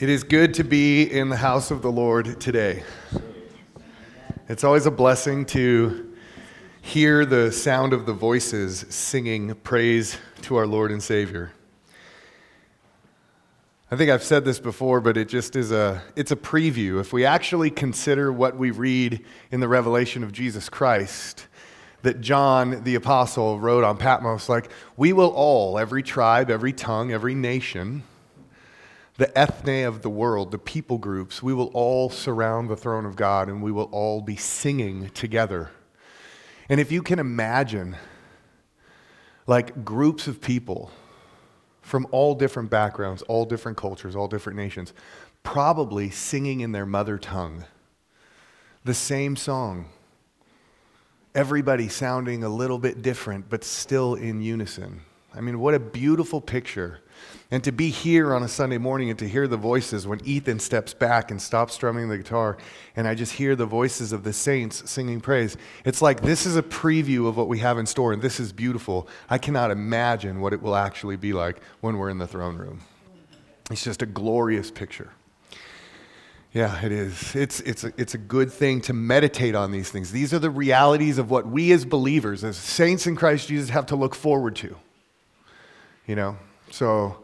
It 0.00 0.08
is 0.08 0.24
good 0.24 0.54
to 0.54 0.64
be 0.64 1.02
in 1.02 1.28
the 1.28 1.36
house 1.36 1.70
of 1.70 1.82
the 1.82 1.92
Lord 1.92 2.40
today. 2.40 2.84
It's 4.48 4.64
always 4.64 4.86
a 4.86 4.90
blessing 4.90 5.44
to 5.46 6.16
hear 6.80 7.26
the 7.26 7.52
sound 7.52 7.92
of 7.92 8.06
the 8.06 8.14
voices 8.14 8.86
singing 8.88 9.54
praise 9.56 10.16
to 10.40 10.56
our 10.56 10.66
Lord 10.66 10.90
and 10.90 11.02
Savior. 11.02 11.52
I 13.90 13.96
think 13.96 14.10
I've 14.10 14.22
said 14.22 14.42
this 14.46 14.58
before, 14.58 15.02
but 15.02 15.18
it 15.18 15.28
just 15.28 15.54
is 15.54 15.70
a 15.70 16.02
it's 16.16 16.32
a 16.32 16.36
preview. 16.36 16.98
If 16.98 17.12
we 17.12 17.26
actually 17.26 17.70
consider 17.70 18.32
what 18.32 18.56
we 18.56 18.70
read 18.70 19.22
in 19.50 19.60
the 19.60 19.68
revelation 19.68 20.24
of 20.24 20.32
Jesus 20.32 20.70
Christ, 20.70 21.46
that 22.00 22.22
John 22.22 22.84
the 22.84 22.94
apostle 22.94 23.60
wrote 23.60 23.84
on 23.84 23.98
Patmos 23.98 24.48
like 24.48 24.70
we 24.96 25.12
will 25.12 25.28
all 25.28 25.78
every 25.78 26.02
tribe, 26.02 26.50
every 26.50 26.72
tongue, 26.72 27.12
every 27.12 27.34
nation 27.34 28.04
the 29.20 29.38
ethne 29.38 29.84
of 29.84 30.00
the 30.00 30.08
world, 30.08 30.50
the 30.50 30.56
people 30.56 30.96
groups, 30.96 31.42
we 31.42 31.52
will 31.52 31.66
all 31.74 32.08
surround 32.08 32.70
the 32.70 32.76
throne 32.76 33.04
of 33.04 33.16
God 33.16 33.50
and 33.50 33.62
we 33.62 33.70
will 33.70 33.90
all 33.92 34.22
be 34.22 34.34
singing 34.34 35.10
together. 35.10 35.68
And 36.70 36.80
if 36.80 36.90
you 36.90 37.02
can 37.02 37.18
imagine, 37.18 37.98
like 39.46 39.84
groups 39.84 40.26
of 40.26 40.40
people 40.40 40.90
from 41.82 42.06
all 42.12 42.34
different 42.34 42.70
backgrounds, 42.70 43.20
all 43.24 43.44
different 43.44 43.76
cultures, 43.76 44.16
all 44.16 44.26
different 44.26 44.56
nations, 44.56 44.94
probably 45.42 46.08
singing 46.08 46.60
in 46.60 46.72
their 46.72 46.86
mother 46.86 47.18
tongue 47.18 47.64
the 48.84 48.94
same 48.94 49.36
song. 49.36 49.90
Everybody 51.34 51.90
sounding 51.90 52.42
a 52.42 52.48
little 52.48 52.78
bit 52.78 53.02
different, 53.02 53.50
but 53.50 53.64
still 53.64 54.14
in 54.14 54.40
unison. 54.40 55.02
I 55.34 55.42
mean, 55.42 55.60
what 55.60 55.74
a 55.74 55.78
beautiful 55.78 56.40
picture 56.40 57.00
and 57.50 57.64
to 57.64 57.72
be 57.72 57.90
here 57.90 58.32
on 58.34 58.42
a 58.42 58.48
Sunday 58.48 58.78
morning 58.78 59.10
and 59.10 59.18
to 59.18 59.28
hear 59.28 59.48
the 59.48 59.56
voices 59.56 60.06
when 60.06 60.20
Ethan 60.24 60.60
steps 60.60 60.94
back 60.94 61.30
and 61.30 61.42
stops 61.42 61.74
strumming 61.74 62.08
the 62.08 62.18
guitar, 62.18 62.56
and 62.94 63.08
I 63.08 63.14
just 63.14 63.32
hear 63.32 63.56
the 63.56 63.66
voices 63.66 64.12
of 64.12 64.22
the 64.22 64.32
saints 64.32 64.88
singing 64.88 65.20
praise, 65.20 65.56
it's 65.84 66.00
like 66.00 66.20
this 66.20 66.46
is 66.46 66.56
a 66.56 66.62
preview 66.62 67.26
of 67.26 67.36
what 67.36 67.48
we 67.48 67.58
have 67.58 67.78
in 67.78 67.86
store, 67.86 68.12
and 68.12 68.22
this 68.22 68.38
is 68.38 68.52
beautiful. 68.52 69.08
I 69.28 69.38
cannot 69.38 69.70
imagine 69.70 70.40
what 70.40 70.52
it 70.52 70.62
will 70.62 70.76
actually 70.76 71.16
be 71.16 71.32
like 71.32 71.60
when 71.80 71.98
we're 71.98 72.10
in 72.10 72.18
the 72.18 72.28
throne 72.28 72.56
room. 72.56 72.80
It's 73.70 73.84
just 73.84 74.02
a 74.02 74.06
glorious 74.06 74.70
picture. 74.70 75.10
Yeah, 76.52 76.84
it 76.84 76.90
is. 76.90 77.36
It's, 77.36 77.60
it's, 77.60 77.84
a, 77.84 77.92
it's 77.96 78.14
a 78.14 78.18
good 78.18 78.52
thing 78.52 78.80
to 78.82 78.92
meditate 78.92 79.54
on 79.54 79.70
these 79.70 79.90
things. 79.90 80.10
These 80.10 80.34
are 80.34 80.40
the 80.40 80.50
realities 80.50 81.18
of 81.18 81.30
what 81.30 81.46
we 81.46 81.70
as 81.70 81.84
believers, 81.84 82.42
as 82.42 82.56
saints 82.56 83.06
in 83.06 83.14
Christ 83.14 83.46
Jesus, 83.46 83.70
have 83.70 83.86
to 83.86 83.96
look 83.96 84.16
forward 84.16 84.56
to. 84.56 84.74
You 86.06 86.16
know? 86.16 86.36
So 86.72 87.18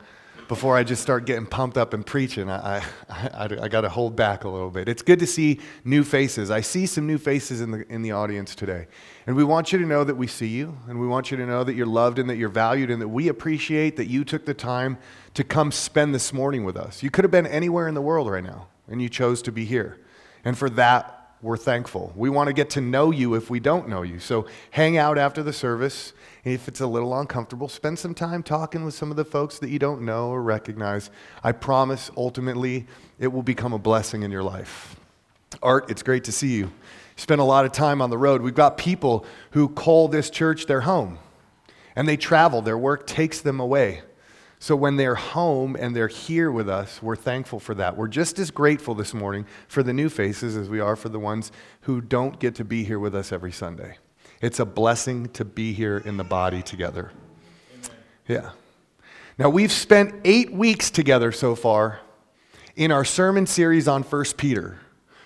before 0.48 0.76
I 0.76 0.84
just 0.84 1.02
start 1.02 1.26
getting 1.26 1.46
pumped 1.46 1.76
up 1.76 1.92
and 1.92 2.04
preaching, 2.06 2.48
I, 2.48 2.78
I, 3.08 3.28
I, 3.34 3.48
I 3.62 3.68
got 3.68 3.80
to 3.80 3.88
hold 3.88 4.14
back 4.14 4.44
a 4.44 4.48
little 4.48 4.70
bit. 4.70 4.88
It's 4.88 5.02
good 5.02 5.18
to 5.18 5.26
see 5.26 5.60
new 5.84 6.04
faces. 6.04 6.50
I 6.50 6.60
see 6.60 6.86
some 6.86 7.06
new 7.06 7.18
faces 7.18 7.60
in 7.60 7.70
the, 7.70 7.86
in 7.92 8.02
the 8.02 8.12
audience 8.12 8.54
today. 8.54 8.86
And 9.26 9.34
we 9.34 9.44
want 9.44 9.72
you 9.72 9.78
to 9.78 9.86
know 9.86 10.04
that 10.04 10.14
we 10.14 10.26
see 10.26 10.46
you, 10.46 10.76
and 10.88 11.00
we 11.00 11.06
want 11.06 11.30
you 11.30 11.36
to 11.36 11.46
know 11.46 11.64
that 11.64 11.74
you're 11.74 11.86
loved 11.86 12.18
and 12.18 12.30
that 12.30 12.36
you're 12.36 12.48
valued, 12.48 12.90
and 12.90 13.02
that 13.02 13.08
we 13.08 13.28
appreciate 13.28 13.96
that 13.96 14.06
you 14.06 14.24
took 14.24 14.44
the 14.44 14.54
time 14.54 14.98
to 15.34 15.42
come 15.42 15.72
spend 15.72 16.14
this 16.14 16.32
morning 16.32 16.64
with 16.64 16.76
us. 16.76 17.02
You 17.02 17.10
could 17.10 17.24
have 17.24 17.32
been 17.32 17.46
anywhere 17.46 17.88
in 17.88 17.94
the 17.94 18.02
world 18.02 18.30
right 18.30 18.44
now, 18.44 18.68
and 18.88 19.02
you 19.02 19.08
chose 19.08 19.42
to 19.42 19.52
be 19.52 19.64
here. 19.64 19.98
And 20.44 20.56
for 20.56 20.70
that, 20.70 21.12
we're 21.42 21.56
thankful. 21.56 22.12
We 22.16 22.30
want 22.30 22.46
to 22.48 22.52
get 22.52 22.70
to 22.70 22.80
know 22.80 23.10
you 23.10 23.34
if 23.34 23.50
we 23.50 23.60
don't 23.60 23.88
know 23.88 24.02
you. 24.02 24.18
So 24.18 24.46
hang 24.70 24.96
out 24.96 25.18
after 25.18 25.42
the 25.42 25.52
service. 25.52 26.12
If 26.46 26.68
it's 26.68 26.80
a 26.80 26.86
little 26.86 27.18
uncomfortable, 27.18 27.68
spend 27.68 27.98
some 27.98 28.14
time 28.14 28.44
talking 28.44 28.84
with 28.84 28.94
some 28.94 29.10
of 29.10 29.16
the 29.16 29.24
folks 29.24 29.58
that 29.58 29.68
you 29.68 29.80
don't 29.80 30.02
know 30.02 30.28
or 30.28 30.40
recognize. 30.40 31.10
I 31.42 31.50
promise 31.50 32.08
ultimately 32.16 32.86
it 33.18 33.26
will 33.26 33.42
become 33.42 33.72
a 33.72 33.80
blessing 33.80 34.22
in 34.22 34.30
your 34.30 34.44
life. 34.44 34.94
Art, 35.60 35.90
it's 35.90 36.04
great 36.04 36.22
to 36.22 36.30
see 36.30 36.54
you. 36.54 36.70
spend 37.16 37.40
a 37.40 37.44
lot 37.44 37.64
of 37.64 37.72
time 37.72 38.00
on 38.00 38.10
the 38.10 38.18
road. 38.18 38.42
We've 38.42 38.54
got 38.54 38.78
people 38.78 39.26
who 39.50 39.68
call 39.68 40.06
this 40.06 40.30
church 40.30 40.66
their 40.66 40.82
home 40.82 41.18
and 41.96 42.06
they 42.06 42.16
travel, 42.16 42.62
their 42.62 42.78
work 42.78 43.08
takes 43.08 43.40
them 43.40 43.58
away. 43.58 44.02
So 44.60 44.76
when 44.76 44.94
they're 44.94 45.16
home 45.16 45.76
and 45.76 45.96
they're 45.96 46.06
here 46.06 46.52
with 46.52 46.68
us, 46.68 47.02
we're 47.02 47.16
thankful 47.16 47.58
for 47.58 47.74
that. 47.74 47.96
We're 47.96 48.06
just 48.06 48.38
as 48.38 48.52
grateful 48.52 48.94
this 48.94 49.12
morning 49.12 49.46
for 49.66 49.82
the 49.82 49.92
new 49.92 50.08
faces 50.08 50.56
as 50.56 50.68
we 50.68 50.78
are 50.78 50.94
for 50.94 51.08
the 51.08 51.18
ones 51.18 51.50
who 51.80 52.00
don't 52.00 52.38
get 52.38 52.54
to 52.54 52.64
be 52.64 52.84
here 52.84 53.00
with 53.00 53.16
us 53.16 53.32
every 53.32 53.50
Sunday. 53.50 53.96
It's 54.46 54.60
a 54.60 54.64
blessing 54.64 55.28
to 55.30 55.44
be 55.44 55.72
here 55.72 55.98
in 55.98 56.18
the 56.18 56.22
body 56.22 56.62
together. 56.62 57.10
Yeah. 58.28 58.52
Now, 59.38 59.48
we've 59.48 59.72
spent 59.72 60.14
eight 60.24 60.52
weeks 60.52 60.88
together 60.88 61.32
so 61.32 61.56
far 61.56 61.98
in 62.76 62.92
our 62.92 63.04
sermon 63.04 63.46
series 63.46 63.88
on 63.88 64.04
1 64.04 64.24
Peter. 64.36 64.78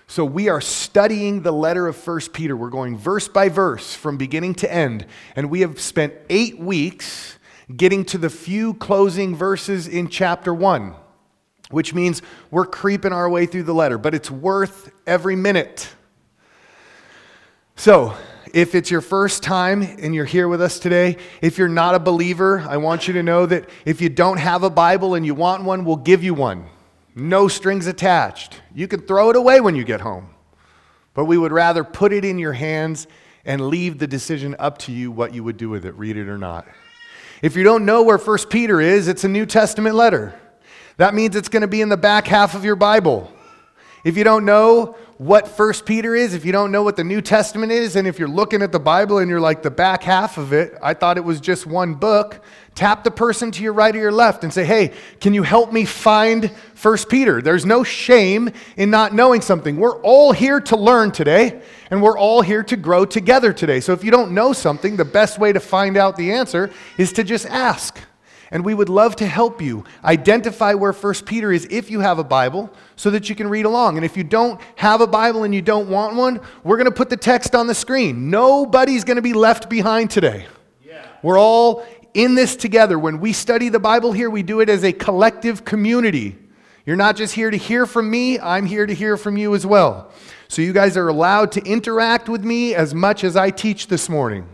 So 0.07 0.25
we 0.25 0.49
are 0.49 0.63
studying 0.63 1.43
the 1.43 1.53
letter 1.53 1.87
of 1.87 2.07
1 2.07 2.21
Peter. 2.33 2.57
We're 2.57 2.71
going 2.71 2.97
verse 2.97 3.29
by 3.29 3.51
verse 3.51 3.95
from 3.95 4.17
beginning 4.17 4.55
to 4.55 4.73
end. 4.73 5.05
And 5.37 5.51
we 5.51 5.61
have 5.61 5.79
spent 5.79 6.15
eight 6.31 6.59
weeks 6.59 7.39
getting 7.77 8.07
to 8.07 8.17
the 8.17 8.31
few 8.31 8.73
closing 8.73 9.37
verses 9.37 9.87
in 9.87 10.09
chapter 10.09 10.55
1, 10.55 10.95
which 11.71 11.93
means 11.93 12.23
we're 12.51 12.65
creeping 12.65 13.13
our 13.13 13.29
way 13.29 13.45
through 13.45 13.65
the 13.65 13.75
letter, 13.75 13.99
but 13.99 14.15
it's 14.15 14.31
worth 14.31 14.91
every 15.07 15.37
minute. 15.37 15.91
So, 17.77 18.17
if 18.55 18.75
it's 18.75 18.91
your 18.91 19.01
first 19.01 19.43
time 19.43 19.83
and 19.83 20.15
you're 20.15 20.25
here 20.25 20.49
with 20.49 20.61
us 20.61 20.79
today, 20.79 21.17
if 21.41 21.59
you're 21.59 21.69
not 21.69 21.95
a 21.95 21.99
believer, 21.99 22.61
I 22.61 22.77
want 22.77 23.07
you 23.07 23.15
to 23.15 23.23
know 23.23 23.47
that 23.47 23.69
if 23.85 24.01
you 24.01 24.09
don't 24.09 24.39
have 24.39 24.63
a 24.63 24.71
Bible 24.71 25.15
and 25.15 25.25
you 25.25 25.35
want 25.35 25.65
one, 25.65 25.85
we'll 25.85 25.97
give 25.97 26.23
you 26.23 26.35
one. 26.35 26.67
No 27.15 27.49
strings 27.49 27.87
attached. 27.87 28.61
You 28.75 28.89
can 28.89 29.01
throw 29.01 29.31
it 29.31 29.37
away 29.37 29.61
when 29.61 29.75
you 29.75 29.85
get 29.85 30.01
home. 30.01 30.31
But 31.15 31.25
we 31.25 31.37
would 31.37 31.53
rather 31.53 31.85
put 31.85 32.13
it 32.13 32.25
in 32.25 32.39
your 32.39 32.53
hands 32.53 33.07
and 33.45 33.69
leave 33.69 33.99
the 33.99 34.07
decision 34.07 34.55
up 34.59 34.79
to 34.79 34.93
you 34.93 35.11
what 35.11 35.35
you 35.35 35.43
would 35.43 35.57
do 35.57 35.69
with 35.69 35.85
it, 35.85 35.95
read 35.95 36.17
it 36.17 36.29
or 36.29 36.39
not. 36.39 36.67
If 37.43 37.57
you 37.57 37.65
don't 37.65 37.85
know 37.85 38.03
where 38.03 38.19
1 38.19 38.39
Peter 38.51 38.81
is, 38.81 39.09
it's 39.09 39.25
a 39.25 39.29
New 39.29 39.47
Testament 39.47 39.97
letter. 39.97 40.39
That 40.99 41.15
means 41.15 41.35
it's 41.35 41.49
going 41.49 41.63
to 41.63 41.69
be 41.69 41.81
in 41.81 41.89
the 41.89 41.97
back 41.97 42.27
half 42.27 42.55
of 42.55 42.65
your 42.65 42.77
Bible. 42.77 43.33
If 44.05 44.17
you 44.17 44.25
don't 44.25 44.45
know 44.45 44.97
what 45.21 45.47
First 45.47 45.85
Peter 45.85 46.17
is, 46.17 46.33
if 46.33 46.47
you 46.47 46.53
don't 46.53 46.73
know 46.73 46.83
what 46.83 46.97
the 46.97 47.05
New 47.05 47.21
Testament 47.21 47.71
is, 47.71 47.95
and 47.95 48.09
if 48.09 48.19
you're 48.19 48.27
looking 48.27 48.63
at 48.63 48.73
the 48.73 48.81
Bible 48.81 49.19
and 49.19 49.29
you're 49.29 49.39
like 49.39 49.63
the 49.63 49.71
back 49.71 50.03
half 50.03 50.39
of 50.39 50.55
it, 50.55 50.73
I 50.83 50.95
thought 50.95 51.19
it 51.19 51.25
was 51.25 51.43
just 51.43 51.67
one 51.67 51.93
book, 51.93 52.43
tap 52.75 53.05
the 53.05 53.11
person 53.11 53.51
to 53.51 53.63
your 53.63 53.75
right 53.75 53.95
or 53.95 53.99
your 53.99 54.13
left 54.13 54.45
and 54.45 54.51
say, 54.51 54.65
"Hey, 54.65 54.93
can 55.21 55.35
you 55.35 55.43
help 55.43 55.75
me 55.75 55.85
find 55.85 56.51
First 56.73 57.11
Peter?" 57.11 57.43
There's 57.43 57.67
no 57.67 57.85
shame 57.85 58.49
in 58.79 58.89
not 58.89 59.13
knowing 59.13 59.43
something. 59.43 59.77
We're 59.77 60.01
all 60.01 60.33
here 60.33 60.59
to 60.59 60.77
learn 60.77 61.11
today, 61.11 61.61
and 61.91 62.01
we're 62.01 62.17
all 62.17 62.41
here 62.41 62.63
to 62.63 62.77
grow 62.79 63.05
together 63.05 63.53
today. 63.53 63.81
So 63.81 63.93
if 63.93 64.03
you 64.03 64.11
don't 64.11 64.33
know 64.33 64.55
something, 64.55 64.97
the 64.97 65.05
best 65.05 65.39
way 65.39 65.53
to 65.53 65.61
find 65.61 65.99
out 65.99 66.17
the 66.17 66.33
answer 66.33 66.71
is 66.97 67.13
to 67.13 67.25
just 67.25 67.45
ask. 67.45 68.01
And 68.51 68.65
we 68.65 68.75
would 68.75 68.89
love 68.89 69.15
to 69.17 69.27
help 69.27 69.63
you 69.63 69.85
identify 70.05 70.75
where 70.75 70.93
1 70.93 71.15
Peter 71.27 71.53
is 71.53 71.69
if 71.71 71.91
you 71.91 72.01
have 72.01 72.19
a 72.19 72.25
Bible 72.25 72.71
so 72.97 73.11
that 73.11 73.29
you 73.29 73.37
can 73.37 73.49
read 73.49 73.65
along. 73.65 73.97
And 73.97 74.05
if 74.05 74.17
you 74.17 74.25
don't 74.25 74.61
have 74.77 75.01
a 75.01 75.07
Bible 75.07 75.45
and 75.45 75.55
you 75.55 75.63
don't 75.63 75.89
want 75.89 76.17
one, 76.17 76.41
we're 76.65 76.77
going 76.77 76.91
to 76.91 76.95
put 76.95 77.11
the 77.11 77.17
text 77.17 77.55
on 77.55 77.69
the 77.69 77.75
screen. 77.75 78.29
Nobody's 78.29 79.05
going 79.05 79.17
to 79.17 79.23
be 79.23 79.35
left 79.35 79.71
behind 79.71 80.11
today. 80.11 80.47
Yeah. 80.85 81.07
We're 81.23 81.39
all 81.39 81.85
in 82.13 82.35
this 82.35 82.57
together. 82.57 82.99
When 82.99 83.21
we 83.21 83.33
study 83.33 83.69
the 83.69 83.79
Bible 83.79 84.13
here, 84.13 84.29
we 84.29 84.43
do 84.43 84.61
it 84.61 84.69
as 84.69 84.83
a 84.83 84.93
collective 84.93 85.65
community. 85.65 86.37
You're 86.85 86.97
not 86.97 87.15
just 87.15 87.35
here 87.35 87.53
to 87.53 87.57
hear 87.57 87.87
from 87.87 88.11
me, 88.11 88.41
I'm 88.41 88.67
here 88.67 88.87
to 88.87 88.95
hear 88.95 89.17
from 89.17 89.37
you 89.37 89.55
as 89.55 89.65
well. 89.65 90.11
So 90.49 90.61
you 90.63 90.73
guys 90.73 90.97
are 90.97 91.07
allowed 91.07 91.53
to 91.53 91.63
interact 91.63 92.29
with 92.29 92.45
me 92.45 92.75
as 92.75 92.95
much 92.95 93.23
as 93.23 93.37
I 93.37 93.51
teach 93.51 93.87
this 93.87 94.09
morning. 94.09 94.49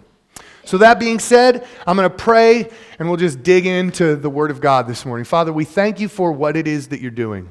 So, 0.66 0.78
that 0.78 0.98
being 0.98 1.20
said, 1.20 1.64
I'm 1.86 1.96
going 1.96 2.10
to 2.10 2.14
pray 2.14 2.68
and 2.98 3.08
we'll 3.08 3.18
just 3.18 3.44
dig 3.44 3.66
into 3.66 4.16
the 4.16 4.28
Word 4.28 4.50
of 4.50 4.60
God 4.60 4.88
this 4.88 5.06
morning. 5.06 5.24
Father, 5.24 5.52
we 5.52 5.64
thank 5.64 6.00
you 6.00 6.08
for 6.08 6.32
what 6.32 6.56
it 6.56 6.66
is 6.66 6.88
that 6.88 7.00
you're 7.00 7.12
doing. 7.12 7.48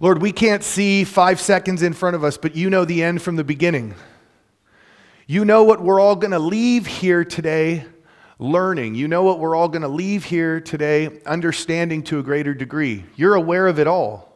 Lord, 0.00 0.22
we 0.22 0.32
can't 0.32 0.64
see 0.64 1.04
five 1.04 1.38
seconds 1.38 1.82
in 1.82 1.92
front 1.92 2.16
of 2.16 2.24
us, 2.24 2.38
but 2.38 2.56
you 2.56 2.70
know 2.70 2.86
the 2.86 3.02
end 3.02 3.20
from 3.20 3.36
the 3.36 3.44
beginning. 3.44 3.94
You 5.26 5.44
know 5.44 5.64
what 5.64 5.82
we're 5.82 6.00
all 6.00 6.16
going 6.16 6.30
to 6.30 6.38
leave 6.38 6.86
here 6.86 7.26
today 7.26 7.84
learning. 8.38 8.94
You 8.94 9.06
know 9.06 9.22
what 9.22 9.38
we're 9.38 9.54
all 9.54 9.68
going 9.68 9.82
to 9.82 9.88
leave 9.88 10.24
here 10.24 10.62
today 10.62 11.20
understanding 11.26 12.04
to 12.04 12.20
a 12.20 12.22
greater 12.22 12.54
degree. 12.54 13.04
You're 13.16 13.34
aware 13.34 13.66
of 13.66 13.78
it 13.78 13.86
all. 13.86 14.27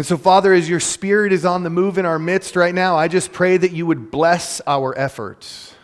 And 0.00 0.06
so, 0.06 0.16
Father, 0.16 0.54
as 0.54 0.66
your 0.66 0.80
Spirit 0.80 1.30
is 1.30 1.44
on 1.44 1.62
the 1.62 1.68
move 1.68 1.98
in 1.98 2.06
our 2.06 2.18
midst 2.18 2.56
right 2.56 2.74
now, 2.74 2.96
I 2.96 3.06
just 3.06 3.32
pray 3.32 3.58
that 3.58 3.72
you 3.72 3.84
would 3.84 4.10
bless 4.10 4.62
our 4.66 4.98
efforts. 4.98 5.74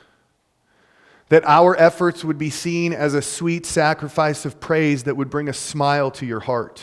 That 1.28 1.44
our 1.44 1.76
efforts 1.78 2.24
would 2.24 2.38
be 2.38 2.48
seen 2.48 2.94
as 2.94 3.12
a 3.12 3.20
sweet 3.20 3.66
sacrifice 3.66 4.46
of 4.46 4.58
praise 4.58 5.04
that 5.04 5.18
would 5.18 5.28
bring 5.28 5.50
a 5.50 5.52
smile 5.52 6.10
to 6.12 6.24
your 6.24 6.40
heart. 6.40 6.82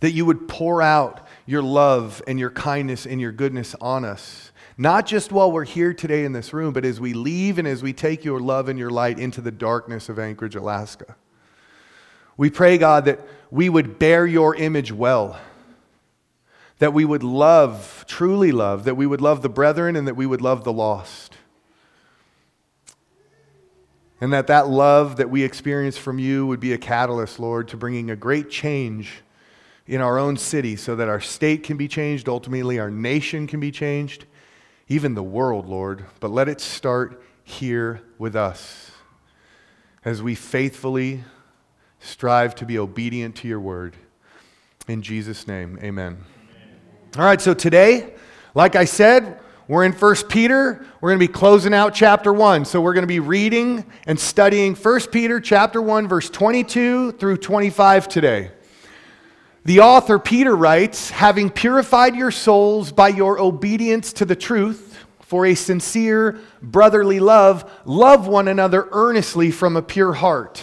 That 0.00 0.12
you 0.12 0.24
would 0.24 0.48
pour 0.48 0.80
out 0.80 1.28
your 1.44 1.62
love 1.62 2.22
and 2.26 2.40
your 2.40 2.48
kindness 2.48 3.04
and 3.04 3.20
your 3.20 3.32
goodness 3.32 3.74
on 3.82 4.06
us. 4.06 4.50
Not 4.78 5.04
just 5.04 5.30
while 5.30 5.52
we're 5.52 5.64
here 5.64 5.92
today 5.92 6.24
in 6.24 6.32
this 6.32 6.54
room, 6.54 6.72
but 6.72 6.86
as 6.86 7.02
we 7.02 7.12
leave 7.12 7.58
and 7.58 7.68
as 7.68 7.82
we 7.82 7.92
take 7.92 8.24
your 8.24 8.40
love 8.40 8.70
and 8.70 8.78
your 8.78 8.88
light 8.88 9.18
into 9.18 9.42
the 9.42 9.52
darkness 9.52 10.08
of 10.08 10.18
Anchorage, 10.18 10.56
Alaska. 10.56 11.16
We 12.36 12.50
pray, 12.50 12.78
God, 12.78 13.04
that 13.04 13.20
we 13.50 13.68
would 13.68 13.98
bear 13.98 14.26
your 14.26 14.54
image 14.56 14.90
well, 14.90 15.38
that 16.78 16.92
we 16.92 17.04
would 17.04 17.22
love, 17.22 18.04
truly 18.08 18.50
love, 18.50 18.84
that 18.84 18.96
we 18.96 19.06
would 19.06 19.20
love 19.20 19.42
the 19.42 19.48
brethren 19.48 19.94
and 19.94 20.08
that 20.08 20.16
we 20.16 20.26
would 20.26 20.40
love 20.40 20.64
the 20.64 20.72
lost. 20.72 21.36
And 24.20 24.32
that 24.32 24.46
that 24.46 24.68
love 24.68 25.16
that 25.16 25.30
we 25.30 25.42
experience 25.42 25.98
from 25.98 26.18
you 26.18 26.46
would 26.46 26.60
be 26.60 26.72
a 26.72 26.78
catalyst, 26.78 27.38
Lord, 27.38 27.68
to 27.68 27.76
bringing 27.76 28.10
a 28.10 28.16
great 28.16 28.50
change 28.50 29.22
in 29.86 30.00
our 30.00 30.18
own 30.18 30.36
city 30.36 30.76
so 30.76 30.96
that 30.96 31.08
our 31.08 31.20
state 31.20 31.62
can 31.62 31.76
be 31.76 31.88
changed, 31.88 32.28
ultimately, 32.28 32.78
our 32.78 32.90
nation 32.90 33.46
can 33.46 33.60
be 33.60 33.70
changed, 33.70 34.24
even 34.88 35.14
the 35.14 35.22
world, 35.22 35.68
Lord. 35.68 36.06
But 36.20 36.30
let 36.30 36.48
it 36.48 36.60
start 36.60 37.22
here 37.42 38.00
with 38.18 38.34
us 38.34 38.90
as 40.04 40.22
we 40.22 40.34
faithfully 40.34 41.22
strive 42.04 42.54
to 42.56 42.66
be 42.66 42.78
obedient 42.78 43.36
to 43.36 43.48
your 43.48 43.60
word. 43.60 43.96
In 44.86 45.02
Jesus' 45.02 45.48
name, 45.48 45.78
amen. 45.82 46.18
amen. 46.18 46.20
All 47.16 47.24
right, 47.24 47.40
so 47.40 47.54
today, 47.54 48.12
like 48.54 48.76
I 48.76 48.84
said, 48.84 49.40
we're 49.66 49.84
in 49.84 49.92
1 49.92 50.14
Peter. 50.28 50.84
We're 51.00 51.10
going 51.10 51.20
to 51.20 51.26
be 51.26 51.32
closing 51.32 51.72
out 51.72 51.94
chapter 51.94 52.34
1. 52.34 52.66
So 52.66 52.82
we're 52.82 52.92
going 52.92 53.04
to 53.04 53.06
be 53.06 53.20
reading 53.20 53.86
and 54.06 54.20
studying 54.20 54.74
1 54.74 55.00
Peter 55.10 55.40
chapter 55.40 55.80
1 55.80 56.06
verse 56.06 56.28
22 56.28 57.12
through 57.12 57.38
25 57.38 58.06
today. 58.06 58.50
The 59.64 59.80
author 59.80 60.18
Peter 60.18 60.54
writes, 60.54 61.08
"Having 61.08 61.50
purified 61.50 62.14
your 62.14 62.30
souls 62.30 62.92
by 62.92 63.08
your 63.08 63.40
obedience 63.40 64.12
to 64.14 64.26
the 64.26 64.36
truth, 64.36 64.98
for 65.20 65.46
a 65.46 65.54
sincere 65.54 66.38
brotherly 66.60 67.18
love, 67.18 67.64
love 67.86 68.28
one 68.28 68.46
another 68.46 68.86
earnestly 68.92 69.50
from 69.50 69.78
a 69.78 69.82
pure 69.82 70.12
heart." 70.12 70.62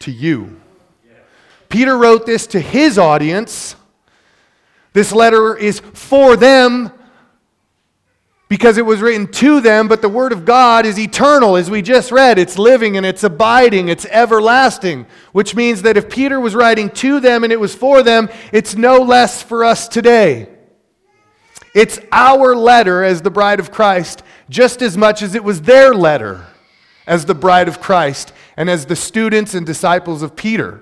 to 0.00 0.10
you. 0.10 0.60
Peter 1.68 1.96
wrote 1.96 2.26
this 2.26 2.46
to 2.48 2.60
his 2.60 2.98
audience. 2.98 3.76
This 4.92 5.12
letter 5.12 5.56
is 5.56 5.80
for 5.80 6.36
them 6.36 6.90
because 8.48 8.76
it 8.76 8.84
was 8.84 9.00
written 9.00 9.28
to 9.28 9.60
them, 9.60 9.86
but 9.86 10.02
the 10.02 10.08
Word 10.08 10.32
of 10.32 10.44
God 10.44 10.84
is 10.84 10.98
eternal, 10.98 11.54
as 11.54 11.70
we 11.70 11.82
just 11.82 12.10
read. 12.10 12.36
It's 12.36 12.58
living 12.58 12.96
and 12.96 13.06
it's 13.06 13.22
abiding, 13.22 13.88
it's 13.88 14.04
everlasting, 14.06 15.06
which 15.30 15.54
means 15.54 15.82
that 15.82 15.96
if 15.96 16.10
Peter 16.10 16.40
was 16.40 16.56
writing 16.56 16.90
to 16.90 17.20
them 17.20 17.44
and 17.44 17.52
it 17.52 17.60
was 17.60 17.76
for 17.76 18.02
them, 18.02 18.28
it's 18.52 18.74
no 18.74 18.98
less 18.98 19.40
for 19.40 19.64
us 19.64 19.86
today. 19.86 20.48
It's 21.72 22.00
our 22.10 22.56
letter 22.56 23.04
as 23.04 23.22
the 23.22 23.30
bride 23.30 23.60
of 23.60 23.70
Christ, 23.70 24.24
just 24.48 24.82
as 24.82 24.96
much 24.96 25.22
as 25.22 25.36
it 25.36 25.44
was 25.44 25.62
their 25.62 25.94
letter 25.94 26.44
as 27.10 27.24
the 27.24 27.34
bride 27.34 27.66
of 27.66 27.80
Christ 27.80 28.32
and 28.56 28.70
as 28.70 28.86
the 28.86 28.94
students 28.94 29.52
and 29.52 29.66
disciples 29.66 30.22
of 30.22 30.36
Peter. 30.36 30.80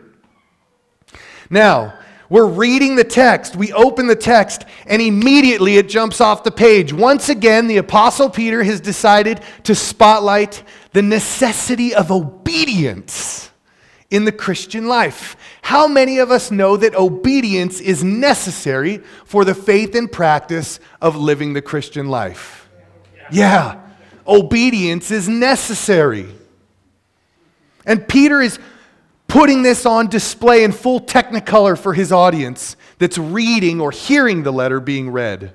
Now, 1.48 1.98
we're 2.28 2.46
reading 2.46 2.96
the 2.96 3.04
text. 3.04 3.56
We 3.56 3.72
open 3.72 4.08
the 4.08 4.14
text, 4.14 4.66
and 4.86 5.00
immediately 5.00 5.78
it 5.78 5.88
jumps 5.88 6.20
off 6.20 6.44
the 6.44 6.50
page. 6.50 6.92
Once 6.92 7.30
again, 7.30 7.66
the 7.66 7.78
Apostle 7.78 8.28
Peter 8.28 8.62
has 8.62 8.78
decided 8.78 9.40
to 9.64 9.75
spotlight 9.75 10.62
the 10.92 11.00
necessity 11.00 11.94
of 11.94 12.12
obedience 12.12 13.50
in 14.10 14.26
the 14.26 14.32
Christian 14.32 14.86
life. 14.86 15.34
How 15.62 15.88
many 15.88 16.19
of 16.19 16.30
us 16.30 16.50
know 16.50 16.76
that 16.76 16.94
obedience 16.94 17.80
is 17.80 18.04
necessary 18.04 18.98
for 19.25 19.46
the 19.46 19.54
faith 19.54 19.94
and 19.94 20.12
practice 20.12 20.78
of 21.00 21.16
living 21.16 21.54
the 21.54 21.62
Christian 21.62 22.08
life? 22.08 22.69
Yeah, 23.32 23.88
obedience 24.28 25.10
is 25.10 25.28
necessary. 25.28 26.28
And 27.86 28.06
Peter 28.06 28.40
is 28.42 28.58
putting 29.26 29.62
this 29.62 29.86
on 29.86 30.08
display 30.08 30.64
in 30.64 30.72
full 30.72 31.00
technicolor 31.00 31.78
for 31.78 31.94
his 31.94 32.12
audience 32.12 32.76
that's 32.98 33.19
reading 33.19 33.80
or 33.80 33.90
hearing 33.90 34.42
the 34.42 34.52
letter 34.52 34.80
being 34.80 35.10
read. 35.10 35.54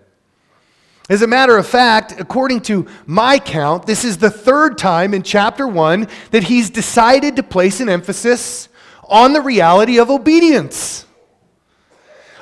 As 1.10 1.22
a 1.22 1.28
matter 1.28 1.58
of 1.58 1.68
fact, 1.68 2.16
according 2.18 2.62
to 2.62 2.88
my 3.06 3.38
count, 3.38 3.86
this 3.86 4.06
is 4.06 4.18
the 4.18 4.32
third 4.32 4.78
time 4.78 5.14
in 5.14 5.22
chapter 5.22 5.68
1 5.68 6.08
that 6.32 6.46
he's 6.46 6.70
decided 6.70 7.36
to 7.36 7.44
place 7.44 7.82
an 7.82 7.90
emphasis 7.90 8.70
on 9.04 9.34
the 9.34 9.42
reality 9.42 10.00
of 10.00 10.10
obedience 10.10 11.06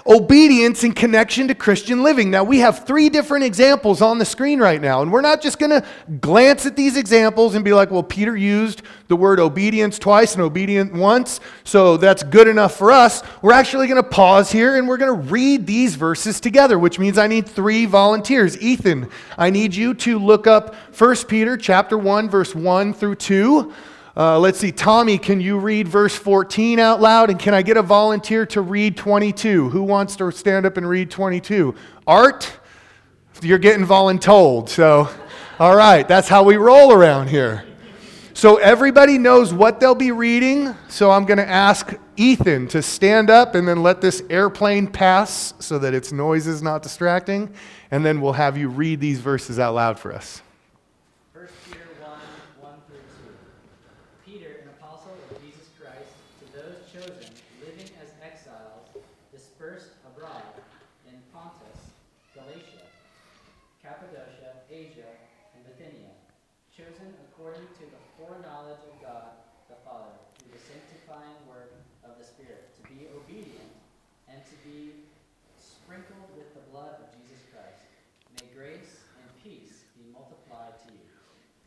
obedience 0.06 0.84
in 0.84 0.94
connection 0.94 1.48
to 1.48 1.56
Christian 1.56 2.04
living. 2.04 2.32
Now, 2.32 2.44
we 2.44 2.60
have 2.60 2.86
three 2.86 3.10
different 3.10 3.44
examples 3.44 4.02
on 4.02 4.18
the 4.18 4.26
screen 4.26 4.60
right 4.60 4.82
now, 4.82 5.02
and 5.02 5.12
we're 5.12 5.22
not 5.22 5.42
just 5.42 5.60
going 5.60 5.70
to 5.70 5.86
glance 6.20 6.66
at 6.66 6.76
these 6.76 6.98
examples 6.98 7.56
and 7.56 7.64
be 7.64 7.74
like, 7.74 7.92
well, 7.92 8.04
Peter 8.04 8.36
used 8.36 8.82
the 9.08 9.16
word 9.16 9.40
obedience 9.40 10.00
twice 10.00 10.34
and 10.34 10.44
obedient 10.44 10.94
once, 10.94 11.40
so 11.64 11.98
that's 11.98 12.24
good 12.24 12.48
enough 12.48 12.76
for 12.76 12.92
us. 12.92 13.24
We're 13.42 13.54
actually 13.54 13.88
going 13.88 14.02
to 14.02 14.10
pause 14.10 14.52
here 14.52 14.78
and 14.78 14.88
we're 14.88 14.98
going 14.98 15.22
to 15.22 15.30
read 15.30 15.68
these 15.68 15.96
verses 15.96 16.40
together, 16.40 16.80
which 16.80 17.00
means 17.00 17.18
I 17.18 17.28
need 17.28 17.48
three 17.48 17.86
volunteers. 17.86 18.60
Ethan, 18.62 19.10
I 19.38 19.50
need 19.50 19.76
you 19.76 19.94
to 19.96 20.18
look 20.20 20.48
up 20.48 20.76
1 20.98 21.16
Peter 21.28 21.58
chapter 21.58 21.98
1 21.98 22.30
verse 22.30 22.56
1 22.56 22.94
through 22.94 23.16
2. 23.16 23.74
Uh, 24.16 24.38
let's 24.38 24.60
see, 24.60 24.74
Tommy, 24.74 25.18
can 25.18 25.40
you 25.40 25.58
read 25.58 25.88
verse 25.88 26.16
14 26.16 26.80
out 26.80 27.00
loud? 27.00 27.30
And 27.30 27.40
can 27.40 27.54
I 27.54 27.62
get 27.62 27.78
a 27.78 27.82
volunteer 27.82 28.46
to 28.48 28.62
read 28.62 28.98
22? 28.98 29.70
Who 29.70 29.84
wants 29.84 30.18
to 30.18 30.30
stand 30.32 30.66
up 30.66 30.76
and 30.76 30.88
read 30.88 31.10
22? 31.10 31.74
Art, 32.06 32.52
you're 33.42 33.58
getting 33.58 33.86
voluntold. 33.86 34.68
So, 34.68 35.10
all 35.60 35.76
right, 35.76 36.06
that's 36.06 36.28
how 36.28 36.44
we 36.44 36.58
roll 36.58 36.92
around 36.92 37.30
here. 37.30 37.64
So, 38.34 38.58
everybody 38.58 39.18
knows 39.18 39.54
what 39.54 39.80
they'll 39.80 39.96
be 39.96 40.12
reading. 40.12 40.76
So, 40.90 41.10
I'm 41.12 41.26
going 41.26 41.38
to 41.38 41.48
ask 41.48 41.94
Ethan 42.18 42.68
to 42.70 42.82
stand 42.82 43.30
up 43.30 43.56
and 43.56 43.66
then 43.66 43.82
let 43.82 44.02
this 44.02 44.24
airplane 44.30 44.88
pass 44.88 45.54
so 45.60 45.80
that 45.80 45.94
its 45.94 46.12
noise 46.12 46.48
is 46.48 46.62
not 46.62 46.84
distracting. 46.84 47.54
And 47.92 48.06
then 48.06 48.20
we'll 48.20 48.34
have 48.34 48.58
you 48.58 48.68
read 48.68 49.00
these 49.00 49.20
verses 49.20 49.58
out 49.58 49.74
loud 49.76 50.00
for 50.00 50.14
us. 50.14 50.42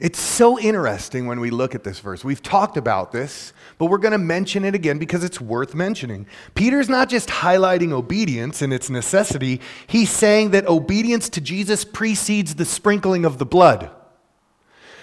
It's 0.01 0.19
so 0.19 0.59
interesting 0.59 1.27
when 1.27 1.39
we 1.39 1.51
look 1.51 1.77
at 1.77 1.85
this 1.85 2.01
verse. 2.01 2.25
We've 2.25 2.43
talked 2.43 2.77
about 2.77 3.13
this, 3.13 3.53
but 3.79 3.87
we're 3.87 3.99
going 3.99 4.13
to 4.13 4.19
mention 4.19 4.65
it 4.65 4.75
again 4.75 4.99
because 4.99 5.23
it's 5.23 5.41
worth 5.41 5.73
mentioning. 5.73 6.27
Peter's 6.55 6.89
not 6.89 7.09
just 7.09 7.29
highlighting 7.29 7.93
obedience 7.93 8.61
and 8.61 8.73
its 8.73 8.91
necessity, 8.91 9.61
he's 9.87 10.11
saying 10.11 10.51
that 10.51 10.67
obedience 10.67 11.29
to 11.31 11.41
Jesus 11.41 11.85
precedes 11.85 12.57
the 12.57 12.65
sprinkling 12.65 13.25
of 13.25 13.39
the 13.39 13.47
blood. 13.47 13.89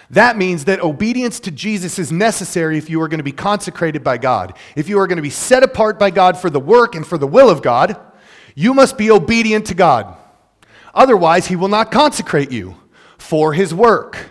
That 0.09 0.37
means 0.37 0.65
that 0.65 0.81
obedience 0.81 1.39
to 1.41 1.51
Jesus 1.51 1.97
is 1.97 2.11
necessary 2.11 2.77
if 2.77 2.89
you 2.89 3.01
are 3.01 3.07
going 3.07 3.19
to 3.19 3.23
be 3.23 3.31
consecrated 3.31 4.03
by 4.03 4.17
God. 4.17 4.57
If 4.75 4.89
you 4.89 4.99
are 4.99 5.07
going 5.07 5.15
to 5.15 5.21
be 5.21 5.29
set 5.29 5.63
apart 5.63 5.97
by 5.97 6.09
God 6.09 6.37
for 6.37 6.49
the 6.49 6.59
work 6.59 6.95
and 6.95 7.07
for 7.07 7.17
the 7.17 7.25
will 7.25 7.49
of 7.49 7.61
God, 7.61 7.97
you 8.55 8.73
must 8.73 8.97
be 8.97 9.09
obedient 9.09 9.67
to 9.67 9.73
God. 9.73 10.17
Otherwise, 10.93 11.47
He 11.47 11.55
will 11.55 11.69
not 11.69 11.93
consecrate 11.93 12.51
you 12.51 12.75
for 13.17 13.53
His 13.53 13.73
work. 13.73 14.30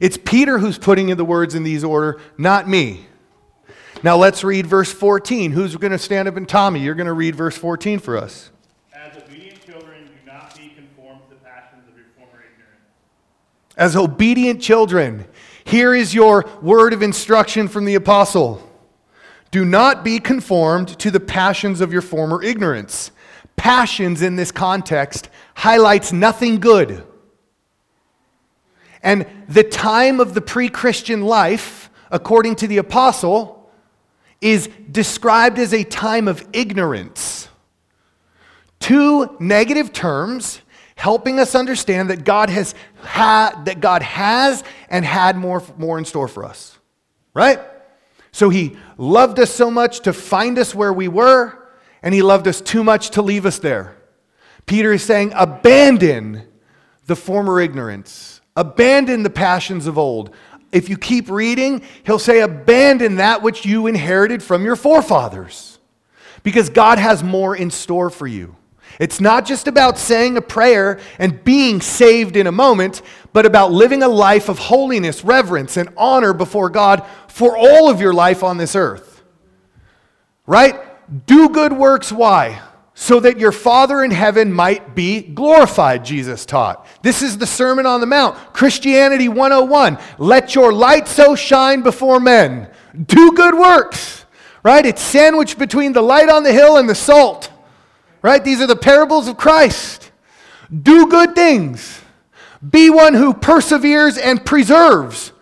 It's 0.00 0.16
Peter 0.16 0.58
who's 0.58 0.78
putting 0.78 1.10
in 1.10 1.18
the 1.18 1.24
words 1.24 1.54
in 1.54 1.62
these 1.62 1.84
order, 1.84 2.18
not 2.38 2.66
me. 2.66 3.06
Now 4.02 4.16
let's 4.16 4.42
read 4.42 4.66
verse 4.66 4.90
14. 4.90 5.52
Who's 5.52 5.76
going 5.76 5.92
to 5.92 5.98
stand 5.98 6.26
up 6.26 6.36
and 6.36 6.48
Tommy? 6.48 6.80
You're 6.80 6.94
going 6.94 7.06
to 7.06 7.12
read 7.12 7.36
verse 7.36 7.56
14 7.56 7.98
for 7.98 8.16
us. 8.16 8.50
As 8.94 9.16
obedient 9.18 9.62
children, 9.64 10.06
do 10.06 10.12
not 10.26 10.56
be 10.56 10.72
conformed 10.74 11.20
to 11.28 11.34
the 11.34 11.40
passions 11.42 11.86
of 11.86 11.96
your 11.96 12.06
former 12.16 12.42
ignorance. 12.42 12.80
As 13.76 13.94
obedient 13.96 14.62
children, 14.62 15.26
here 15.64 15.94
is 15.94 16.14
your 16.14 16.48
word 16.62 16.94
of 16.94 17.02
instruction 17.02 17.68
from 17.68 17.84
the 17.84 17.94
apostle. 17.94 18.66
Do 19.50 19.66
not 19.66 20.02
be 20.02 20.18
conformed 20.18 20.98
to 21.00 21.10
the 21.10 21.20
passions 21.20 21.82
of 21.82 21.92
your 21.92 22.02
former 22.02 22.42
ignorance. 22.42 23.10
Passions 23.56 24.22
in 24.22 24.36
this 24.36 24.50
context 24.50 25.28
highlights 25.54 26.10
nothing 26.10 26.58
good. 26.58 27.04
And 29.02 29.26
the 29.48 29.64
time 29.64 30.20
of 30.20 30.34
the 30.34 30.40
pre 30.40 30.68
Christian 30.68 31.22
life, 31.22 31.90
according 32.10 32.56
to 32.56 32.66
the 32.66 32.78
apostle, 32.78 33.70
is 34.40 34.68
described 34.90 35.58
as 35.58 35.72
a 35.72 35.84
time 35.84 36.28
of 36.28 36.46
ignorance. 36.52 37.48
Two 38.78 39.36
negative 39.38 39.92
terms 39.92 40.62
helping 40.96 41.38
us 41.38 41.54
understand 41.54 42.10
that 42.10 42.24
God 42.24 42.50
has 42.50 42.74
that 43.02 43.78
God 43.80 44.02
has 44.02 44.62
and 44.88 45.04
had 45.04 45.36
more, 45.36 45.62
more 45.78 45.98
in 45.98 46.04
store 46.04 46.28
for 46.28 46.44
us. 46.44 46.78
Right? 47.32 47.58
So 48.32 48.48
he 48.48 48.76
loved 48.96 49.38
us 49.38 49.50
so 49.50 49.70
much 49.70 50.00
to 50.00 50.12
find 50.12 50.58
us 50.58 50.74
where 50.74 50.92
we 50.92 51.08
were, 51.08 51.68
and 52.02 52.14
he 52.14 52.22
loved 52.22 52.46
us 52.46 52.60
too 52.60 52.84
much 52.84 53.10
to 53.10 53.22
leave 53.22 53.44
us 53.46 53.58
there. 53.58 53.96
Peter 54.66 54.92
is 54.92 55.02
saying, 55.02 55.32
abandon 55.34 56.46
the 57.06 57.16
former 57.16 57.60
ignorance, 57.60 58.39
abandon 58.60 59.22
the 59.22 59.30
passions 59.30 59.86
of 59.86 59.96
old. 59.96 60.30
If 60.70 60.88
you 60.88 60.96
keep 60.96 61.30
reading, 61.30 61.82
he'll 62.04 62.18
say, 62.18 62.40
abandon 62.40 63.16
that 63.16 63.42
which 63.42 63.64
you 63.64 63.86
inherited 63.86 64.42
from 64.42 64.64
your 64.64 64.76
forefathers, 64.76 65.78
because 66.42 66.68
God 66.68 66.98
has 66.98 67.24
more 67.24 67.56
in 67.56 67.70
store 67.70 68.10
for 68.10 68.26
you. 68.26 68.54
It's 68.98 69.20
not 69.20 69.46
just 69.46 69.66
about 69.66 69.98
saying 69.98 70.36
a 70.36 70.42
prayer 70.42 71.00
and 71.18 71.42
being 71.42 71.80
saved 71.80 72.36
in 72.36 72.46
a 72.46 72.52
moment, 72.52 73.02
but 73.32 73.46
about 73.46 73.72
living 73.72 74.02
a 74.02 74.08
life 74.08 74.48
of 74.48 74.58
holiness, 74.58 75.24
reverence, 75.24 75.76
and 75.76 75.88
honor 75.96 76.34
before 76.34 76.68
God 76.68 77.06
for 77.28 77.56
all 77.56 77.88
of 77.88 78.00
your 78.00 78.12
life 78.12 78.42
on 78.42 78.58
this 78.58 78.76
earth. 78.76 79.22
Right? 80.46 80.78
Do 81.26 81.48
good 81.48 81.72
works. 81.72 82.12
Why? 82.12 82.60
So 83.00 83.18
that 83.20 83.40
your 83.40 83.50
Father 83.50 84.04
in 84.04 84.10
heaven 84.10 84.52
might 84.52 84.94
be 84.94 85.22
glorified, 85.22 86.04
Jesus 86.04 86.44
taught. 86.44 86.86
This 87.02 87.22
is 87.22 87.38
the 87.38 87.46
Sermon 87.46 87.86
on 87.86 88.00
the 88.00 88.06
Mount, 88.06 88.36
Christianity 88.52 89.26
101. 89.26 89.96
Let 90.18 90.54
your 90.54 90.70
light 90.70 91.08
so 91.08 91.34
shine 91.34 91.80
before 91.80 92.20
men. 92.20 92.70
Do 93.06 93.32
good 93.32 93.54
works. 93.54 94.26
Right? 94.62 94.84
It's 94.84 95.00
sandwiched 95.00 95.58
between 95.58 95.94
the 95.94 96.02
light 96.02 96.28
on 96.28 96.42
the 96.42 96.52
hill 96.52 96.76
and 96.76 96.86
the 96.86 96.94
salt. 96.94 97.50
Right? 98.20 98.44
These 98.44 98.60
are 98.60 98.66
the 98.66 98.76
parables 98.76 99.28
of 99.28 99.38
Christ. 99.38 100.12
Do 100.70 101.06
good 101.06 101.34
things. 101.34 102.02
Be 102.68 102.90
one 102.90 103.14
who 103.14 103.32
perseveres 103.32 104.18
and 104.18 104.44
preserves, 104.44 105.32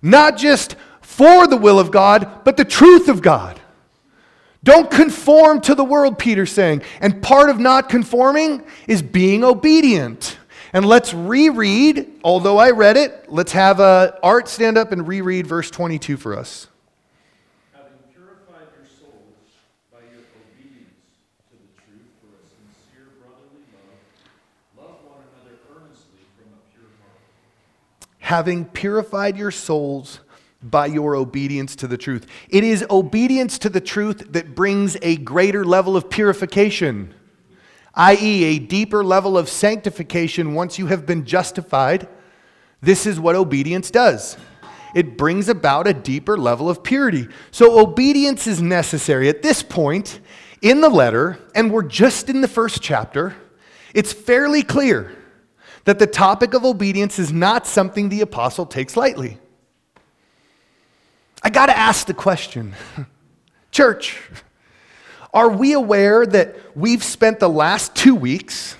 not 0.00 0.38
just 0.38 0.76
for 1.02 1.46
the 1.46 1.58
will 1.58 1.78
of 1.78 1.90
God, 1.90 2.42
but 2.42 2.56
the 2.56 2.64
truth 2.64 3.10
of 3.10 3.20
God. 3.20 3.60
Don't 4.64 4.90
conform 4.90 5.60
to 5.62 5.74
the 5.74 5.84
world, 5.84 6.18
Peter's 6.18 6.52
saying. 6.52 6.82
And 7.00 7.22
part 7.22 7.50
of 7.50 7.58
not 7.58 7.88
conforming 7.88 8.64
is 8.86 9.02
being 9.02 9.42
obedient. 9.42 10.38
And 10.72 10.86
let's 10.86 11.12
reread, 11.12 12.08
although 12.24 12.58
I 12.58 12.70
read 12.70 12.96
it, 12.96 13.26
let's 13.28 13.52
have 13.52 13.80
uh, 13.80 14.12
Art 14.22 14.48
stand 14.48 14.78
up 14.78 14.92
and 14.92 15.06
reread 15.06 15.46
verse 15.46 15.70
22 15.70 16.16
for 16.16 16.36
us. 16.36 16.68
having 17.92 18.24
purified 18.24 18.72
your 18.72 18.86
souls 18.86 19.74
by 19.92 20.00
your 20.00 20.24
obedience 20.40 20.96
to 21.50 21.56
the 21.56 21.68
truth. 21.76 22.08
It 30.62 32.64
is 32.64 32.86
obedience 32.90 33.58
to 33.58 33.68
the 33.68 33.80
truth 33.80 34.32
that 34.32 34.54
brings 34.54 34.96
a 35.02 35.16
greater 35.16 35.64
level 35.64 35.96
of 35.96 36.08
purification, 36.08 37.14
i.e., 37.94 38.44
a 38.44 38.58
deeper 38.58 39.04
level 39.04 39.36
of 39.36 39.48
sanctification 39.48 40.54
once 40.54 40.78
you 40.78 40.86
have 40.86 41.04
been 41.04 41.24
justified. 41.24 42.08
This 42.80 43.06
is 43.06 43.18
what 43.18 43.34
obedience 43.34 43.90
does. 43.90 44.36
It 44.94 45.16
brings 45.16 45.48
about 45.48 45.86
a 45.86 45.94
deeper 45.94 46.36
level 46.36 46.68
of 46.68 46.82
purity. 46.82 47.28
So, 47.50 47.80
obedience 47.80 48.46
is 48.46 48.60
necessary. 48.60 49.28
At 49.28 49.42
this 49.42 49.62
point 49.62 50.20
in 50.60 50.80
the 50.80 50.88
letter, 50.88 51.38
and 51.54 51.72
we're 51.72 51.82
just 51.82 52.28
in 52.28 52.40
the 52.40 52.48
first 52.48 52.82
chapter, 52.82 53.34
it's 53.94 54.12
fairly 54.12 54.62
clear 54.62 55.16
that 55.84 55.98
the 55.98 56.06
topic 56.06 56.54
of 56.54 56.64
obedience 56.64 57.18
is 57.18 57.32
not 57.32 57.66
something 57.66 58.08
the 58.08 58.20
apostle 58.20 58.66
takes 58.66 58.96
lightly. 58.96 59.38
I 61.44 61.50
got 61.50 61.66
to 61.66 61.76
ask 61.76 62.06
the 62.06 62.14
question 62.14 62.74
Church, 63.72 64.18
are 65.34 65.48
we 65.48 65.72
aware 65.72 66.24
that 66.24 66.56
we've 66.76 67.02
spent 67.02 67.40
the 67.40 67.48
last 67.48 67.96
two 67.96 68.14
weeks, 68.14 68.76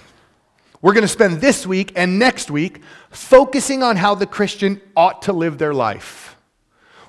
we're 0.81 0.93
going 0.93 1.03
to 1.03 1.09
spend 1.09 1.41
this 1.41 1.67
week 1.67 1.93
and 1.97 2.19
next 2.19 2.51
week 2.51 2.83
focusing 3.11 3.83
on 3.83 3.97
how 3.97 4.15
the 4.15 4.27
Christian 4.27 4.81
ought 4.95 5.23
to 5.23 5.33
live 5.33 5.59
their 5.59 5.75
life? 5.75 6.37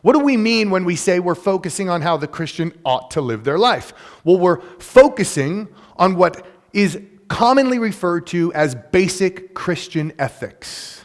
What 0.01 0.13
do 0.13 0.19
we 0.19 0.38
mean 0.38 0.69
when 0.69 0.86
we 0.86 0.95
say 0.95 1.19
we're 1.19 1.36
focusing 1.36 1.89
on 1.89 2.01
how 2.01 2.17
the 2.17 2.27
Christian 2.27 2.74
ought 2.83 3.12
to 3.12 3.22
live 3.22 3.43
their 3.43 3.60
life? 3.60 3.93
Well, 4.24 4.39
we're 4.39 4.62
focusing 4.79 5.67
on 5.98 6.15
what 6.15 6.45
is 6.74 7.00
commonly 7.27 7.79
referred 7.79 8.27
to 8.27 8.51
as 8.53 8.75
basic 8.75 9.53
Christian 9.53 10.13
ethics. 10.17 11.03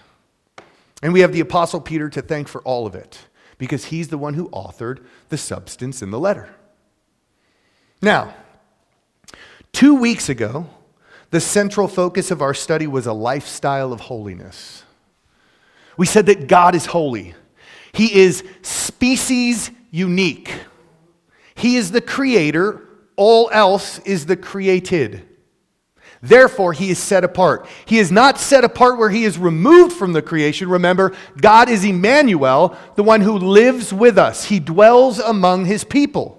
And 1.02 1.12
we 1.12 1.20
have 1.20 1.32
the 1.32 1.40
Apostle 1.40 1.80
Peter 1.80 2.08
to 2.10 2.22
thank 2.22 2.48
for 2.48 2.60
all 2.62 2.86
of 2.86 2.94
it 2.94 3.27
because 3.58 3.86
he's 3.86 4.08
the 4.08 4.18
one 4.18 4.34
who 4.34 4.48
authored 4.50 5.04
the 5.28 5.36
substance 5.36 6.00
in 6.00 6.10
the 6.10 6.18
letter. 6.18 6.48
Now, 8.00 8.34
two 9.72 9.96
weeks 9.96 10.28
ago, 10.28 10.68
the 11.30 11.40
central 11.40 11.88
focus 11.88 12.30
of 12.30 12.40
our 12.40 12.54
study 12.54 12.86
was 12.86 13.06
a 13.06 13.12
lifestyle 13.12 13.92
of 13.92 14.00
holiness. 14.00 14.84
We 15.96 16.06
said 16.06 16.26
that 16.26 16.46
God 16.46 16.74
is 16.74 16.86
holy, 16.86 17.34
He 17.92 18.14
is 18.14 18.44
species 18.62 19.70
unique, 19.90 20.54
He 21.54 21.76
is 21.76 21.90
the 21.90 22.00
creator, 22.00 22.82
all 23.16 23.50
else 23.52 23.98
is 24.00 24.26
the 24.26 24.36
created. 24.36 25.27
Therefore, 26.20 26.72
he 26.72 26.90
is 26.90 26.98
set 26.98 27.22
apart. 27.22 27.66
He 27.86 27.98
is 27.98 28.10
not 28.10 28.38
set 28.38 28.64
apart 28.64 28.98
where 28.98 29.10
he 29.10 29.24
is 29.24 29.38
removed 29.38 29.92
from 29.92 30.12
the 30.12 30.22
creation. 30.22 30.68
Remember, 30.68 31.14
God 31.40 31.68
is 31.68 31.84
Emmanuel, 31.84 32.76
the 32.96 33.04
one 33.04 33.20
who 33.20 33.38
lives 33.38 33.92
with 33.92 34.18
us. 34.18 34.44
He 34.44 34.58
dwells 34.58 35.20
among 35.20 35.66
his 35.66 35.84
people. 35.84 36.34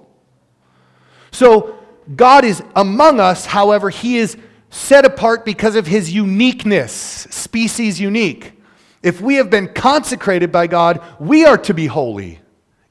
So, 1.32 1.76
God 2.16 2.44
is 2.44 2.62
among 2.76 3.20
us, 3.20 3.46
however, 3.46 3.90
he 3.90 4.18
is 4.18 4.36
set 4.70 5.06
apart 5.06 5.46
because 5.46 5.76
of 5.76 5.88
his 5.88 6.12
uniqueness, 6.12 6.92
species 6.92 8.02
unique. 8.02 8.54
If 9.02 9.22
we 9.22 9.36
have 9.36 9.50
been 9.50 9.74
consecrated 9.74 10.52
by 10.52 10.68
God, 10.68 11.02
we 11.20 11.46
are 11.46 11.58
to 11.60 11.74
be 11.74 11.86
holy 11.86 12.40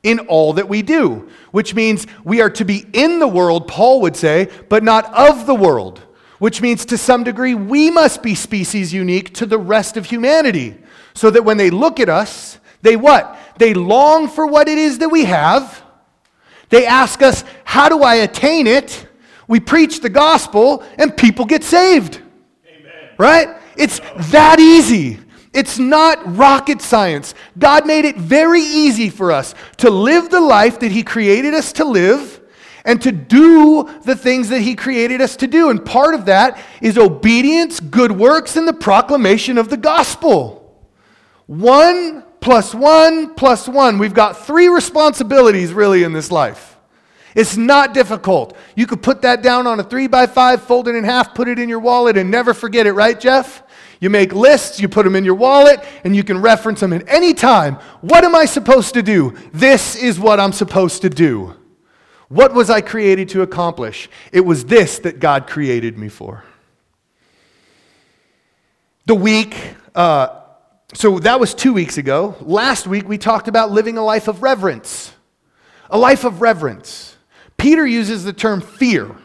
in 0.03 0.21
all 0.21 0.55
that 0.55 0.69
we 0.69 0.81
do, 0.83 1.29
which 1.51 1.75
means 1.75 2.07
we 2.25 2.41
are 2.41 2.51
to 2.51 2.65
be 2.65 2.87
in 2.93 3.19
the 3.19 3.29
world, 3.29 3.69
Paul 3.69 4.01
would 4.03 4.17
say, 4.17 4.49
but 4.69 4.83
not 4.83 5.13
of 5.13 5.47
the 5.47 5.55
world 5.55 6.01
which 6.39 6.63
means 6.63 6.85
to 6.87 6.99
some 6.99 7.25
degree 7.25 7.55
we 7.55 7.91
must 7.91 8.23
be 8.23 8.35
species 8.35 8.93
unique 8.93 9.35
to 9.35 9.47
the 9.47 9.59
rest 9.59 9.97
of 9.97 10.07
humanity. 10.07 10.77
So 11.15 11.31
that 11.31 11.45
when 11.45 11.57
they 11.57 11.71
look 11.71 11.99
at 11.99 12.09
us, 12.09 12.59
they 12.83 12.97
what? 12.97 13.39
They 13.59 13.75
long 13.75 14.29
for 14.29 14.47
what 14.47 14.69
it 14.69 14.79
is 14.79 14.99
that 14.99 15.09
we 15.09 15.25
have. 15.25 15.83
They 16.69 16.87
ask 16.87 17.23
us, 17.23 17.45
How 17.65 17.89
do 17.89 18.03
I 18.03 18.17
attain 18.17 18.67
it? 18.67 19.07
We 19.49 19.61
preach 19.61 20.01
the 20.01 20.11
gospel 20.11 20.85
and 20.99 21.17
people 21.17 21.45
get 21.45 21.65
saved. 21.65 22.21
Amen. 22.67 23.11
Right? 23.17 23.49
It's 23.77 24.01
that 24.31 24.61
easy. 24.61 25.19
It's 25.55 25.79
not 25.79 26.37
rocket 26.37 26.83
science. 26.83 27.35
God 27.59 27.87
made 27.87 28.05
it 28.05 28.17
very 28.17 28.61
easy 28.61 29.09
for 29.09 29.33
us 29.33 29.55
to 29.79 29.91
live 29.91 30.29
the 30.29 30.41
life 30.41 30.81
that 30.81 30.93
He 30.93 31.03
created 31.03 31.55
us 31.55 31.73
to 31.75 31.85
live 31.85 32.38
and 32.85 33.01
to 33.03 33.13
do 33.13 33.89
the 34.05 34.17
things 34.17 34.49
that 34.49 34.61
He 34.61 34.75
created 34.75 35.21
us 35.21 35.37
to 35.37 35.47
do. 35.47 35.71
And 35.71 35.85
part 35.85 36.15
of 36.15 36.27
that 36.27 36.59
is 36.81 36.99
obedience, 36.99 37.81
good 37.81 38.13
works, 38.13 38.57
and 38.57 38.67
the 38.67 38.73
proclamation 38.73 39.59
of 39.59 39.69
the 39.69 39.77
gospel. 39.77 40.77
One 41.47 42.25
plus 42.41 42.75
one 42.75 43.35
plus 43.35 43.69
one. 43.69 43.99
We've 43.99 44.15
got 44.15 44.47
three 44.47 44.69
responsibilities 44.69 45.73
really 45.73 46.03
in 46.03 46.13
this 46.13 46.31
life. 46.31 46.77
It's 47.35 47.57
not 47.57 47.95
difficult. 47.95 48.57
You 48.75 48.87
could 48.87 49.03
put 49.03 49.23
that 49.23 49.43
down 49.43 49.67
on 49.67 49.79
a 49.79 49.85
three 49.85 50.07
by 50.07 50.27
five, 50.27 50.63
fold 50.63 50.89
it 50.89 50.95
in 50.95 51.05
half, 51.05 51.35
put 51.35 51.47
it 51.47 51.59
in 51.59 51.69
your 51.69 51.79
wallet, 51.79 52.17
and 52.17 52.31
never 52.31 52.55
forget 52.55 52.87
it, 52.87 52.93
right, 52.93 53.19
Jeff? 53.19 53.63
You 54.01 54.11
make 54.11 54.33
lists, 54.33 54.81
you 54.81 54.89
put 54.89 55.05
them 55.05 55.17
in 55.17 55.25
your 55.25 55.35
wallet, 55.35 55.85
and 56.05 56.15
you 56.15 56.25
can 56.25 56.41
reference 56.41 56.81
them 56.81 56.93
at 56.93 57.09
any 57.09 57.35
time. 57.35 57.77
What 58.01 58.25
am 58.25 58.35
I 58.35 58.45
supposed 58.45 58.95
to 58.95 59.03
do? 59.03 59.37
This 59.53 59.97
is 59.97 60.19
what 60.19 60.41
I'm 60.41 60.53
supposed 60.53 61.03
to 61.03 61.11
do. 61.11 61.55
What 62.29 62.53
was 62.53 62.69
I 62.69 62.81
created 62.81 63.31
to 63.31 63.43
accomplish? 63.43 64.09
It 64.33 64.43
was 64.43 64.67
this 64.67 64.99
that 65.01 65.19
God 65.19 65.47
created 65.47 65.99
me 65.99 66.09
for. 66.09 66.45
The 69.07 69.15
week, 69.15 69.57
uh, 69.95 70.41
so 70.93 71.19
that 71.21 71.41
was 71.41 71.55
two 71.55 71.73
weeks 71.73 71.97
ago. 71.97 72.37
Last 72.41 72.87
week, 72.87 73.09
we 73.09 73.17
talked 73.17 73.49
about 73.49 73.71
living 73.71 73.97
a 73.97 74.05
life 74.05 74.29
of 74.29 74.43
reverence. 74.43 75.13
A 75.89 75.97
life 75.97 76.25
of 76.25 76.43
reverence. 76.43 77.17
Peter 77.57 77.87
uses 77.87 78.25
the 78.25 78.35
term 78.35 78.61
fear. 78.61 79.17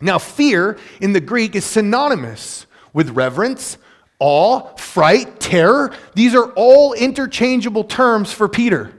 Now, 0.00 0.18
fear 0.18 0.78
in 1.00 1.14
the 1.14 1.20
Greek 1.20 1.56
is 1.56 1.64
synonymous 1.64 2.66
with 2.92 3.10
reverence, 3.10 3.78
awe, 4.18 4.76
fright, 4.76 5.40
terror. 5.40 5.94
These 6.14 6.34
are 6.34 6.52
all 6.52 6.92
interchangeable 6.92 7.84
terms 7.84 8.32
for 8.32 8.48
Peter. 8.48 8.92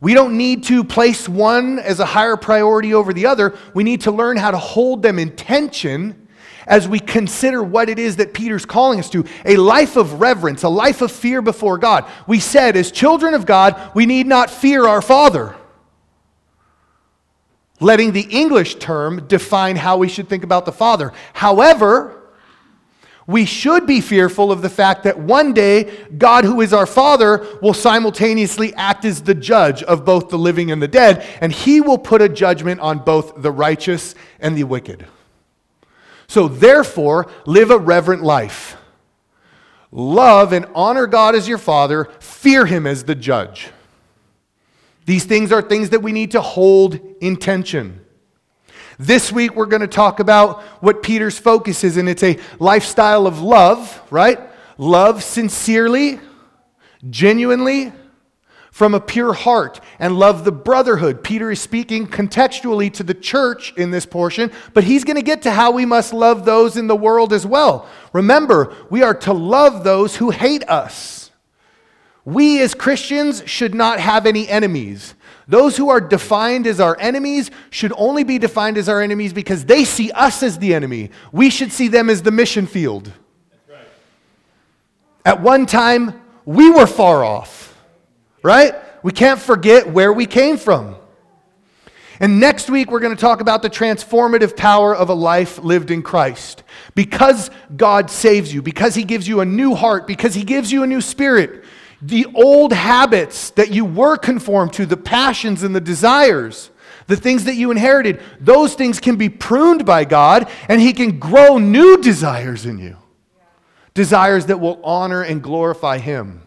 We 0.00 0.14
don't 0.14 0.36
need 0.36 0.64
to 0.64 0.84
place 0.84 1.28
one 1.28 1.78
as 1.78 2.00
a 2.00 2.04
higher 2.04 2.36
priority 2.36 2.94
over 2.94 3.12
the 3.12 3.26
other. 3.26 3.56
We 3.74 3.84
need 3.84 4.02
to 4.02 4.10
learn 4.10 4.36
how 4.36 4.50
to 4.50 4.58
hold 4.58 5.02
them 5.02 5.18
in 5.18 5.34
tension 5.36 6.28
as 6.66 6.88
we 6.88 6.98
consider 6.98 7.62
what 7.62 7.88
it 7.88 7.98
is 7.98 8.16
that 8.16 8.32
Peter's 8.32 8.64
calling 8.64 8.98
us 8.98 9.10
to 9.10 9.24
a 9.44 9.56
life 9.56 9.96
of 9.96 10.20
reverence, 10.20 10.62
a 10.62 10.68
life 10.68 11.02
of 11.02 11.12
fear 11.12 11.42
before 11.42 11.78
God. 11.78 12.06
We 12.26 12.40
said, 12.40 12.76
as 12.76 12.90
children 12.90 13.34
of 13.34 13.46
God, 13.46 13.92
we 13.94 14.06
need 14.06 14.26
not 14.26 14.50
fear 14.50 14.86
our 14.86 15.02
Father 15.02 15.54
letting 17.80 18.12
the 18.12 18.22
English 18.22 18.76
term 18.76 19.26
define 19.26 19.76
how 19.76 19.96
we 19.96 20.08
should 20.08 20.28
think 20.28 20.44
about 20.44 20.64
the 20.64 20.72
Father. 20.72 21.12
However, 21.32 22.23
we 23.26 23.46
should 23.46 23.86
be 23.86 24.00
fearful 24.00 24.52
of 24.52 24.60
the 24.60 24.68
fact 24.68 25.04
that 25.04 25.18
one 25.18 25.54
day 25.54 26.06
God, 26.18 26.44
who 26.44 26.60
is 26.60 26.72
our 26.72 26.86
Father, 26.86 27.46
will 27.62 27.72
simultaneously 27.72 28.74
act 28.74 29.04
as 29.04 29.22
the 29.22 29.34
judge 29.34 29.82
of 29.82 30.04
both 30.04 30.28
the 30.28 30.38
living 30.38 30.70
and 30.70 30.82
the 30.82 30.88
dead, 30.88 31.26
and 31.40 31.52
He 31.52 31.80
will 31.80 31.98
put 31.98 32.20
a 32.20 32.28
judgment 32.28 32.80
on 32.80 32.98
both 32.98 33.40
the 33.40 33.50
righteous 33.50 34.14
and 34.40 34.56
the 34.56 34.64
wicked. 34.64 35.06
So, 36.26 36.48
therefore, 36.48 37.30
live 37.46 37.70
a 37.70 37.78
reverent 37.78 38.22
life. 38.22 38.76
Love 39.90 40.52
and 40.52 40.66
honor 40.74 41.06
God 41.06 41.34
as 41.34 41.48
your 41.48 41.58
Father, 41.58 42.06
fear 42.18 42.66
Him 42.66 42.86
as 42.86 43.04
the 43.04 43.14
judge. 43.14 43.68
These 45.06 45.24
things 45.24 45.52
are 45.52 45.62
things 45.62 45.90
that 45.90 46.00
we 46.00 46.12
need 46.12 46.32
to 46.32 46.40
hold 46.40 46.98
in 47.20 47.36
tension. 47.36 48.03
This 48.98 49.32
week, 49.32 49.56
we're 49.56 49.66
going 49.66 49.82
to 49.82 49.88
talk 49.88 50.20
about 50.20 50.62
what 50.80 51.02
Peter's 51.02 51.38
focus 51.38 51.82
is, 51.82 51.96
and 51.96 52.08
it's 52.08 52.22
a 52.22 52.38
lifestyle 52.58 53.26
of 53.26 53.40
love, 53.40 54.00
right? 54.10 54.38
Love 54.78 55.22
sincerely, 55.24 56.20
genuinely, 57.10 57.92
from 58.70 58.94
a 58.94 59.00
pure 59.00 59.32
heart, 59.32 59.80
and 59.98 60.18
love 60.18 60.44
the 60.44 60.52
brotherhood. 60.52 61.22
Peter 61.22 61.50
is 61.50 61.60
speaking 61.60 62.06
contextually 62.06 62.92
to 62.92 63.02
the 63.02 63.14
church 63.14 63.72
in 63.76 63.90
this 63.90 64.04
portion, 64.06 64.50
but 64.72 64.84
he's 64.84 65.04
going 65.04 65.16
to 65.16 65.22
get 65.22 65.42
to 65.42 65.50
how 65.50 65.70
we 65.70 65.86
must 65.86 66.12
love 66.12 66.44
those 66.44 66.76
in 66.76 66.86
the 66.86 66.96
world 66.96 67.32
as 67.32 67.46
well. 67.46 67.88
Remember, 68.12 68.74
we 68.90 69.02
are 69.02 69.14
to 69.14 69.32
love 69.32 69.84
those 69.84 70.16
who 70.16 70.30
hate 70.30 70.68
us. 70.68 71.30
We 72.24 72.60
as 72.62 72.74
Christians 72.74 73.42
should 73.46 73.74
not 73.74 74.00
have 74.00 74.26
any 74.26 74.48
enemies. 74.48 75.14
Those 75.46 75.76
who 75.76 75.90
are 75.90 76.00
defined 76.00 76.66
as 76.66 76.80
our 76.80 76.96
enemies 76.98 77.50
should 77.70 77.92
only 77.96 78.24
be 78.24 78.38
defined 78.38 78.78
as 78.78 78.88
our 78.88 79.00
enemies 79.00 79.32
because 79.32 79.64
they 79.64 79.84
see 79.84 80.10
us 80.12 80.42
as 80.42 80.58
the 80.58 80.74
enemy. 80.74 81.10
We 81.32 81.50
should 81.50 81.72
see 81.72 81.88
them 81.88 82.08
as 82.08 82.22
the 82.22 82.30
mission 82.30 82.66
field. 82.66 83.12
At 85.24 85.40
one 85.40 85.66
time, 85.66 86.20
we 86.44 86.70
were 86.70 86.86
far 86.86 87.24
off, 87.24 87.76
right? 88.42 88.74
We 89.02 89.12
can't 89.12 89.40
forget 89.40 89.88
where 89.88 90.12
we 90.12 90.26
came 90.26 90.56
from. 90.56 90.96
And 92.20 92.38
next 92.38 92.70
week, 92.70 92.90
we're 92.90 93.00
going 93.00 93.14
to 93.14 93.20
talk 93.20 93.40
about 93.40 93.62
the 93.62 93.70
transformative 93.70 94.56
power 94.56 94.94
of 94.94 95.08
a 95.08 95.14
life 95.14 95.58
lived 95.58 95.90
in 95.90 96.02
Christ. 96.02 96.62
Because 96.94 97.50
God 97.76 98.10
saves 98.10 98.54
you, 98.54 98.62
because 98.62 98.94
He 98.94 99.02
gives 99.04 99.26
you 99.26 99.40
a 99.40 99.44
new 99.44 99.74
heart, 99.74 100.06
because 100.06 100.34
He 100.34 100.44
gives 100.44 100.70
you 100.70 100.84
a 100.84 100.86
new 100.86 101.00
spirit, 101.00 101.63
the 102.06 102.26
old 102.34 102.74
habits 102.74 103.50
that 103.50 103.72
you 103.72 103.84
were 103.84 104.18
conformed 104.18 104.74
to, 104.74 104.84
the 104.84 104.96
passions 104.96 105.62
and 105.62 105.74
the 105.74 105.80
desires, 105.80 106.70
the 107.06 107.16
things 107.16 107.44
that 107.44 107.54
you 107.54 107.70
inherited, 107.70 108.20
those 108.40 108.74
things 108.74 109.00
can 109.00 109.16
be 109.16 109.30
pruned 109.30 109.86
by 109.86 110.04
God 110.04 110.50
and 110.68 110.82
He 110.82 110.92
can 110.92 111.18
grow 111.18 111.56
new 111.56 111.96
desires 111.96 112.66
in 112.66 112.78
you. 112.78 112.98
Desires 113.94 114.46
that 114.46 114.60
will 114.60 114.80
honor 114.84 115.22
and 115.22 115.42
glorify 115.42 115.96
Him, 115.96 116.42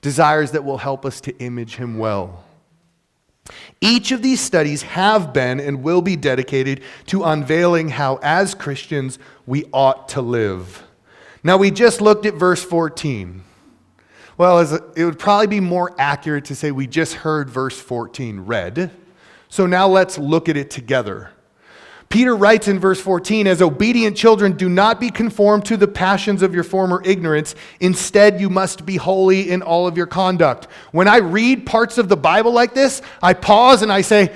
desires 0.00 0.50
that 0.52 0.64
will 0.64 0.78
help 0.78 1.06
us 1.06 1.20
to 1.20 1.38
image 1.38 1.76
Him 1.76 1.98
well. 1.98 2.42
Each 3.80 4.10
of 4.10 4.22
these 4.22 4.40
studies 4.40 4.82
have 4.82 5.32
been 5.32 5.60
and 5.60 5.84
will 5.84 6.02
be 6.02 6.16
dedicated 6.16 6.82
to 7.06 7.22
unveiling 7.22 7.90
how, 7.90 8.18
as 8.22 8.56
Christians, 8.56 9.20
we 9.46 9.66
ought 9.72 10.08
to 10.10 10.20
live. 10.20 10.82
Now, 11.44 11.58
we 11.58 11.70
just 11.70 12.00
looked 12.00 12.26
at 12.26 12.34
verse 12.34 12.64
14. 12.64 13.44
Well, 14.38 14.60
it 14.94 15.04
would 15.04 15.18
probably 15.18 15.46
be 15.46 15.60
more 15.60 15.94
accurate 15.98 16.46
to 16.46 16.54
say 16.54 16.70
we 16.70 16.86
just 16.86 17.14
heard 17.14 17.48
verse 17.48 17.80
14 17.80 18.40
read. 18.40 18.90
So 19.48 19.66
now 19.66 19.88
let's 19.88 20.18
look 20.18 20.48
at 20.48 20.56
it 20.56 20.70
together. 20.70 21.30
Peter 22.08 22.36
writes 22.36 22.68
in 22.68 22.78
verse 22.78 23.00
14, 23.00 23.46
as 23.46 23.60
obedient 23.60 24.16
children, 24.16 24.52
do 24.56 24.68
not 24.68 25.00
be 25.00 25.10
conformed 25.10 25.64
to 25.64 25.76
the 25.76 25.88
passions 25.88 26.42
of 26.42 26.54
your 26.54 26.62
former 26.62 27.02
ignorance. 27.04 27.54
Instead, 27.80 28.40
you 28.40 28.48
must 28.48 28.86
be 28.86 28.96
holy 28.96 29.50
in 29.50 29.60
all 29.60 29.88
of 29.88 29.96
your 29.96 30.06
conduct. 30.06 30.68
When 30.92 31.08
I 31.08 31.16
read 31.16 31.66
parts 31.66 31.98
of 31.98 32.08
the 32.08 32.16
Bible 32.16 32.52
like 32.52 32.74
this, 32.74 33.02
I 33.22 33.34
pause 33.34 33.82
and 33.82 33.92
I 33.92 34.02
say, 34.02 34.32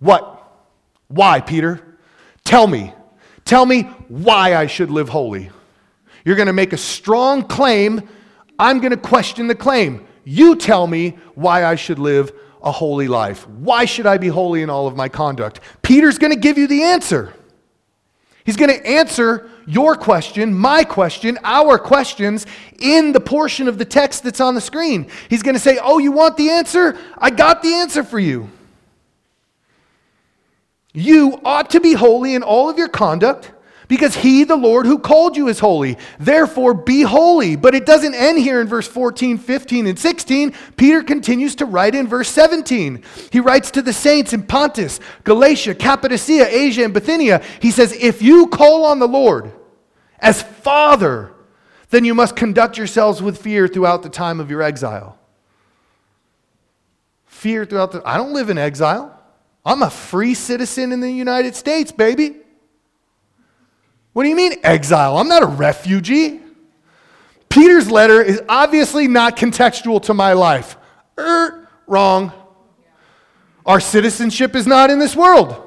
What? 0.00 0.34
Why, 1.06 1.40
Peter? 1.40 1.98
Tell 2.44 2.66
me. 2.66 2.92
Tell 3.44 3.64
me 3.64 3.82
why 4.08 4.56
I 4.56 4.66
should 4.66 4.90
live 4.90 5.08
holy. 5.08 5.50
You're 6.24 6.36
going 6.36 6.46
to 6.48 6.52
make 6.52 6.72
a 6.72 6.78
strong 6.78 7.44
claim 7.44 8.08
I'm 8.58 8.80
going 8.80 8.90
to 8.90 8.96
question 8.96 9.46
the 9.46 9.54
claim. 9.54 10.06
You 10.24 10.56
tell 10.56 10.86
me 10.86 11.18
why 11.34 11.64
I 11.64 11.74
should 11.74 11.98
live 11.98 12.32
a 12.62 12.72
holy 12.72 13.08
life. 13.08 13.48
Why 13.48 13.84
should 13.84 14.06
I 14.06 14.18
be 14.18 14.28
holy 14.28 14.62
in 14.62 14.70
all 14.70 14.86
of 14.86 14.96
my 14.96 15.08
conduct? 15.08 15.60
Peter's 15.82 16.18
going 16.18 16.32
to 16.32 16.38
give 16.38 16.58
you 16.58 16.66
the 16.66 16.82
answer. 16.82 17.32
He's 18.44 18.56
going 18.56 18.70
to 18.70 18.86
answer 18.86 19.50
your 19.66 19.94
question, 19.94 20.54
my 20.54 20.82
question, 20.82 21.38
our 21.44 21.78
questions 21.78 22.46
in 22.80 23.12
the 23.12 23.20
portion 23.20 23.68
of 23.68 23.76
the 23.76 23.84
text 23.84 24.22
that's 24.22 24.40
on 24.40 24.54
the 24.54 24.60
screen. 24.60 25.08
He's 25.28 25.42
going 25.42 25.54
to 25.54 25.60
say, 25.60 25.78
Oh, 25.82 25.98
you 25.98 26.12
want 26.12 26.36
the 26.38 26.48
answer? 26.48 26.98
I 27.18 27.28
got 27.30 27.62
the 27.62 27.74
answer 27.74 28.02
for 28.02 28.18
you. 28.18 28.48
You 30.94 31.40
ought 31.44 31.70
to 31.70 31.80
be 31.80 31.92
holy 31.92 32.34
in 32.34 32.42
all 32.42 32.70
of 32.70 32.78
your 32.78 32.88
conduct 32.88 33.52
because 33.88 34.14
he, 34.14 34.44
the 34.44 34.56
Lord 34.56 34.84
who 34.84 34.98
called 34.98 35.34
you, 35.36 35.48
is 35.48 35.58
holy. 35.58 35.96
Therefore, 36.20 36.74
be 36.74 37.02
holy. 37.02 37.56
But 37.56 37.74
it 37.74 37.86
doesn't 37.86 38.14
end 38.14 38.38
here 38.38 38.60
in 38.60 38.68
verse 38.68 38.86
14, 38.86 39.38
15, 39.38 39.86
and 39.86 39.98
16. 39.98 40.54
Peter 40.76 41.02
continues 41.02 41.54
to 41.56 41.64
write 41.64 41.94
in 41.94 42.06
verse 42.06 42.28
17. 42.28 43.02
He 43.32 43.40
writes 43.40 43.70
to 43.72 43.82
the 43.82 43.94
saints 43.94 44.34
in 44.34 44.42
Pontus, 44.42 45.00
Galatia, 45.24 45.74
Cappadocia, 45.74 46.46
Asia, 46.54 46.84
and 46.84 46.92
Bithynia. 46.92 47.42
He 47.60 47.70
says, 47.70 47.92
If 47.92 48.20
you 48.20 48.46
call 48.48 48.84
on 48.84 48.98
the 48.98 49.08
Lord 49.08 49.52
as 50.18 50.42
Father, 50.42 51.32
then 51.88 52.04
you 52.04 52.14
must 52.14 52.36
conduct 52.36 52.76
yourselves 52.76 53.22
with 53.22 53.38
fear 53.38 53.66
throughout 53.66 54.02
the 54.02 54.10
time 54.10 54.38
of 54.38 54.50
your 54.50 54.60
exile. 54.60 55.18
Fear 57.24 57.64
throughout 57.64 57.92
the. 57.92 58.02
I 58.04 58.18
don't 58.18 58.34
live 58.34 58.50
in 58.50 58.58
exile. 58.58 59.18
I'm 59.64 59.82
a 59.82 59.90
free 59.90 60.34
citizen 60.34 60.92
in 60.92 61.00
the 61.00 61.10
United 61.10 61.54
States, 61.54 61.90
baby. 61.90 62.36
What 64.18 64.24
do 64.24 64.30
you 64.30 64.34
mean 64.34 64.54
exile? 64.64 65.16
I'm 65.16 65.28
not 65.28 65.44
a 65.44 65.46
refugee. 65.46 66.40
Peter's 67.48 67.88
letter 67.88 68.20
is 68.20 68.42
obviously 68.48 69.06
not 69.06 69.36
contextual 69.36 70.02
to 70.02 70.12
my 70.12 70.32
life. 70.32 70.76
Er, 71.16 71.68
wrong. 71.86 72.32
Our 73.64 73.78
citizenship 73.78 74.56
is 74.56 74.66
not 74.66 74.90
in 74.90 74.98
this 74.98 75.14
world. 75.14 75.64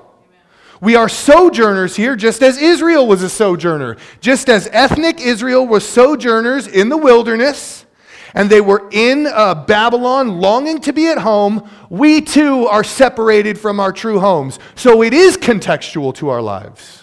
We 0.81 0.97
are 0.97 1.07
sojourners 1.07 1.95
here, 1.95 2.17
just 2.17 2.43
as 2.43 2.57
Israel 2.57 3.07
was 3.07 3.23
a 3.23 3.29
sojourner. 3.29 3.95
Just 4.19 4.49
as 4.49 4.67
ethnic 4.73 5.21
Israel 5.21 5.65
was 5.65 5.87
sojourners 5.87 6.67
in 6.67 6.89
the 6.89 6.97
wilderness, 6.97 7.85
and 8.33 8.49
they 8.49 8.59
were 8.59 8.89
in 8.91 9.27
uh, 9.27 9.55
Babylon 9.55 10.41
longing 10.41 10.81
to 10.81 10.91
be 10.91 11.07
at 11.07 11.19
home, 11.19 11.69
we 11.89 12.19
too 12.19 12.67
are 12.67 12.83
separated 12.83 13.57
from 13.57 13.79
our 13.79 13.93
true 13.93 14.19
homes. 14.19 14.59
So 14.75 15.03
it 15.03 15.13
is 15.13 15.37
contextual 15.37 16.13
to 16.15 16.27
our 16.27 16.41
lives. 16.41 17.00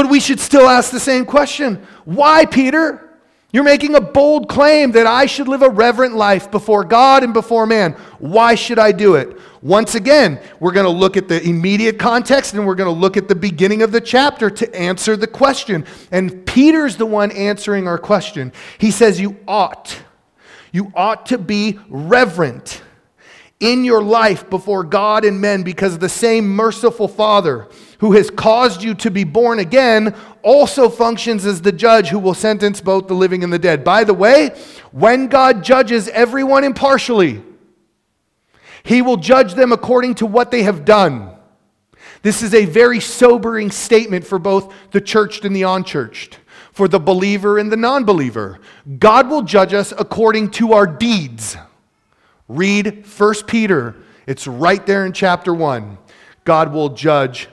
But 0.00 0.08
we 0.08 0.18
should 0.18 0.40
still 0.40 0.66
ask 0.66 0.90
the 0.90 0.98
same 0.98 1.26
question 1.26 1.76
Why, 2.06 2.46
Peter? 2.46 3.18
You're 3.52 3.64
making 3.64 3.96
a 3.96 4.00
bold 4.00 4.48
claim 4.48 4.92
that 4.92 5.06
I 5.06 5.26
should 5.26 5.46
live 5.46 5.60
a 5.60 5.68
reverent 5.68 6.16
life 6.16 6.50
before 6.50 6.84
God 6.84 7.22
and 7.22 7.34
before 7.34 7.66
man. 7.66 7.92
Why 8.18 8.54
should 8.54 8.78
I 8.78 8.92
do 8.92 9.16
it? 9.16 9.38
Once 9.60 9.96
again, 9.96 10.40
we're 10.58 10.72
going 10.72 10.86
to 10.86 10.90
look 10.90 11.18
at 11.18 11.28
the 11.28 11.42
immediate 11.46 11.98
context 11.98 12.54
and 12.54 12.66
we're 12.66 12.76
going 12.76 12.90
to 12.90 12.98
look 12.98 13.18
at 13.18 13.28
the 13.28 13.34
beginning 13.34 13.82
of 13.82 13.92
the 13.92 14.00
chapter 14.00 14.48
to 14.48 14.74
answer 14.74 15.18
the 15.18 15.26
question. 15.26 15.84
And 16.10 16.46
Peter's 16.46 16.96
the 16.96 17.04
one 17.04 17.30
answering 17.32 17.86
our 17.86 17.98
question. 17.98 18.54
He 18.78 18.90
says, 18.90 19.20
You 19.20 19.36
ought. 19.46 20.00
You 20.72 20.90
ought 20.94 21.26
to 21.26 21.36
be 21.36 21.78
reverent 21.90 22.80
in 23.58 23.84
your 23.84 24.02
life 24.02 24.48
before 24.48 24.82
God 24.82 25.26
and 25.26 25.42
men 25.42 25.62
because 25.62 25.98
the 25.98 26.08
same 26.08 26.48
merciful 26.48 27.06
Father 27.06 27.68
who 28.00 28.12
has 28.12 28.30
caused 28.30 28.82
you 28.82 28.94
to 28.94 29.10
be 29.10 29.24
born 29.24 29.58
again 29.58 30.14
also 30.42 30.88
functions 30.88 31.44
as 31.44 31.60
the 31.60 31.72
judge 31.72 32.08
who 32.08 32.18
will 32.18 32.34
sentence 32.34 32.80
both 32.80 33.06
the 33.06 33.14
living 33.14 33.44
and 33.44 33.52
the 33.52 33.58
dead. 33.58 33.84
By 33.84 34.04
the 34.04 34.14
way, 34.14 34.50
when 34.90 35.28
God 35.28 35.62
judges 35.62 36.08
everyone 36.08 36.64
impartially, 36.64 37.42
He 38.82 39.02
will 39.02 39.18
judge 39.18 39.54
them 39.54 39.70
according 39.70 40.16
to 40.16 40.26
what 40.26 40.50
they 40.50 40.62
have 40.62 40.84
done. 40.84 41.36
This 42.22 42.42
is 42.42 42.54
a 42.54 42.64
very 42.64 43.00
sobering 43.00 43.70
statement 43.70 44.26
for 44.26 44.38
both 44.38 44.74
the 44.90 45.00
churched 45.00 45.44
and 45.44 45.54
the 45.54 45.62
unchurched, 45.62 46.38
for 46.72 46.88
the 46.88 47.00
believer 47.00 47.58
and 47.58 47.70
the 47.70 47.76
non 47.76 48.04
believer. 48.04 48.60
God 48.98 49.28
will 49.28 49.42
judge 49.42 49.74
us 49.74 49.92
according 49.96 50.50
to 50.52 50.72
our 50.72 50.86
deeds. 50.86 51.56
Read 52.48 53.06
1 53.06 53.34
Peter, 53.46 53.94
it's 54.26 54.46
right 54.46 54.84
there 54.86 55.04
in 55.06 55.12
chapter 55.12 55.52
1. 55.54 55.98
God 56.44 56.72
will 56.72 56.88
judge, 56.90 57.48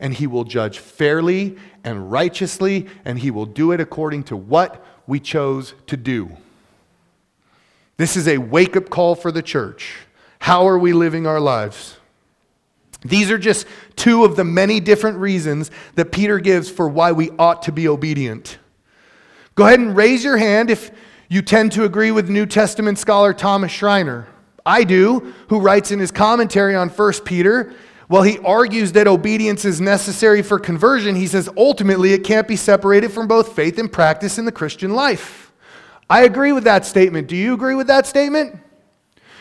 and 0.00 0.14
he 0.14 0.26
will 0.26 0.44
judge 0.44 0.78
fairly 0.78 1.56
and 1.84 2.10
righteously, 2.10 2.86
and 3.04 3.18
he 3.18 3.30
will 3.30 3.46
do 3.46 3.72
it 3.72 3.80
according 3.80 4.24
to 4.24 4.36
what 4.36 4.84
we 5.06 5.18
chose 5.18 5.74
to 5.86 5.96
do. 5.96 6.36
This 7.96 8.16
is 8.16 8.28
a 8.28 8.38
wake 8.38 8.76
up 8.76 8.90
call 8.90 9.14
for 9.14 9.32
the 9.32 9.42
church. 9.42 9.96
How 10.38 10.68
are 10.68 10.78
we 10.78 10.92
living 10.92 11.26
our 11.26 11.40
lives? 11.40 11.96
These 13.04 13.30
are 13.30 13.38
just 13.38 13.66
two 13.96 14.24
of 14.24 14.36
the 14.36 14.44
many 14.44 14.80
different 14.80 15.18
reasons 15.18 15.70
that 15.94 16.12
Peter 16.12 16.38
gives 16.38 16.70
for 16.70 16.88
why 16.88 17.12
we 17.12 17.30
ought 17.38 17.62
to 17.64 17.72
be 17.72 17.88
obedient. 17.88 18.58
Go 19.54 19.66
ahead 19.66 19.80
and 19.80 19.96
raise 19.96 20.22
your 20.22 20.36
hand 20.36 20.70
if 20.70 20.90
you 21.28 21.42
tend 21.42 21.72
to 21.72 21.84
agree 21.84 22.10
with 22.10 22.28
New 22.28 22.46
Testament 22.46 22.98
scholar 22.98 23.32
Thomas 23.32 23.72
Schreiner. 23.72 24.28
I 24.64 24.84
do, 24.84 25.34
who 25.48 25.60
writes 25.60 25.90
in 25.90 25.98
his 25.98 26.10
commentary 26.10 26.74
on 26.74 26.88
1 26.88 27.12
Peter, 27.24 27.72
while 28.08 28.22
he 28.22 28.38
argues 28.38 28.92
that 28.92 29.06
obedience 29.06 29.64
is 29.64 29.80
necessary 29.80 30.42
for 30.42 30.58
conversion, 30.58 31.14
he 31.14 31.26
says 31.26 31.48
ultimately 31.56 32.12
it 32.14 32.24
can't 32.24 32.48
be 32.48 32.56
separated 32.56 33.12
from 33.12 33.28
both 33.28 33.54
faith 33.54 33.78
and 33.78 33.92
practice 33.92 34.38
in 34.38 34.46
the 34.46 34.52
Christian 34.52 34.94
life. 34.94 35.52
I 36.10 36.22
agree 36.24 36.52
with 36.52 36.64
that 36.64 36.86
statement. 36.86 37.28
Do 37.28 37.36
you 37.36 37.52
agree 37.52 37.74
with 37.74 37.86
that 37.88 38.06
statement? 38.06 38.58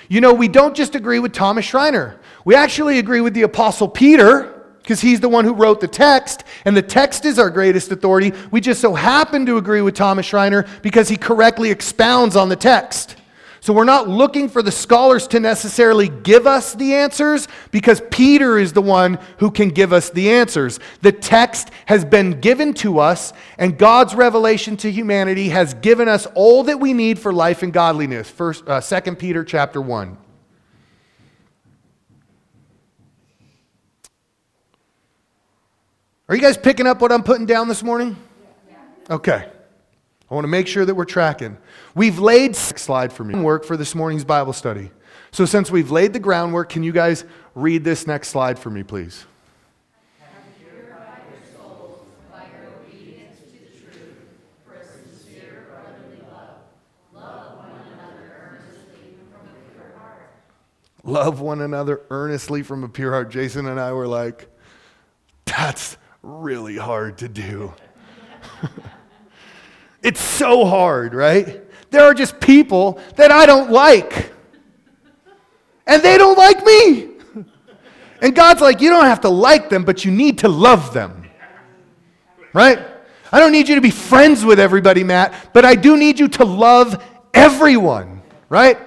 You 0.09 0.21
know, 0.21 0.33
we 0.33 0.47
don't 0.47 0.75
just 0.75 0.95
agree 0.95 1.19
with 1.19 1.33
Thomas 1.33 1.65
Schreiner. 1.65 2.19
We 2.45 2.55
actually 2.55 2.99
agree 2.99 3.21
with 3.21 3.33
the 3.33 3.41
Apostle 3.41 3.89
Peter 3.89 4.53
because 4.81 5.01
he's 5.01 5.19
the 5.19 5.27
one 5.27 5.43
who 5.43 5.53
wrote 5.53 5.81
the 5.81 5.87
text, 5.87 6.45
and 6.63 6.75
the 6.75 6.81
text 6.81 7.25
is 7.25 7.37
our 7.37 7.49
greatest 7.49 7.91
authority. 7.91 8.31
We 8.51 8.61
just 8.61 8.79
so 8.79 8.93
happen 8.93 9.45
to 9.45 9.57
agree 9.57 9.81
with 9.81 9.95
Thomas 9.95 10.25
Schreiner 10.25 10.65
because 10.81 11.09
he 11.09 11.17
correctly 11.17 11.71
expounds 11.71 12.37
on 12.37 12.47
the 12.47 12.55
text. 12.55 13.16
So 13.67 13.73
we're 13.73 13.83
not 13.83 14.07
looking 14.07 14.47
for 14.47 14.61
the 14.61 14.71
scholars 14.71 15.27
to 15.27 15.41
necessarily 15.41 16.07
give 16.07 16.47
us 16.47 16.73
the 16.73 16.93
answers 16.93 17.49
because 17.69 18.01
Peter 18.11 18.57
is 18.57 18.71
the 18.71 18.81
one 18.81 19.19
who 19.39 19.51
can 19.51 19.71
give 19.71 19.91
us 19.91 20.09
the 20.09 20.29
answers. 20.29 20.79
The 21.01 21.11
text 21.11 21.71
has 21.87 22.05
been 22.05 22.39
given 22.39 22.73
to 22.75 22.99
us, 22.99 23.33
and 23.57 23.77
God's 23.77 24.15
revelation 24.15 24.77
to 24.77 24.89
humanity 24.89 25.49
has 25.49 25.73
given 25.73 26.07
us 26.07 26.25
all 26.27 26.63
that 26.63 26.79
we 26.79 26.93
need 26.93 27.19
for 27.19 27.33
life 27.33 27.61
and 27.61 27.73
godliness. 27.73 28.29
First, 28.29 28.63
uh, 28.69 28.79
2 28.79 29.15
Peter 29.15 29.43
chapter 29.43 29.81
1. 29.81 30.17
Are 36.29 36.35
you 36.37 36.41
guys 36.41 36.55
picking 36.55 36.87
up 36.87 37.01
what 37.01 37.11
I'm 37.11 37.23
putting 37.23 37.45
down 37.45 37.67
this 37.67 37.83
morning? 37.83 38.15
Okay. 39.09 39.49
I 40.29 40.33
want 40.33 40.43
to 40.43 40.49
make 40.49 40.67
sure 40.67 40.83
that 40.83 40.93
we're 40.93 41.05
tracking. 41.05 41.57
We've 41.95 42.19
laid 42.19 42.55
slide 42.55 43.13
for 43.13 43.23
me 43.23 43.35
work 43.39 43.63
for 43.63 43.77
this 43.77 43.95
morning's 43.95 44.25
Bible 44.25 44.53
study. 44.53 44.91
So 45.31 45.45
since 45.45 45.71
we've 45.71 45.91
laid 45.91 46.13
the 46.13 46.19
groundwork, 46.19 46.69
can 46.69 46.83
you 46.83 46.91
guys 46.91 47.23
read 47.55 47.83
this 47.83 48.07
next 48.07 48.29
slide 48.29 48.59
for 48.59 48.69
me, 48.69 48.83
please? 48.83 49.25
Love 61.03 61.39
one 61.39 61.61
another 61.61 62.01
earnestly 62.09 62.63
from 62.63 62.83
a 62.83 62.89
pure 62.89 63.13
heart. 63.13 63.31
Jason 63.31 63.65
and 63.67 63.79
I 63.79 63.93
were 63.93 64.07
like, 64.07 64.49
that's 65.45 65.97
really 66.21 66.75
hard 66.75 67.19
to 67.19 67.29
do. 67.29 67.73
it's 70.03 70.21
so 70.21 70.65
hard, 70.65 71.13
right? 71.13 71.63
There 71.89 72.03
are 72.03 72.13
just 72.13 72.39
people 72.39 72.99
that 73.15 73.31
I 73.31 73.45
don't 73.45 73.71
like, 73.71 74.31
and 75.85 76.01
they 76.03 76.17
don't 76.17 76.37
like 76.37 76.63
me. 76.63 77.09
And 78.21 78.35
God's 78.35 78.61
like, 78.61 78.81
you 78.81 78.89
don't 78.89 79.05
have 79.05 79.21
to 79.21 79.29
like 79.29 79.69
them, 79.69 79.83
but 79.83 80.03
you 80.03 80.11
need 80.11 80.39
to 80.39 80.49
love 80.49 80.93
them, 80.93 81.29
right? 82.51 82.79
I 83.31 83.39
don't 83.39 83.51
need 83.51 83.69
you 83.69 83.75
to 83.75 83.81
be 83.81 83.91
friends 83.91 84.43
with 84.43 84.59
everybody, 84.59 85.03
Matt, 85.03 85.53
but 85.53 85.65
I 85.65 85.75
do 85.75 85.97
need 85.97 86.19
you 86.19 86.27
to 86.29 86.45
love 86.45 87.03
everyone, 87.33 88.21
right? 88.49 88.77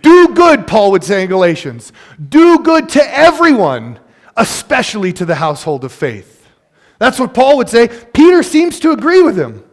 Do 0.00 0.28
good, 0.28 0.66
Paul 0.66 0.92
would 0.92 1.04
say 1.04 1.22
in 1.22 1.28
Galatians. 1.28 1.92
Do 2.28 2.60
good 2.60 2.88
to 2.90 3.18
everyone, 3.18 3.98
especially 4.36 5.12
to 5.14 5.24
the 5.24 5.34
household 5.34 5.84
of 5.84 5.92
faith. 5.92 6.48
That's 6.98 7.18
what 7.18 7.34
Paul 7.34 7.56
would 7.58 7.68
say. 7.68 7.88
Peter 7.88 8.42
seems 8.42 8.78
to 8.80 8.92
agree 8.92 9.22
with 9.22 9.36
him. 9.36 9.64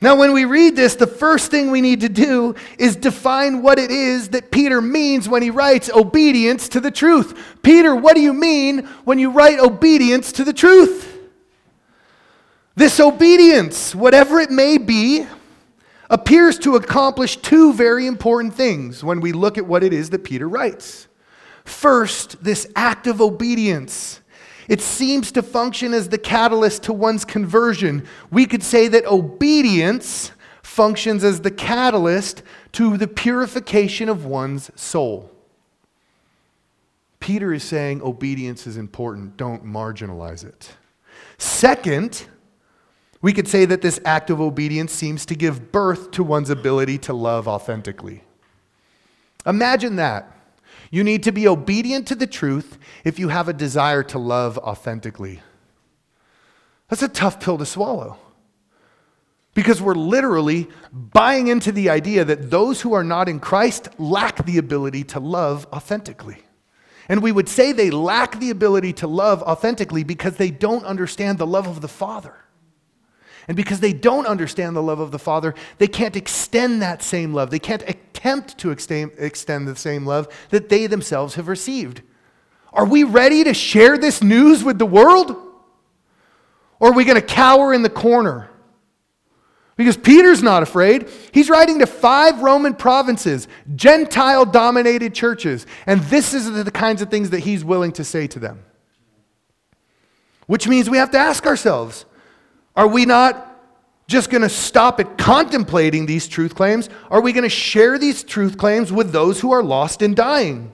Now, 0.00 0.14
when 0.14 0.34
we 0.34 0.44
read 0.44 0.76
this, 0.76 0.94
the 0.94 1.06
first 1.06 1.50
thing 1.50 1.70
we 1.70 1.80
need 1.80 2.00
to 2.00 2.10
do 2.10 2.54
is 2.78 2.96
define 2.96 3.62
what 3.62 3.78
it 3.78 3.90
is 3.90 4.28
that 4.30 4.50
Peter 4.50 4.82
means 4.82 5.26
when 5.26 5.42
he 5.42 5.48
writes 5.48 5.88
obedience 5.88 6.68
to 6.70 6.80
the 6.80 6.90
truth. 6.90 7.56
Peter, 7.62 7.96
what 7.96 8.14
do 8.14 8.20
you 8.20 8.34
mean 8.34 8.84
when 9.04 9.18
you 9.18 9.30
write 9.30 9.58
obedience 9.58 10.32
to 10.32 10.44
the 10.44 10.52
truth? 10.52 11.18
This 12.74 13.00
obedience, 13.00 13.94
whatever 13.94 14.38
it 14.38 14.50
may 14.50 14.76
be, 14.76 15.26
appears 16.10 16.58
to 16.58 16.76
accomplish 16.76 17.38
two 17.38 17.72
very 17.72 18.06
important 18.06 18.52
things 18.52 19.02
when 19.02 19.20
we 19.20 19.32
look 19.32 19.56
at 19.56 19.66
what 19.66 19.82
it 19.82 19.94
is 19.94 20.10
that 20.10 20.24
Peter 20.24 20.46
writes. 20.46 21.08
First, 21.64 22.44
this 22.44 22.68
act 22.76 23.06
of 23.06 23.22
obedience 23.22 24.20
it 24.68 24.80
seems 24.80 25.32
to 25.32 25.42
function 25.42 25.94
as 25.94 26.08
the 26.08 26.18
catalyst 26.18 26.82
to 26.84 26.92
one's 26.92 27.24
conversion. 27.24 28.06
We 28.30 28.46
could 28.46 28.62
say 28.62 28.88
that 28.88 29.06
obedience 29.06 30.32
functions 30.62 31.24
as 31.24 31.40
the 31.40 31.50
catalyst 31.50 32.42
to 32.72 32.96
the 32.96 33.08
purification 33.08 34.08
of 34.08 34.26
one's 34.26 34.70
soul. 34.74 35.30
Peter 37.20 37.52
is 37.52 37.64
saying 37.64 38.02
obedience 38.02 38.66
is 38.66 38.76
important, 38.76 39.36
don't 39.36 39.64
marginalize 39.64 40.44
it. 40.44 40.76
Second, 41.38 42.26
we 43.22 43.32
could 43.32 43.48
say 43.48 43.64
that 43.64 43.82
this 43.82 43.98
act 44.04 44.30
of 44.30 44.40
obedience 44.40 44.92
seems 44.92 45.24
to 45.26 45.34
give 45.34 45.72
birth 45.72 46.10
to 46.12 46.22
one's 46.22 46.50
ability 46.50 46.98
to 46.98 47.12
love 47.12 47.48
authentically. 47.48 48.22
Imagine 49.46 49.96
that. 49.96 50.35
You 50.90 51.04
need 51.04 51.22
to 51.24 51.32
be 51.32 51.48
obedient 51.48 52.06
to 52.08 52.14
the 52.14 52.26
truth 52.26 52.78
if 53.04 53.18
you 53.18 53.28
have 53.28 53.48
a 53.48 53.52
desire 53.52 54.02
to 54.04 54.18
love 54.18 54.58
authentically. 54.58 55.40
That's 56.88 57.02
a 57.02 57.08
tough 57.08 57.40
pill 57.40 57.58
to 57.58 57.66
swallow. 57.66 58.18
Because 59.54 59.80
we're 59.80 59.94
literally 59.94 60.68
buying 60.92 61.48
into 61.48 61.72
the 61.72 61.88
idea 61.90 62.24
that 62.24 62.50
those 62.50 62.82
who 62.82 62.92
are 62.92 63.02
not 63.02 63.28
in 63.28 63.40
Christ 63.40 63.88
lack 63.98 64.44
the 64.44 64.58
ability 64.58 65.04
to 65.04 65.20
love 65.20 65.66
authentically. 65.72 66.38
And 67.08 67.22
we 67.22 67.32
would 67.32 67.48
say 67.48 67.72
they 67.72 67.90
lack 67.90 68.38
the 68.38 68.50
ability 68.50 68.92
to 68.94 69.06
love 69.06 69.42
authentically 69.42 70.04
because 70.04 70.36
they 70.36 70.50
don't 70.50 70.84
understand 70.84 71.38
the 71.38 71.46
love 71.46 71.66
of 71.66 71.80
the 71.80 71.88
Father. 71.88 72.34
And 73.48 73.56
because 73.56 73.80
they 73.80 73.92
don't 73.92 74.26
understand 74.26 74.74
the 74.74 74.82
love 74.82 74.98
of 74.98 75.12
the 75.12 75.18
Father, 75.18 75.54
they 75.78 75.86
can't 75.86 76.16
extend 76.16 76.82
that 76.82 77.02
same 77.02 77.32
love. 77.32 77.50
They 77.50 77.58
can't 77.58 77.82
attempt 77.88 78.58
to 78.58 78.70
extend 78.70 79.68
the 79.68 79.76
same 79.76 80.04
love 80.04 80.28
that 80.50 80.68
they 80.68 80.86
themselves 80.86 81.36
have 81.36 81.48
received. 81.48 82.02
Are 82.72 82.84
we 82.84 83.04
ready 83.04 83.44
to 83.44 83.54
share 83.54 83.98
this 83.98 84.22
news 84.22 84.64
with 84.64 84.78
the 84.78 84.86
world? 84.86 85.30
Or 86.78 86.90
are 86.90 86.92
we 86.92 87.04
going 87.04 87.20
to 87.20 87.26
cower 87.26 87.72
in 87.72 87.82
the 87.82 87.88
corner? 87.88 88.50
Because 89.76 89.96
Peter's 89.96 90.42
not 90.42 90.62
afraid. 90.62 91.08
He's 91.32 91.48
writing 91.48 91.78
to 91.78 91.86
five 91.86 92.40
Roman 92.40 92.74
provinces, 92.74 93.46
Gentile 93.74 94.44
dominated 94.44 95.14
churches. 95.14 95.66
And 95.86 96.00
this 96.04 96.34
is 96.34 96.64
the 96.64 96.70
kinds 96.70 97.00
of 97.00 97.10
things 97.10 97.30
that 97.30 97.40
he's 97.40 97.64
willing 97.64 97.92
to 97.92 98.04
say 98.04 98.26
to 98.26 98.38
them. 98.38 98.64
Which 100.46 100.66
means 100.66 100.90
we 100.90 100.98
have 100.98 101.10
to 101.12 101.18
ask 101.18 101.46
ourselves 101.46 102.06
are 102.76 102.86
we 102.86 103.06
not 103.06 103.42
just 104.06 104.30
going 104.30 104.42
to 104.42 104.48
stop 104.48 105.00
at 105.00 105.18
contemplating 105.18 106.06
these 106.06 106.28
truth 106.28 106.54
claims? 106.54 106.88
Are 107.10 107.20
we 107.20 107.32
going 107.32 107.44
to 107.44 107.48
share 107.48 107.98
these 107.98 108.22
truth 108.22 108.56
claims 108.56 108.92
with 108.92 109.12
those 109.12 109.40
who 109.40 109.52
are 109.52 109.62
lost 109.62 110.02
and 110.02 110.14
dying? 110.14 110.72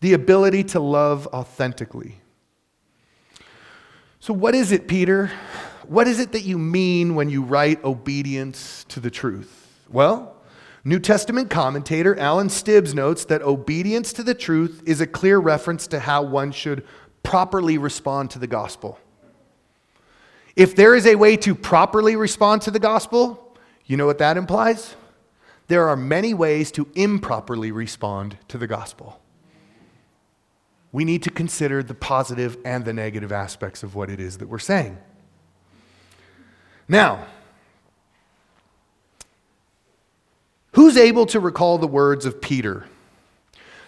The 0.00 0.12
ability 0.12 0.64
to 0.64 0.80
love 0.80 1.26
authentically. 1.28 2.20
So, 4.20 4.34
what 4.34 4.54
is 4.54 4.72
it, 4.72 4.88
Peter? 4.88 5.30
What 5.88 6.06
is 6.06 6.20
it 6.20 6.32
that 6.32 6.42
you 6.42 6.58
mean 6.58 7.14
when 7.14 7.30
you 7.30 7.42
write 7.42 7.82
obedience 7.84 8.84
to 8.88 9.00
the 9.00 9.10
truth? 9.10 9.84
Well, 9.88 10.36
New 10.84 10.98
Testament 10.98 11.48
commentator 11.48 12.16
Alan 12.18 12.48
Stibbs 12.48 12.94
notes 12.94 13.24
that 13.24 13.42
obedience 13.42 14.12
to 14.14 14.22
the 14.22 14.34
truth 14.34 14.82
is 14.86 15.00
a 15.00 15.06
clear 15.06 15.38
reference 15.38 15.86
to 15.88 16.00
how 16.00 16.22
one 16.22 16.52
should 16.52 16.84
properly 17.26 17.76
respond 17.76 18.30
to 18.30 18.38
the 18.38 18.46
gospel. 18.46 19.00
If 20.54 20.76
there 20.76 20.94
is 20.94 21.06
a 21.06 21.16
way 21.16 21.36
to 21.38 21.56
properly 21.56 22.14
respond 22.14 22.62
to 22.62 22.70
the 22.70 22.78
gospel, 22.78 23.58
you 23.84 23.96
know 23.96 24.06
what 24.06 24.18
that 24.18 24.36
implies? 24.36 24.94
There 25.66 25.88
are 25.88 25.96
many 25.96 26.34
ways 26.34 26.70
to 26.72 26.86
improperly 26.94 27.72
respond 27.72 28.38
to 28.46 28.58
the 28.58 28.68
gospel. 28.68 29.20
We 30.92 31.04
need 31.04 31.24
to 31.24 31.30
consider 31.30 31.82
the 31.82 31.94
positive 31.94 32.58
and 32.64 32.84
the 32.84 32.92
negative 32.92 33.32
aspects 33.32 33.82
of 33.82 33.96
what 33.96 34.08
it 34.08 34.20
is 34.20 34.38
that 34.38 34.48
we're 34.48 34.60
saying. 34.60 34.96
Now, 36.86 37.26
who's 40.74 40.96
able 40.96 41.26
to 41.26 41.40
recall 41.40 41.78
the 41.78 41.88
words 41.88 42.24
of 42.24 42.40
Peter? 42.40 42.86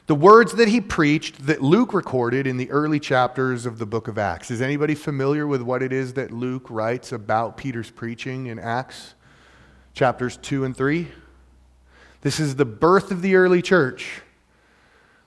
The 0.09 0.15
words 0.15 0.55
that 0.55 0.69
he 0.69 0.81
preached 0.81 1.45
that 1.49 1.61
Luke 1.61 1.93
recorded 1.93 2.47
in 2.47 2.57
the 2.57 2.71
early 2.71 2.99
chapters 2.99 3.67
of 3.67 3.79
the 3.79 3.85
book 3.85 4.09
of 4.09 4.17
Acts. 4.17 4.51
Is 4.51 4.63
anybody 4.63 4.95
familiar 4.95 5.47
with 5.47 5.61
what 5.61 5.83
it 5.83 5.93
is 5.93 6.15
that 6.15 6.31
Luke 6.31 6.65
writes 6.71 7.13
about 7.13 7.59
Peter's 7.59 7.91
preaching 7.91 8.47
in 8.47 8.59
Acts 8.59 9.13
chapters 9.93 10.39
2 10.39 10.65
and 10.65 10.75
3? 10.75 11.09
This 12.23 12.41
is 12.41 12.57
the 12.57 12.65
birth 12.65 13.11
of 13.11 13.21
the 13.21 13.37
early 13.37 13.61
church. 13.61 14.23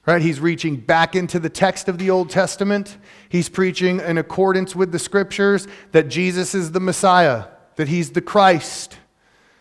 Right? 0.08 0.20
He's 0.20 0.40
reaching 0.40 0.78
back 0.78 1.16
into 1.16 1.38
the 1.38 1.48
text 1.48 1.88
of 1.88 2.00
the 2.00 2.10
Old 2.10 2.32
Testament. 2.32 2.98
He's 3.30 3.50
preaching 3.50 4.00
in 4.00 4.18
accordance 4.18 4.76
with 4.76 4.92
the 4.92 4.98
scriptures 4.98 5.68
that 5.92 6.08
Jesus 6.08 6.56
is 6.56 6.72
the 6.72 6.80
Messiah, 6.80 7.46
that 7.76 7.88
he's 7.88 8.14
the 8.14 8.22
Christ, 8.22 8.98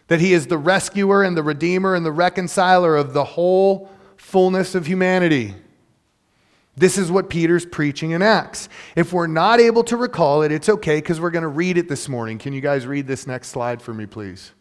that 0.07 0.21
he 0.21 0.33
is 0.33 0.47
the 0.47 0.57
rescuer 0.57 1.23
and 1.23 1.37
the 1.37 1.43
redeemer 1.43 1.95
and 1.95 2.07
the 2.07 2.11
reconciler 2.11 2.97
of 2.97 3.13
the 3.13 3.25
whole 3.25 3.91
fullness 4.21 4.75
of 4.75 4.87
humanity. 4.87 5.55
This 6.77 6.99
is 6.99 7.11
what 7.11 7.29
Peter's 7.29 7.67
preaching 7.67 8.13
in 8.13 8.23
Acts. 8.23 8.69
If 8.95 9.13
we're 9.13 9.27
not 9.27 9.61
able 9.61 9.83
to 9.85 9.97
recall 9.97 10.43
it, 10.43 10.53
it's 10.53 10.69
okay 10.69 10.99
because 10.99 11.21
we're 11.21 11.33
going 11.33 11.43
to 11.43 11.49
read 11.49 11.77
it 11.77 11.89
this 11.89 12.09
morning. 12.09 12.39
Can 12.39 12.53
you 12.53 12.61
guys 12.61 12.87
read 12.87 13.07
this 13.07 13.27
next 13.27 13.49
slide 13.49 13.83
for 13.83 13.93
me, 13.93 14.07
please? 14.07 14.53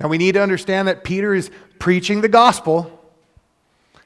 Now 0.00 0.08
we 0.08 0.18
need 0.18 0.32
to 0.32 0.42
understand 0.42 0.88
that 0.88 1.04
Peter 1.04 1.34
is 1.34 1.50
preaching 1.78 2.20
the 2.20 2.28
gospel. 2.28 2.98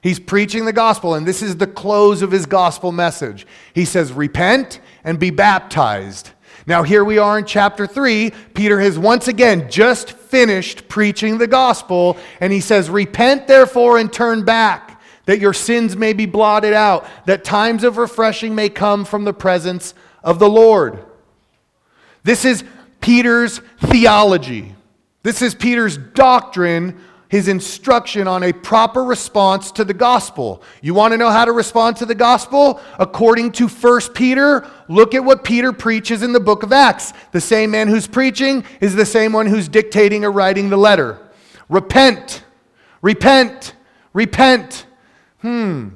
He's 0.03 0.21
preaching 0.21 0.65
the 0.65 0.73
gospel, 0.73 1.15
and 1.15 1.27
this 1.27 1.41
is 1.41 1.57
the 1.57 1.67
close 1.67 2.21
of 2.21 2.31
his 2.31 2.45
gospel 2.47 2.93
message. 2.93 3.47
He 3.73 3.85
says, 3.85 4.13
Repent 4.13 4.81
and 5.03 5.19
be 5.19 5.31
baptized. 5.31 6.31
Now, 6.67 6.83
here 6.83 7.05
we 7.05 7.19
are 7.19 7.39
in 7.39 7.45
chapter 7.45 7.87
3. 7.87 8.33
Peter 8.55 8.81
has 8.81 8.99
once 8.99 9.29
again 9.29 9.71
just 9.71 10.13
finished 10.13 10.89
preaching 10.89 11.39
the 11.39 11.47
gospel, 11.47 12.17
and 12.41 12.53
he 12.53 12.61
says, 12.61 12.91
Repent 12.91 13.47
therefore 13.47 13.99
and 13.99 14.13
turn 14.13 14.45
back, 14.45 15.01
that 15.27 15.41
your 15.41 15.53
sins 15.53 15.97
may 15.97 16.13
be 16.13 16.27
blotted 16.27 16.73
out, 16.73 17.07
that 17.27 17.45
times 17.45 17.85
of 17.85 17.97
refreshing 17.97 18.55
may 18.55 18.69
come 18.69 19.05
from 19.05 19.25
the 19.25 19.33
presence 19.33 19.95
of 20.23 20.39
the 20.39 20.49
Lord. 20.49 21.05
This 22.25 22.45
is 22.45 22.65
Peter's 23.01 23.59
theology. 23.79 24.74
This 25.25 25.41
is 25.41 25.55
Peter's 25.55 25.97
doctrine, 25.97 27.01
his 27.29 27.49
instruction 27.49 28.29
on 28.29 28.43
a 28.43 28.53
proper 28.53 29.03
response 29.03 29.73
to 29.73 29.83
the 29.83 29.95
gospel. 29.95 30.63
You 30.83 30.93
want 30.93 31.13
to 31.13 31.19
know 31.19 31.31
how 31.31 31.47
to 31.47 31.53
respond 31.53 31.97
to 31.97 32.07
the 32.07 32.15
gospel? 32.15 32.79
According 32.99 33.53
to 33.53 33.67
1 33.67 34.01
Peter, 34.13 34.71
look 34.87 35.15
at 35.15 35.25
what 35.25 35.43
Peter 35.43 35.73
preaches 35.73 36.23
in 36.23 36.35
the 36.35 36.41
book 36.41 36.63
of 36.63 36.75
Acts. 36.75 37.15
The 37.33 37.41
same 37.41 37.71
man 37.71 37.89
who's 37.89 38.07
preaching 38.07 38.65
is 38.83 38.95
the 38.95 39.07
same 39.07 39.33
one 39.33 39.47
who's 39.47 39.67
dictating 39.67 40.27
or 40.27 40.31
writing 40.31 40.69
the 40.69 40.77
letter. 40.77 41.19
Repent, 41.71 42.45
repent, 43.01 43.75
repent. 44.13 44.85
Hmm, 45.41 45.89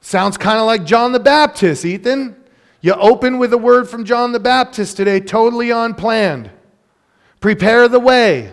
sounds 0.00 0.36
kind 0.36 0.60
of 0.60 0.66
like 0.66 0.84
John 0.84 1.10
the 1.10 1.18
Baptist, 1.18 1.84
Ethan. 1.84 2.36
You 2.82 2.92
open 2.92 3.38
with 3.38 3.52
a 3.52 3.58
word 3.58 3.90
from 3.90 4.04
John 4.04 4.30
the 4.30 4.38
Baptist 4.38 4.96
today, 4.96 5.18
totally 5.18 5.70
unplanned. 5.70 6.52
Prepare 7.40 7.88
the 7.88 7.98
way. 7.98 8.52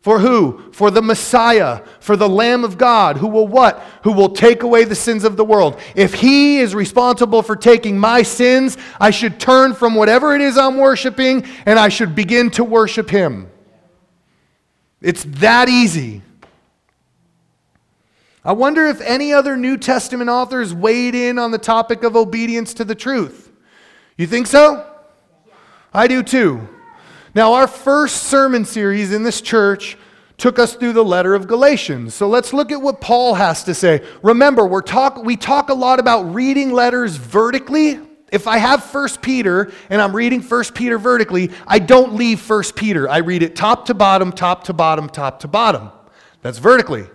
For 0.00 0.20
who? 0.20 0.70
For 0.72 0.90
the 0.90 1.02
Messiah, 1.02 1.82
for 2.00 2.16
the 2.16 2.28
Lamb 2.28 2.64
of 2.64 2.78
God, 2.78 3.16
who 3.16 3.26
will 3.26 3.48
what? 3.48 3.82
Who 4.04 4.12
will 4.12 4.30
take 4.30 4.62
away 4.62 4.84
the 4.84 4.94
sins 4.94 5.24
of 5.24 5.36
the 5.36 5.44
world. 5.44 5.78
If 5.96 6.14
he 6.14 6.58
is 6.58 6.74
responsible 6.74 7.42
for 7.42 7.56
taking 7.56 7.98
my 7.98 8.22
sins, 8.22 8.78
I 9.00 9.10
should 9.10 9.40
turn 9.40 9.74
from 9.74 9.94
whatever 9.94 10.34
it 10.34 10.40
is 10.40 10.56
I'm 10.56 10.78
worshiping 10.78 11.44
and 11.66 11.78
I 11.78 11.88
should 11.88 12.14
begin 12.14 12.50
to 12.52 12.64
worship 12.64 13.10
him. 13.10 13.50
It's 15.00 15.24
that 15.24 15.68
easy. 15.68 16.22
I 18.44 18.52
wonder 18.52 18.86
if 18.86 19.00
any 19.00 19.32
other 19.32 19.56
New 19.56 19.76
Testament 19.76 20.30
authors 20.30 20.72
weighed 20.72 21.14
in 21.14 21.38
on 21.38 21.50
the 21.50 21.58
topic 21.58 22.04
of 22.04 22.16
obedience 22.16 22.72
to 22.74 22.84
the 22.84 22.94
truth. 22.94 23.50
You 24.16 24.26
think 24.26 24.46
so? 24.46 24.86
I 25.92 26.06
do 26.06 26.22
too. 26.22 26.66
Now, 27.34 27.54
our 27.54 27.66
first 27.66 28.24
sermon 28.24 28.64
series 28.64 29.12
in 29.12 29.22
this 29.22 29.40
church 29.40 29.96
took 30.38 30.58
us 30.58 30.74
through 30.74 30.92
the 30.92 31.04
letter 31.04 31.34
of 31.34 31.48
Galatians. 31.48 32.14
So 32.14 32.28
let's 32.28 32.52
look 32.52 32.70
at 32.70 32.80
what 32.80 33.00
Paul 33.00 33.34
has 33.34 33.64
to 33.64 33.74
say. 33.74 34.06
Remember, 34.22 34.64
we're 34.64 34.82
talk, 34.82 35.22
we 35.22 35.36
talk 35.36 35.68
a 35.68 35.74
lot 35.74 35.98
about 35.98 36.32
reading 36.32 36.72
letters 36.72 37.16
vertically. 37.16 38.00
If 38.30 38.46
I 38.46 38.58
have 38.58 38.84
1 38.94 39.08
Peter 39.20 39.72
and 39.90 40.00
I'm 40.00 40.14
reading 40.14 40.40
1 40.40 40.64
Peter 40.74 40.96
vertically, 40.96 41.50
I 41.66 41.80
don't 41.80 42.14
leave 42.14 42.48
1 42.48 42.62
Peter. 42.76 43.08
I 43.08 43.18
read 43.18 43.42
it 43.42 43.56
top 43.56 43.86
to 43.86 43.94
bottom, 43.94 44.32
top 44.32 44.64
to 44.64 44.72
bottom, 44.72 45.08
top 45.08 45.40
to 45.40 45.48
bottom. 45.48 45.90
That's 46.42 46.58
vertically. 46.58 47.06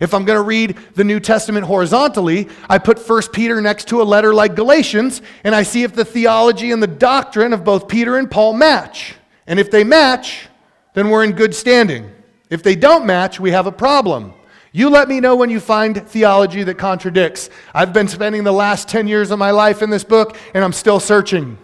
If 0.00 0.14
I'm 0.14 0.24
going 0.24 0.38
to 0.38 0.42
read 0.42 0.76
the 0.94 1.04
New 1.04 1.20
Testament 1.20 1.66
horizontally, 1.66 2.48
I 2.68 2.78
put 2.78 2.98
1 2.98 3.22
Peter 3.32 3.60
next 3.60 3.86
to 3.88 4.00
a 4.00 4.04
letter 4.04 4.34
like 4.34 4.56
Galatians, 4.56 5.22
and 5.44 5.54
I 5.54 5.62
see 5.62 5.82
if 5.82 5.94
the 5.94 6.06
theology 6.06 6.72
and 6.72 6.82
the 6.82 6.88
doctrine 6.88 7.52
of 7.52 7.62
both 7.62 7.86
Peter 7.86 8.16
and 8.16 8.28
Paul 8.28 8.54
match. 8.54 9.14
And 9.50 9.58
if 9.58 9.68
they 9.68 9.82
match, 9.82 10.46
then 10.94 11.10
we're 11.10 11.24
in 11.24 11.32
good 11.32 11.56
standing. 11.56 12.08
If 12.50 12.62
they 12.62 12.76
don't 12.76 13.04
match, 13.04 13.40
we 13.40 13.50
have 13.50 13.66
a 13.66 13.72
problem. 13.72 14.32
You 14.70 14.88
let 14.90 15.08
me 15.08 15.18
know 15.18 15.34
when 15.34 15.50
you 15.50 15.58
find 15.58 16.06
theology 16.08 16.62
that 16.62 16.78
contradicts. 16.78 17.50
I've 17.74 17.92
been 17.92 18.06
spending 18.06 18.44
the 18.44 18.52
last 18.52 18.88
10 18.88 19.08
years 19.08 19.32
of 19.32 19.40
my 19.40 19.50
life 19.50 19.82
in 19.82 19.90
this 19.90 20.04
book, 20.04 20.36
and 20.54 20.62
I'm 20.62 20.72
still 20.72 21.00
searching. 21.00 21.58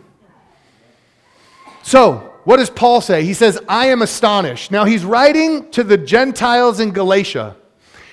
So, 1.84 2.32
what 2.42 2.56
does 2.56 2.70
Paul 2.70 3.00
say? 3.00 3.24
He 3.24 3.34
says, 3.34 3.56
I 3.68 3.86
am 3.86 4.02
astonished. 4.02 4.72
Now, 4.72 4.84
he's 4.84 5.04
writing 5.04 5.70
to 5.70 5.84
the 5.84 5.96
Gentiles 5.96 6.80
in 6.80 6.90
Galatia. 6.90 7.54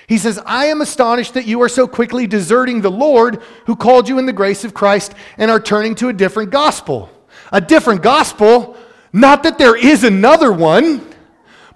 He 0.06 0.18
says, 0.18 0.38
I 0.46 0.66
am 0.66 0.82
astonished 0.82 1.34
that 1.34 1.46
you 1.46 1.60
are 1.62 1.68
so 1.68 1.88
quickly 1.88 2.28
deserting 2.28 2.80
the 2.80 2.92
Lord 2.92 3.42
who 3.66 3.74
called 3.74 4.08
you 4.08 4.20
in 4.20 4.26
the 4.26 4.32
grace 4.32 4.62
of 4.64 4.72
Christ 4.72 5.14
and 5.36 5.50
are 5.50 5.58
turning 5.58 5.96
to 5.96 6.10
a 6.10 6.12
different 6.12 6.50
gospel. 6.50 7.10
A 7.50 7.60
different 7.60 8.02
gospel 8.02 8.76
not 9.14 9.44
that 9.44 9.58
there 9.58 9.76
is 9.76 10.02
another 10.02 10.52
one, 10.52 11.00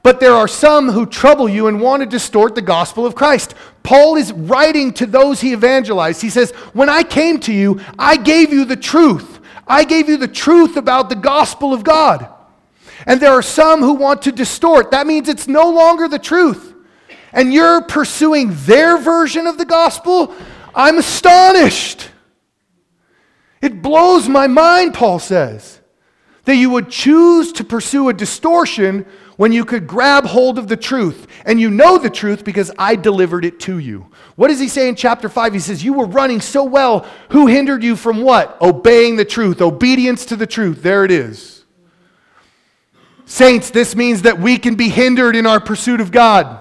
but 0.03 0.19
there 0.19 0.33
are 0.33 0.49
some 0.49 0.89
who 0.89 1.07
trouble 1.07 1.49
you 1.49 1.69
and 1.69 1.81
want 1.81 2.01
to 2.03 2.07
distort 2.07 2.57
the 2.57 2.63
gospel 2.63 3.07
of 3.07 3.15
Christ. 3.15 3.55
Paul 3.85 4.17
is 4.17 4.33
writing 4.33 4.93
to 4.95 5.07
those 5.07 5.41
he 5.41 5.53
evangelized. 5.53 6.21
He 6.21 6.31
says, 6.31 6.51
When 6.73 6.89
I 6.89 7.05
came 7.05 7.39
to 7.41 7.53
you, 7.53 7.81
I 7.97 8.17
gave 8.17 8.53
you 8.53 8.65
the 8.65 8.75
truth. 8.77 9.39
I 9.69 9.85
gave 9.85 10.09
you 10.09 10.17
the 10.17 10.27
truth 10.27 10.77
about 10.77 11.11
the 11.11 11.15
gospel 11.15 11.73
of 11.73 11.85
God. 11.85 12.29
And 13.07 13.21
there 13.21 13.31
are 13.31 13.43
some 13.43 13.83
who 13.83 13.95
want 13.95 14.23
to 14.23 14.33
distort. 14.33 14.91
That 14.91 15.07
means 15.07 15.29
it's 15.29 15.47
no 15.47 15.71
longer 15.71 16.09
the 16.09 16.19
truth. 16.19 16.75
And 17.33 17.55
you're 17.55 17.83
pursuing 17.83 18.51
their 18.65 18.99
version 18.99 19.47
of 19.47 19.59
the 19.59 19.65
gospel. 19.65 20.35
I'm 20.75 20.99
astonished. 20.99 22.11
It 23.63 23.81
blows 23.81 24.29
my 24.29 24.49
mind, 24.49 24.95
Paul 24.95 25.21
says 25.21 25.78
that 26.49 26.57
you 26.57 26.71
would 26.71 26.89
choose 26.89 27.53
to 27.53 27.63
pursue 27.63 28.09
a 28.09 28.15
distortion 28.15 29.05
when 29.37 29.53
you 29.53 29.67
could 29.67 29.87
grab 29.87 30.25
hold 30.25 30.59
of 30.59 30.67
the 30.67 30.79
truth. 30.79 31.27
And 31.45 31.61
you 31.61 31.69
know 31.69 31.99
the 31.99 32.09
truth 32.09 32.43
because 32.43 32.71
I 32.79 32.97
delivered 32.97 33.45
it 33.45 33.61
to 33.61 33.79
you. 33.79 34.07
What 34.35 34.49
does 34.49 34.59
he 34.59 34.69
say 34.69 34.89
in 34.89 34.95
chapter 34.95 35.29
5? 35.29 35.53
He 35.53 35.59
says, 35.59 35.85
You 35.85 35.93
were 35.93 36.07
running 36.07 36.41
so 36.41 36.65
well. 36.65 37.07
Who 37.33 37.49
hindered 37.49 37.83
you 37.83 37.97
from 37.97 38.23
what? 38.23 38.57
Obeying 38.63 39.17
the 39.17 39.27
truth, 39.27 39.61
obedience 39.61 40.25
to 40.25 40.37
the 40.37 40.47
truth. 40.47 40.83
There 40.83 41.05
it 41.05 41.11
is. 41.11 41.67
Saints, 43.27 43.69
this 43.69 43.95
means 43.95 44.23
that 44.23 44.41
we 44.41 44.57
can 44.57 44.75
be 44.75 44.89
hindered 44.89 45.37
in 45.37 45.45
our 45.45 45.61
pursuit 45.61 46.01
of 46.01 46.11
God, 46.11 46.61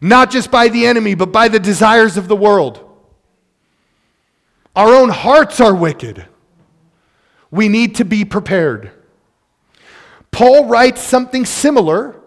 not 0.00 0.32
just 0.32 0.50
by 0.50 0.66
the 0.66 0.84
enemy, 0.84 1.14
but 1.14 1.30
by 1.30 1.46
the 1.46 1.60
desires 1.60 2.16
of 2.16 2.26
the 2.26 2.34
world. 2.34 2.84
Our 4.74 4.92
own 4.92 5.10
hearts 5.10 5.60
are 5.60 5.76
wicked. 5.76 6.26
We 7.50 7.68
need 7.68 7.96
to 7.96 8.04
be 8.04 8.24
prepared. 8.24 8.92
Paul 10.30 10.66
writes 10.66 11.02
something 11.02 11.44
similar 11.44 12.20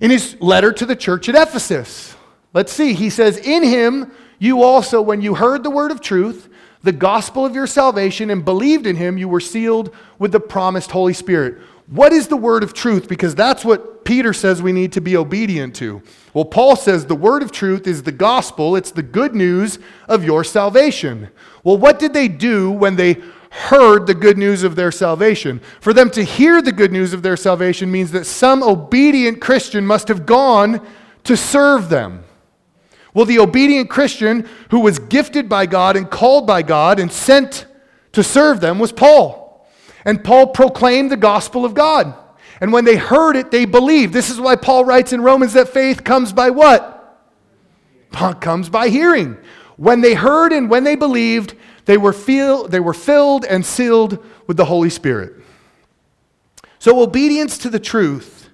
in 0.00 0.10
his 0.10 0.36
letter 0.40 0.72
to 0.72 0.86
the 0.86 0.96
church 0.96 1.28
at 1.28 1.34
Ephesus. 1.34 2.14
Let's 2.52 2.72
see. 2.72 2.92
He 2.92 3.10
says, 3.10 3.38
In 3.38 3.62
him 3.62 4.12
you 4.38 4.62
also, 4.62 5.00
when 5.00 5.22
you 5.22 5.34
heard 5.34 5.62
the 5.62 5.70
word 5.70 5.90
of 5.90 6.00
truth, 6.00 6.48
the 6.82 6.92
gospel 6.92 7.44
of 7.44 7.54
your 7.54 7.66
salvation 7.66 8.30
and 8.30 8.44
believed 8.44 8.86
in 8.86 8.96
him, 8.96 9.18
you 9.18 9.28
were 9.28 9.40
sealed 9.40 9.94
with 10.18 10.32
the 10.32 10.40
promised 10.40 10.90
Holy 10.90 11.14
Spirit. 11.14 11.58
What 11.88 12.12
is 12.12 12.28
the 12.28 12.36
word 12.36 12.62
of 12.62 12.74
truth? 12.74 13.08
Because 13.08 13.34
that's 13.34 13.64
what 13.64 14.04
Peter 14.04 14.32
says 14.32 14.62
we 14.62 14.72
need 14.72 14.92
to 14.92 15.00
be 15.00 15.16
obedient 15.16 15.74
to. 15.76 16.02
Well, 16.34 16.44
Paul 16.44 16.76
says 16.76 17.06
the 17.06 17.14
word 17.14 17.42
of 17.42 17.50
truth 17.50 17.86
is 17.86 18.02
the 18.02 18.12
gospel, 18.12 18.76
it's 18.76 18.90
the 18.90 19.02
good 19.02 19.34
news 19.34 19.78
of 20.08 20.24
your 20.24 20.44
salvation. 20.44 21.28
Well, 21.64 21.78
what 21.78 21.98
did 21.98 22.12
they 22.12 22.28
do 22.28 22.70
when 22.70 22.96
they 22.96 23.22
heard 23.56 24.06
the 24.06 24.14
good 24.14 24.38
news 24.38 24.62
of 24.62 24.76
their 24.76 24.92
salvation? 24.92 25.60
For 25.80 25.92
them 25.92 26.10
to 26.10 26.22
hear 26.22 26.62
the 26.62 26.72
good 26.72 26.92
news 26.92 27.12
of 27.12 27.22
their 27.22 27.36
salvation 27.36 27.90
means 27.90 28.12
that 28.12 28.26
some 28.26 28.62
obedient 28.62 29.40
Christian 29.40 29.86
must 29.86 30.08
have 30.08 30.26
gone 30.26 30.86
to 31.24 31.36
serve 31.36 31.88
them. 31.88 32.24
Well, 33.14 33.24
the 33.24 33.38
obedient 33.38 33.88
Christian 33.88 34.46
who 34.70 34.80
was 34.80 34.98
gifted 34.98 35.48
by 35.48 35.66
God 35.66 35.96
and 35.96 36.10
called 36.10 36.46
by 36.46 36.62
God 36.62 37.00
and 37.00 37.10
sent 37.10 37.66
to 38.12 38.22
serve 38.22 38.60
them 38.60 38.78
was 38.78 38.92
Paul. 38.92 39.66
And 40.04 40.22
Paul 40.22 40.48
proclaimed 40.48 41.10
the 41.10 41.16
gospel 41.16 41.64
of 41.64 41.74
God. 41.74 42.14
And 42.60 42.72
when 42.72 42.84
they 42.84 42.96
heard 42.96 43.36
it, 43.36 43.50
they 43.50 43.64
believed. 43.64 44.12
This 44.12 44.30
is 44.30 44.40
why 44.40 44.56
Paul 44.56 44.84
writes 44.84 45.12
in 45.12 45.20
Romans 45.20 45.54
that 45.54 45.68
faith 45.68 46.04
comes 46.04 46.32
by 46.32 46.50
what? 46.50 46.92
Comes 48.40 48.68
by 48.68 48.88
hearing. 48.88 49.36
When 49.76 50.00
they 50.00 50.14
heard 50.14 50.52
and 50.52 50.70
when 50.70 50.84
they 50.84 50.94
believed, 50.94 51.54
they 51.86 51.96
were, 51.96 52.12
feel, 52.12 52.68
they 52.68 52.80
were 52.80 52.94
filled 52.94 53.44
and 53.44 53.64
sealed 53.64 54.24
with 54.46 54.56
the 54.56 54.66
Holy 54.66 54.90
Spirit. 54.90 55.34
So, 56.78 57.00
obedience 57.02 57.58
to 57.58 57.70
the 57.70 57.80
truth 57.80 58.50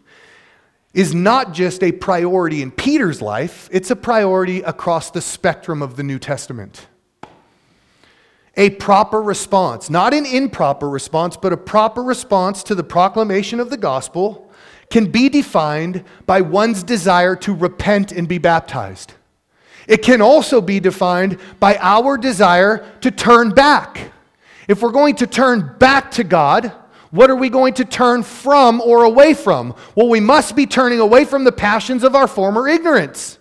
is 0.95 1.15
not 1.15 1.53
just 1.53 1.83
a 1.83 1.93
priority 1.93 2.63
in 2.63 2.71
Peter's 2.71 3.21
life, 3.23 3.69
it's 3.73 3.91
a 3.91 3.97
priority 3.97 4.61
across 4.61 5.11
the 5.11 5.21
spectrum 5.21 5.83
of 5.83 5.97
the 5.97 6.03
New 6.03 6.19
Testament. 6.19 6.87
A 8.57 8.71
proper 8.71 9.23
response, 9.23 9.89
not 9.89 10.13
an 10.13 10.27
improper 10.27 10.89
response, 10.89 11.39
but 11.39 11.55
a 11.55 11.57
proper 11.57 12.03
response 12.03 12.63
to 12.65 12.75
the 12.75 12.85
proclamation 12.85 13.61
of 13.61 13.71
the 13.71 13.79
gospel 13.79 14.51
can 14.91 15.11
be 15.11 15.31
defined 15.31 16.05
by 16.27 16.43
one's 16.43 16.83
desire 16.83 17.35
to 17.37 17.55
repent 17.55 18.13
and 18.13 18.29
be 18.29 18.37
baptized. 18.37 19.15
It 19.87 20.03
can 20.03 20.23
also 20.23 20.61
be 20.61 20.81
defined 20.81 21.39
by 21.59 21.77
our 21.81 22.17
desire 22.17 22.87
to 23.01 23.11
turn 23.11 23.51
back. 23.51 24.13
If 24.69 24.83
we're 24.83 24.93
going 24.93 25.17
to 25.17 25.27
turn 25.27 25.77
back 25.79 26.13
to 26.13 26.25
God, 26.25 26.73
what 27.11 27.29
are 27.29 27.37
we 27.37 27.51
going 27.51 27.75
to 27.75 27.85
turn 27.85 28.23
from 28.23 28.81
or 28.81 29.05
away 29.05 29.35
from? 29.35 29.75
Well, 29.95 30.09
we 30.09 30.21
must 30.21 30.57
be 30.57 30.67
turning 30.67 31.01
away 31.01 31.25
from 31.25 31.45
the 31.45 31.53
passions 31.53 32.05
of 32.05 32.15
our 32.15 32.27
former 32.27 32.69
ignorance. 32.69 33.39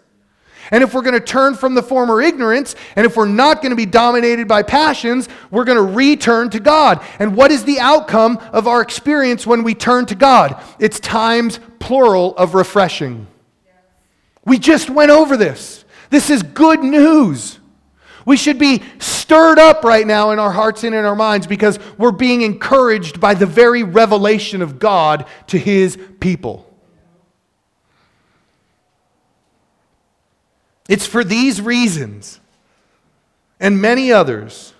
And 0.71 0.83
if 0.83 0.93
we're 0.93 1.01
going 1.01 1.13
to 1.13 1.19
turn 1.19 1.55
from 1.55 1.75
the 1.75 1.83
former 1.83 2.21
ignorance, 2.21 2.75
and 2.95 3.05
if 3.05 3.17
we're 3.17 3.25
not 3.25 3.61
going 3.61 3.71
to 3.71 3.75
be 3.75 3.85
dominated 3.85 4.47
by 4.47 4.63
passions, 4.63 5.27
we're 5.51 5.65
going 5.65 5.77
to 5.77 5.83
return 5.83 6.49
to 6.51 6.59
God. 6.59 7.03
And 7.19 7.35
what 7.35 7.51
is 7.51 7.65
the 7.65 7.79
outcome 7.79 8.39
of 8.53 8.67
our 8.67 8.81
experience 8.81 9.45
when 9.45 9.63
we 9.63 9.75
turn 9.75 10.05
to 10.07 10.15
God? 10.15 10.61
It's 10.79 10.99
times 10.99 11.59
plural 11.79 12.35
of 12.37 12.53
refreshing. 12.53 13.27
We 14.45 14.59
just 14.59 14.89
went 14.89 15.11
over 15.11 15.35
this. 15.35 15.80
This 16.11 16.29
is 16.29 16.43
good 16.43 16.83
news. 16.83 17.57
We 18.25 18.37
should 18.37 18.59
be 18.59 18.83
stirred 18.99 19.57
up 19.57 19.83
right 19.83 20.05
now 20.05 20.31
in 20.31 20.37
our 20.37 20.51
hearts 20.51 20.83
and 20.83 20.93
in 20.93 21.05
our 21.05 21.15
minds 21.15 21.47
because 21.47 21.79
we're 21.97 22.11
being 22.11 22.43
encouraged 22.43 23.19
by 23.19 23.33
the 23.33 23.47
very 23.47 23.81
revelation 23.81 24.61
of 24.61 24.77
God 24.77 25.25
to 25.47 25.57
his 25.57 25.97
people. 26.19 26.67
It's 30.87 31.07
for 31.07 31.23
these 31.23 31.61
reasons 31.61 32.41
and 33.59 33.81
many 33.81 34.11
others 34.11 34.73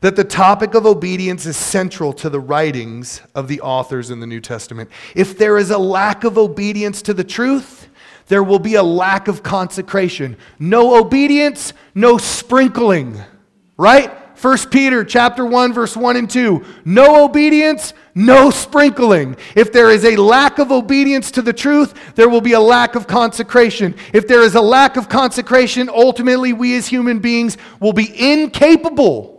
that 0.00 0.16
the 0.16 0.24
topic 0.24 0.74
of 0.74 0.86
obedience 0.86 1.46
is 1.46 1.56
central 1.56 2.12
to 2.14 2.30
the 2.30 2.40
writings 2.40 3.20
of 3.34 3.46
the 3.48 3.60
authors 3.60 4.10
in 4.10 4.20
the 4.20 4.26
New 4.26 4.40
Testament. 4.40 4.88
If 5.14 5.36
there 5.36 5.58
is 5.58 5.70
a 5.70 5.78
lack 5.78 6.24
of 6.24 6.38
obedience 6.38 7.02
to 7.02 7.14
the 7.14 7.24
truth, 7.24 7.85
there 8.26 8.42
will 8.42 8.58
be 8.58 8.74
a 8.74 8.82
lack 8.82 9.28
of 9.28 9.42
consecration. 9.42 10.36
No 10.58 10.98
obedience, 11.00 11.72
no 11.94 12.18
sprinkling. 12.18 13.20
Right? 13.76 14.12
1 14.38 14.58
Peter 14.70 15.04
chapter 15.04 15.46
1 15.46 15.72
verse 15.72 15.96
1 15.96 16.16
and 16.16 16.28
2. 16.28 16.64
No 16.84 17.24
obedience, 17.24 17.94
no 18.14 18.50
sprinkling. 18.50 19.36
If 19.54 19.72
there 19.72 19.90
is 19.90 20.04
a 20.04 20.16
lack 20.16 20.58
of 20.58 20.70
obedience 20.70 21.30
to 21.32 21.42
the 21.42 21.52
truth, 21.52 22.14
there 22.14 22.28
will 22.28 22.40
be 22.40 22.52
a 22.52 22.60
lack 22.60 22.94
of 22.96 23.06
consecration. 23.06 23.94
If 24.12 24.28
there 24.28 24.42
is 24.42 24.54
a 24.54 24.60
lack 24.60 24.96
of 24.96 25.08
consecration, 25.08 25.88
ultimately 25.88 26.52
we 26.52 26.76
as 26.76 26.86
human 26.86 27.20
beings 27.20 27.56
will 27.80 27.92
be 27.92 28.12
incapable 28.32 29.36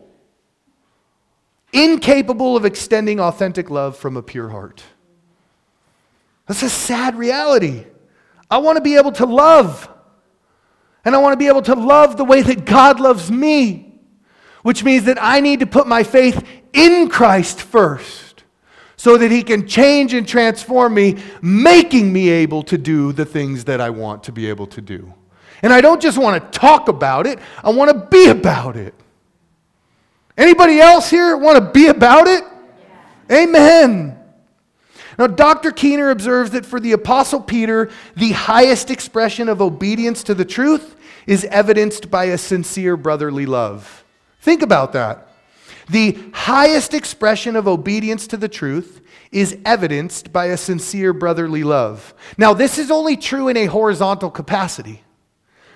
incapable 1.73 2.55
of 2.55 2.65
extending 2.65 3.19
authentic 3.19 3.69
love 3.69 3.97
from 3.97 4.17
a 4.17 4.21
pure 4.21 4.49
heart. 4.49 4.83
That's 6.47 6.63
a 6.63 6.69
sad 6.69 7.17
reality. 7.17 7.85
I 8.49 8.59
want 8.59 8.77
to 8.77 8.81
be 8.81 8.95
able 8.95 9.11
to 9.13 9.25
love. 9.25 9.89
And 11.03 11.15
I 11.15 11.19
want 11.19 11.33
to 11.33 11.37
be 11.37 11.47
able 11.47 11.61
to 11.63 11.75
love 11.75 12.17
the 12.17 12.25
way 12.25 12.41
that 12.41 12.65
God 12.65 12.99
loves 12.99 13.31
me, 13.31 13.99
which 14.63 14.83
means 14.83 15.05
that 15.05 15.17
I 15.21 15.39
need 15.39 15.61
to 15.61 15.67
put 15.67 15.87
my 15.87 16.03
faith 16.03 16.45
in 16.73 17.09
Christ 17.09 17.61
first 17.61 18.43
so 18.97 19.17
that 19.17 19.31
He 19.31 19.43
can 19.43 19.67
change 19.67 20.13
and 20.13 20.27
transform 20.27 20.95
me, 20.95 21.17
making 21.41 22.11
me 22.11 22.29
able 22.29 22.63
to 22.63 22.77
do 22.77 23.13
the 23.13 23.25
things 23.25 23.65
that 23.65 23.79
I 23.79 23.89
want 23.89 24.23
to 24.23 24.31
be 24.31 24.49
able 24.49 24.67
to 24.67 24.81
do. 24.81 25.13
And 25.61 25.71
I 25.71 25.81
don't 25.81 26.01
just 26.01 26.17
want 26.17 26.51
to 26.51 26.59
talk 26.59 26.87
about 26.87 27.25
it, 27.25 27.39
I 27.63 27.69
want 27.69 27.91
to 27.91 28.07
be 28.07 28.29
about 28.29 28.75
it. 28.75 28.93
Anybody 30.37 30.79
else 30.79 31.09
here 31.09 31.35
want 31.35 31.57
to 31.63 31.71
be 31.71 31.87
about 31.87 32.27
it? 32.27 32.43
Yeah. 33.29 33.43
Amen. 33.43 34.16
Now, 35.17 35.27
Dr. 35.27 35.71
Keener 35.71 36.09
observes 36.11 36.51
that 36.51 36.65
for 36.65 36.79
the 36.79 36.91
Apostle 36.91 37.41
Peter, 37.41 37.89
the 38.15 38.31
highest 38.31 38.91
expression 38.91 39.49
of 39.49 39.61
obedience 39.61 40.21
to 40.23 40.35
the 40.35 40.45
truth 40.45 40.95
is 41.25 41.43
evidenced 41.45 42.11
by 42.11 42.25
a 42.25 42.37
sincere 42.37 42.95
brotherly 42.95 43.45
love. 43.45 44.05
Think 44.41 44.61
about 44.61 44.93
that. 44.93 45.27
The 45.89 46.17
highest 46.33 46.93
expression 46.93 47.55
of 47.55 47.67
obedience 47.67 48.27
to 48.27 48.37
the 48.37 48.49
truth 48.49 49.01
is 49.31 49.57
evidenced 49.65 50.31
by 50.31 50.45
a 50.47 50.57
sincere 50.57 51.13
brotherly 51.13 51.63
love. 51.63 52.13
Now, 52.37 52.53
this 52.53 52.77
is 52.77 52.91
only 52.91 53.17
true 53.17 53.47
in 53.47 53.57
a 53.57 53.65
horizontal 53.65 54.29
capacity. 54.29 55.03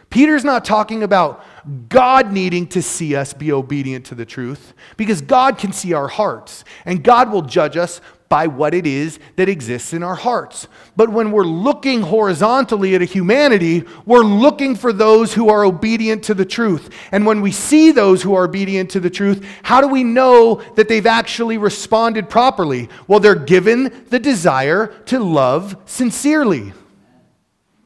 Peter's 0.09 0.43
not 0.43 0.65
talking 0.65 1.03
about 1.03 1.43
God 1.87 2.33
needing 2.33 2.67
to 2.67 2.81
see 2.81 3.15
us 3.15 3.33
be 3.33 3.51
obedient 3.51 4.05
to 4.07 4.15
the 4.15 4.25
truth 4.25 4.73
because 4.97 5.21
God 5.21 5.57
can 5.57 5.71
see 5.71 5.93
our 5.93 6.09
hearts 6.09 6.65
and 6.85 7.03
God 7.03 7.31
will 7.31 7.43
judge 7.43 7.77
us 7.77 8.01
by 8.31 8.47
what 8.47 8.73
it 8.73 8.87
is 8.87 9.19
that 9.35 9.49
exists 9.49 9.91
in 9.91 10.03
our 10.03 10.15
hearts. 10.15 10.69
But 10.95 11.09
when 11.09 11.33
we're 11.33 11.43
looking 11.43 12.01
horizontally 12.01 12.95
at 12.95 13.01
a 13.01 13.05
humanity, 13.05 13.83
we're 14.05 14.23
looking 14.23 14.73
for 14.77 14.93
those 14.93 15.33
who 15.33 15.49
are 15.49 15.65
obedient 15.65 16.23
to 16.23 16.33
the 16.33 16.45
truth. 16.45 16.89
And 17.11 17.25
when 17.25 17.41
we 17.41 17.51
see 17.51 17.91
those 17.91 18.23
who 18.23 18.33
are 18.33 18.45
obedient 18.45 18.89
to 18.91 19.01
the 19.01 19.09
truth, 19.09 19.45
how 19.63 19.81
do 19.81 19.89
we 19.89 20.05
know 20.05 20.61
that 20.75 20.87
they've 20.87 21.05
actually 21.05 21.57
responded 21.57 22.29
properly? 22.29 22.87
Well, 23.05 23.19
they're 23.19 23.35
given 23.35 24.05
the 24.07 24.19
desire 24.19 24.87
to 25.07 25.19
love 25.19 25.75
sincerely. 25.83 26.71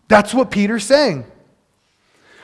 That's 0.10 0.32
what 0.32 0.52
Peter's 0.52 0.84
saying. 0.84 1.26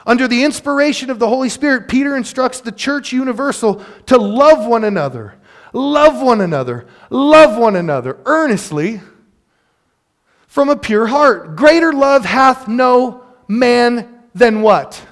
Under 0.08 0.28
the 0.28 0.44
inspiration 0.44 1.12
of 1.12 1.20
the 1.20 1.28
Holy 1.28 1.50
Spirit, 1.50 1.88
Peter 1.88 2.18
instructs 2.18 2.62
the 2.62 2.72
church 2.72 3.14
universal 3.14 3.86
to 4.08 4.18
love 4.18 4.66
one 4.66 4.86
another 4.86 5.36
Love 5.74 6.22
one 6.22 6.42
another. 6.42 6.88
Love 7.10 7.58
one 7.58 7.76
another 7.76 8.20
earnestly 8.26 9.02
from 10.48 10.70
a 10.70 10.76
pure 10.76 11.08
heart. 11.08 11.56
Greater 11.56 11.94
love 11.94 12.26
hath 12.26 12.68
no 12.68 13.24
man 13.48 14.24
than 14.36 14.62
what? 14.62 15.06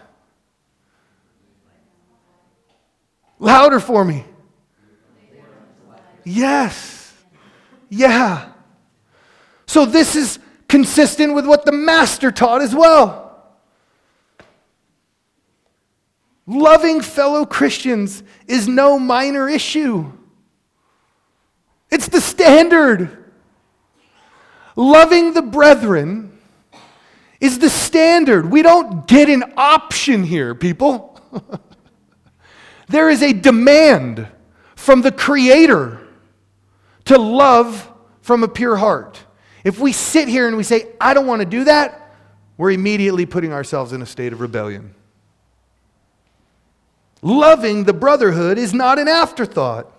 Louder 3.39 3.79
for 3.79 4.03
me. 4.03 4.25
Yes. 6.25 7.13
Yeah. 7.89 8.51
So 9.65 9.85
this 9.85 10.15
is 10.15 10.39
consistent 10.67 11.33
with 11.33 11.45
what 11.45 11.65
the 11.65 11.71
Master 11.71 12.31
taught 12.31 12.61
as 12.61 12.75
well. 12.75 13.25
Loving 16.45 16.99
fellow 17.01 17.45
Christians 17.45 18.23
is 18.47 18.67
no 18.67 18.99
minor 18.99 19.47
issue. 19.47 20.11
It's 21.89 22.07
the 22.07 22.21
standard. 22.21 23.15
Loving 24.75 25.33
the 25.33 25.41
brethren 25.41 26.37
is 27.39 27.59
the 27.59 27.69
standard. 27.69 28.49
We 28.49 28.61
don't 28.61 29.07
get 29.07 29.29
an 29.29 29.53
option 29.57 30.23
here, 30.23 30.53
people. 30.55 31.19
there 32.89 33.09
is 33.09 33.21
a 33.21 33.33
demand 33.33 34.27
from 34.75 35.01
the 35.01 35.11
Creator 35.11 35.99
to 37.05 37.17
love 37.17 37.91
from 38.21 38.43
a 38.43 38.47
pure 38.47 38.75
heart. 38.75 39.23
If 39.63 39.79
we 39.79 39.91
sit 39.91 40.27
here 40.27 40.47
and 40.47 40.55
we 40.55 40.63
say, 40.63 40.87
I 41.01 41.13
don't 41.13 41.27
want 41.27 41.41
to 41.41 41.45
do 41.45 41.65
that, 41.65 42.15
we're 42.57 42.71
immediately 42.71 43.25
putting 43.25 43.51
ourselves 43.51 43.93
in 43.93 44.01
a 44.01 44.05
state 44.05 44.33
of 44.33 44.41
rebellion. 44.41 44.93
Loving 47.21 47.83
the 47.83 47.93
brotherhood 47.93 48.57
is 48.57 48.73
not 48.73 48.99
an 48.99 49.07
afterthought. 49.07 49.91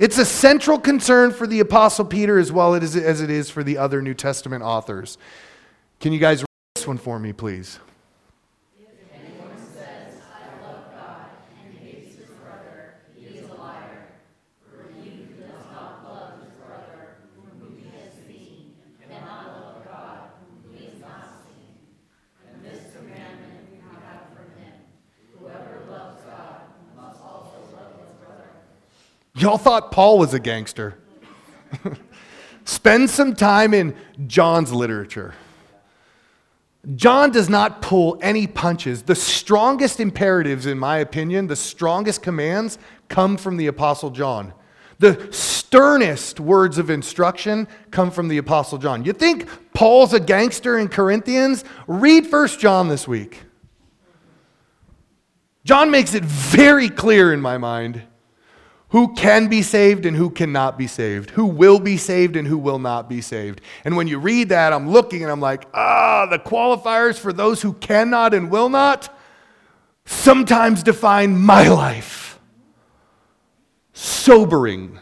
It's 0.00 0.16
a 0.16 0.24
central 0.24 0.78
concern 0.78 1.30
for 1.30 1.46
the 1.46 1.60
Apostle 1.60 2.06
Peter 2.06 2.38
as 2.38 2.50
well 2.50 2.74
as 2.74 2.96
it 2.96 3.30
is 3.30 3.50
for 3.50 3.62
the 3.62 3.76
other 3.76 4.00
New 4.00 4.14
Testament 4.14 4.64
authors. 4.64 5.18
Can 6.00 6.14
you 6.14 6.18
guys 6.18 6.40
read 6.40 6.46
this 6.74 6.86
one 6.86 6.96
for 6.96 7.18
me, 7.18 7.34
please? 7.34 7.78
Y'all 29.34 29.58
thought 29.58 29.92
Paul 29.92 30.18
was 30.18 30.34
a 30.34 30.40
gangster. 30.40 30.98
Spend 32.64 33.10
some 33.10 33.34
time 33.34 33.74
in 33.74 33.94
John's 34.26 34.72
literature. 34.72 35.34
John 36.96 37.30
does 37.30 37.48
not 37.48 37.82
pull 37.82 38.18
any 38.22 38.46
punches. 38.46 39.02
The 39.02 39.14
strongest 39.14 40.00
imperatives, 40.00 40.66
in 40.66 40.78
my 40.78 40.98
opinion, 40.98 41.46
the 41.46 41.56
strongest 41.56 42.22
commands 42.22 42.78
come 43.08 43.36
from 43.36 43.56
the 43.56 43.66
Apostle 43.66 44.10
John. 44.10 44.54
The 44.98 45.28
sternest 45.32 46.40
words 46.40 46.78
of 46.78 46.90
instruction 46.90 47.68
come 47.90 48.10
from 48.10 48.28
the 48.28 48.38
Apostle 48.38 48.78
John. 48.78 49.04
You 49.04 49.12
think 49.12 49.46
Paul's 49.72 50.12
a 50.12 50.20
gangster 50.20 50.78
in 50.78 50.88
Corinthians? 50.88 51.64
Read 51.86 52.26
First 52.26 52.60
John 52.60 52.88
this 52.88 53.06
week. 53.06 53.42
John 55.64 55.90
makes 55.90 56.14
it 56.14 56.24
very 56.24 56.88
clear 56.88 57.32
in 57.32 57.40
my 57.40 57.58
mind 57.58 58.02
who 58.90 59.14
can 59.14 59.48
be 59.48 59.62
saved 59.62 60.04
and 60.04 60.16
who 60.16 60.30
cannot 60.30 60.76
be 60.76 60.86
saved, 60.86 61.30
who 61.30 61.46
will 61.46 61.78
be 61.78 61.96
saved 61.96 62.36
and 62.36 62.46
who 62.46 62.58
will 62.58 62.78
not 62.78 63.08
be 63.08 63.20
saved. 63.20 63.60
And 63.84 63.96
when 63.96 64.08
you 64.08 64.18
read 64.18 64.48
that, 64.48 64.72
I'm 64.72 64.90
looking 64.90 65.22
and 65.22 65.30
I'm 65.30 65.40
like, 65.40 65.66
ah, 65.72 66.26
the 66.26 66.38
qualifiers 66.38 67.18
for 67.18 67.32
those 67.32 67.62
who 67.62 67.72
cannot 67.74 68.34
and 68.34 68.50
will 68.50 68.68
not 68.68 69.16
sometimes 70.04 70.82
define 70.82 71.38
my 71.38 71.68
life. 71.68 72.40
Sobering. 73.92 74.98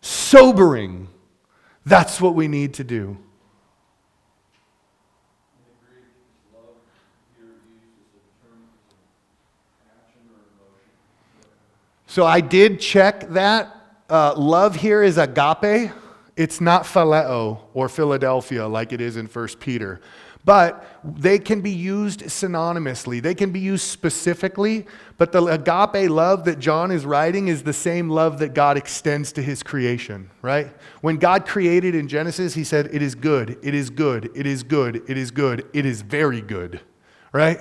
Sobering. 0.00 1.08
That's 1.86 2.20
what 2.20 2.34
we 2.34 2.48
need 2.48 2.74
to 2.74 2.84
do. 2.84 3.18
So 12.10 12.26
I 12.26 12.40
did 12.40 12.80
check 12.80 13.28
that. 13.28 13.72
Uh, 14.08 14.34
love 14.36 14.74
here 14.74 15.00
is 15.00 15.16
agape. 15.16 15.92
It's 16.34 16.60
not 16.60 16.82
phileo 16.82 17.60
or 17.72 17.88
Philadelphia 17.88 18.66
like 18.66 18.92
it 18.92 19.00
is 19.00 19.16
in 19.16 19.26
1 19.26 19.48
Peter. 19.60 20.00
But 20.44 20.84
they 21.04 21.38
can 21.38 21.60
be 21.60 21.70
used 21.70 22.22
synonymously. 22.22 23.22
They 23.22 23.36
can 23.36 23.52
be 23.52 23.60
used 23.60 23.84
specifically. 23.84 24.88
But 25.18 25.30
the 25.30 25.44
agape 25.44 26.10
love 26.10 26.46
that 26.46 26.58
John 26.58 26.90
is 26.90 27.06
writing 27.06 27.46
is 27.46 27.62
the 27.62 27.72
same 27.72 28.10
love 28.10 28.40
that 28.40 28.54
God 28.54 28.76
extends 28.76 29.30
to 29.34 29.42
his 29.42 29.62
creation, 29.62 30.30
right? 30.42 30.66
When 31.02 31.16
God 31.16 31.46
created 31.46 31.94
in 31.94 32.08
Genesis, 32.08 32.54
he 32.54 32.64
said, 32.64 32.88
It 32.92 33.02
is 33.02 33.14
good, 33.14 33.56
it 33.62 33.72
is 33.72 33.88
good, 33.88 34.32
it 34.34 34.48
is 34.48 34.64
good, 34.64 35.08
it 35.08 35.16
is 35.16 35.30
good, 35.30 35.64
it 35.72 35.86
is 35.86 36.02
very 36.02 36.40
good, 36.40 36.80
right? 37.32 37.60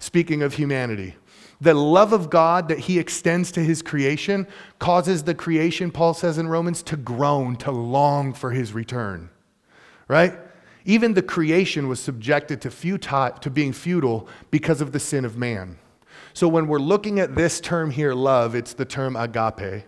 Speaking 0.00 0.42
of 0.42 0.52
humanity. 0.52 1.16
The 1.60 1.74
love 1.74 2.12
of 2.12 2.28
God 2.28 2.68
that 2.68 2.80
he 2.80 2.98
extends 2.98 3.50
to 3.52 3.60
his 3.60 3.82
creation 3.82 4.46
causes 4.78 5.22
the 5.22 5.34
creation, 5.34 5.90
Paul 5.90 6.14
says 6.14 6.38
in 6.38 6.48
Romans, 6.48 6.82
to 6.84 6.96
groan, 6.96 7.56
to 7.56 7.70
long 7.70 8.32
for 8.32 8.50
his 8.50 8.72
return. 8.72 9.30
Right? 10.08 10.38
Even 10.84 11.14
the 11.14 11.22
creation 11.22 11.88
was 11.88 11.98
subjected 11.98 12.60
to, 12.62 12.70
futile, 12.70 13.32
to 13.40 13.50
being 13.50 13.72
futile 13.72 14.28
because 14.50 14.80
of 14.80 14.92
the 14.92 15.00
sin 15.00 15.24
of 15.24 15.36
man. 15.36 15.78
So 16.32 16.46
when 16.46 16.68
we're 16.68 16.78
looking 16.78 17.18
at 17.18 17.34
this 17.34 17.60
term 17.60 17.90
here, 17.90 18.14
love, 18.14 18.54
it's 18.54 18.74
the 18.74 18.84
term 18.84 19.16
agape 19.16 19.84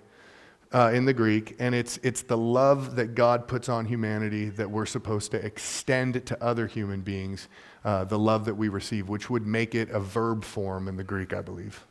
uh, 0.72 0.90
in 0.92 1.04
the 1.04 1.12
Greek, 1.12 1.56
and 1.58 1.74
it's, 1.74 1.98
it's 2.02 2.22
the 2.22 2.36
love 2.36 2.96
that 2.96 3.14
God 3.14 3.46
puts 3.46 3.68
on 3.68 3.86
humanity 3.86 4.48
that 4.50 4.70
we're 4.70 4.86
supposed 4.86 5.30
to 5.30 5.44
extend 5.44 6.26
to 6.26 6.42
other 6.42 6.66
human 6.66 7.00
beings 7.02 7.48
uh, 7.84 8.04
the 8.04 8.18
love 8.18 8.44
that 8.46 8.54
we 8.54 8.68
receive, 8.68 9.08
which 9.08 9.30
would 9.30 9.46
make 9.46 9.74
it 9.74 9.90
a 9.90 10.00
verb 10.00 10.44
form 10.44 10.88
in 10.88 10.96
the 10.96 11.04
Greek, 11.04 11.32
I 11.32 11.42
believe, 11.42 11.84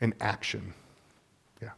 an 0.00 0.14
action. 0.20 0.74
Yeah. 1.62 1.70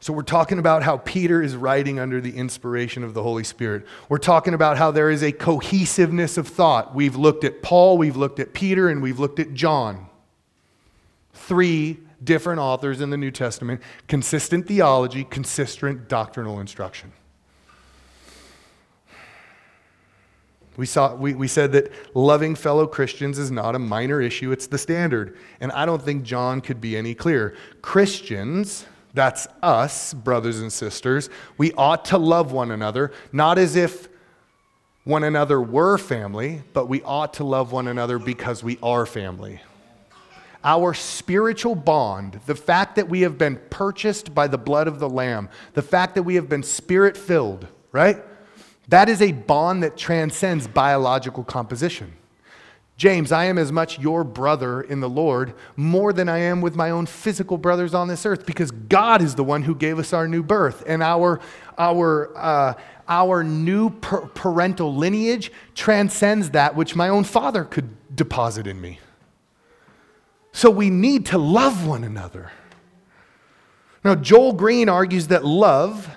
So, 0.00 0.12
we're 0.12 0.22
talking 0.22 0.58
about 0.58 0.82
how 0.82 0.98
Peter 0.98 1.42
is 1.42 1.56
writing 1.56 1.98
under 1.98 2.20
the 2.20 2.36
inspiration 2.36 3.04
of 3.04 3.14
the 3.14 3.22
Holy 3.22 3.44
Spirit. 3.44 3.86
We're 4.08 4.18
talking 4.18 4.54
about 4.54 4.78
how 4.78 4.90
there 4.90 5.10
is 5.10 5.22
a 5.22 5.32
cohesiveness 5.32 6.38
of 6.38 6.48
thought. 6.48 6.94
We've 6.94 7.16
looked 7.16 7.44
at 7.44 7.62
Paul, 7.62 7.98
we've 7.98 8.16
looked 8.16 8.40
at 8.40 8.52
Peter, 8.54 8.88
and 8.88 9.02
we've 9.02 9.18
looked 9.18 9.38
at 9.38 9.54
John. 9.54 10.06
Three 11.32 11.98
different 12.24 12.60
authors 12.60 13.00
in 13.00 13.10
the 13.10 13.16
New 13.16 13.30
Testament, 13.30 13.82
consistent 14.08 14.66
theology, 14.66 15.24
consistent 15.24 16.08
doctrinal 16.08 16.60
instruction. 16.60 17.12
We, 20.76 20.86
saw, 20.86 21.14
we, 21.14 21.34
we 21.34 21.48
said 21.48 21.72
that 21.72 21.90
loving 22.14 22.54
fellow 22.54 22.86
Christians 22.86 23.38
is 23.38 23.50
not 23.50 23.74
a 23.74 23.78
minor 23.78 24.20
issue, 24.20 24.52
it's 24.52 24.66
the 24.66 24.78
standard. 24.78 25.36
And 25.60 25.72
I 25.72 25.86
don't 25.86 26.02
think 26.02 26.22
John 26.22 26.60
could 26.60 26.80
be 26.80 26.96
any 26.96 27.14
clearer. 27.14 27.54
Christians, 27.80 28.84
that's 29.14 29.46
us, 29.62 30.12
brothers 30.12 30.60
and 30.60 30.72
sisters, 30.72 31.30
we 31.56 31.72
ought 31.72 32.04
to 32.06 32.18
love 32.18 32.52
one 32.52 32.70
another, 32.70 33.12
not 33.32 33.58
as 33.58 33.74
if 33.76 34.08
one 35.04 35.24
another 35.24 35.62
were 35.62 35.96
family, 35.96 36.62
but 36.72 36.88
we 36.88 37.00
ought 37.02 37.34
to 37.34 37.44
love 37.44 37.72
one 37.72 37.88
another 37.88 38.18
because 38.18 38.62
we 38.62 38.78
are 38.82 39.06
family. 39.06 39.60
Our 40.64 40.94
spiritual 40.94 41.76
bond, 41.76 42.40
the 42.46 42.56
fact 42.56 42.96
that 42.96 43.08
we 43.08 43.20
have 43.20 43.38
been 43.38 43.60
purchased 43.70 44.34
by 44.34 44.48
the 44.48 44.58
blood 44.58 44.88
of 44.88 44.98
the 44.98 45.08
Lamb, 45.08 45.48
the 45.74 45.82
fact 45.82 46.16
that 46.16 46.24
we 46.24 46.34
have 46.34 46.48
been 46.48 46.64
spirit 46.64 47.16
filled, 47.16 47.68
right? 47.92 48.20
That 48.88 49.08
is 49.08 49.20
a 49.20 49.32
bond 49.32 49.82
that 49.82 49.96
transcends 49.96 50.68
biological 50.68 51.44
composition. 51.44 52.12
James, 52.96 53.30
I 53.30 53.44
am 53.44 53.58
as 53.58 53.70
much 53.70 53.98
your 53.98 54.24
brother 54.24 54.80
in 54.80 55.00
the 55.00 55.08
Lord 55.08 55.52
more 55.76 56.14
than 56.14 56.30
I 56.30 56.38
am 56.38 56.62
with 56.62 56.76
my 56.76 56.90
own 56.90 57.04
physical 57.04 57.58
brothers 57.58 57.92
on 57.92 58.08
this 58.08 58.24
earth 58.24 58.46
because 58.46 58.70
God 58.70 59.20
is 59.20 59.34
the 59.34 59.44
one 59.44 59.62
who 59.62 59.74
gave 59.74 59.98
us 59.98 60.14
our 60.14 60.26
new 60.26 60.42
birth. 60.42 60.82
And 60.86 61.02
our, 61.02 61.40
our, 61.76 62.34
uh, 62.34 62.74
our 63.06 63.44
new 63.44 63.90
per- 63.90 64.26
parental 64.28 64.94
lineage 64.94 65.52
transcends 65.74 66.50
that 66.50 66.74
which 66.74 66.96
my 66.96 67.10
own 67.10 67.24
father 67.24 67.64
could 67.64 68.16
deposit 68.16 68.66
in 68.66 68.80
me. 68.80 68.98
So 70.52 70.70
we 70.70 70.88
need 70.88 71.26
to 71.26 71.38
love 71.38 71.86
one 71.86 72.02
another. 72.02 72.50
Now, 74.02 74.14
Joel 74.14 74.54
Green 74.54 74.88
argues 74.88 75.26
that 75.26 75.44
love 75.44 76.15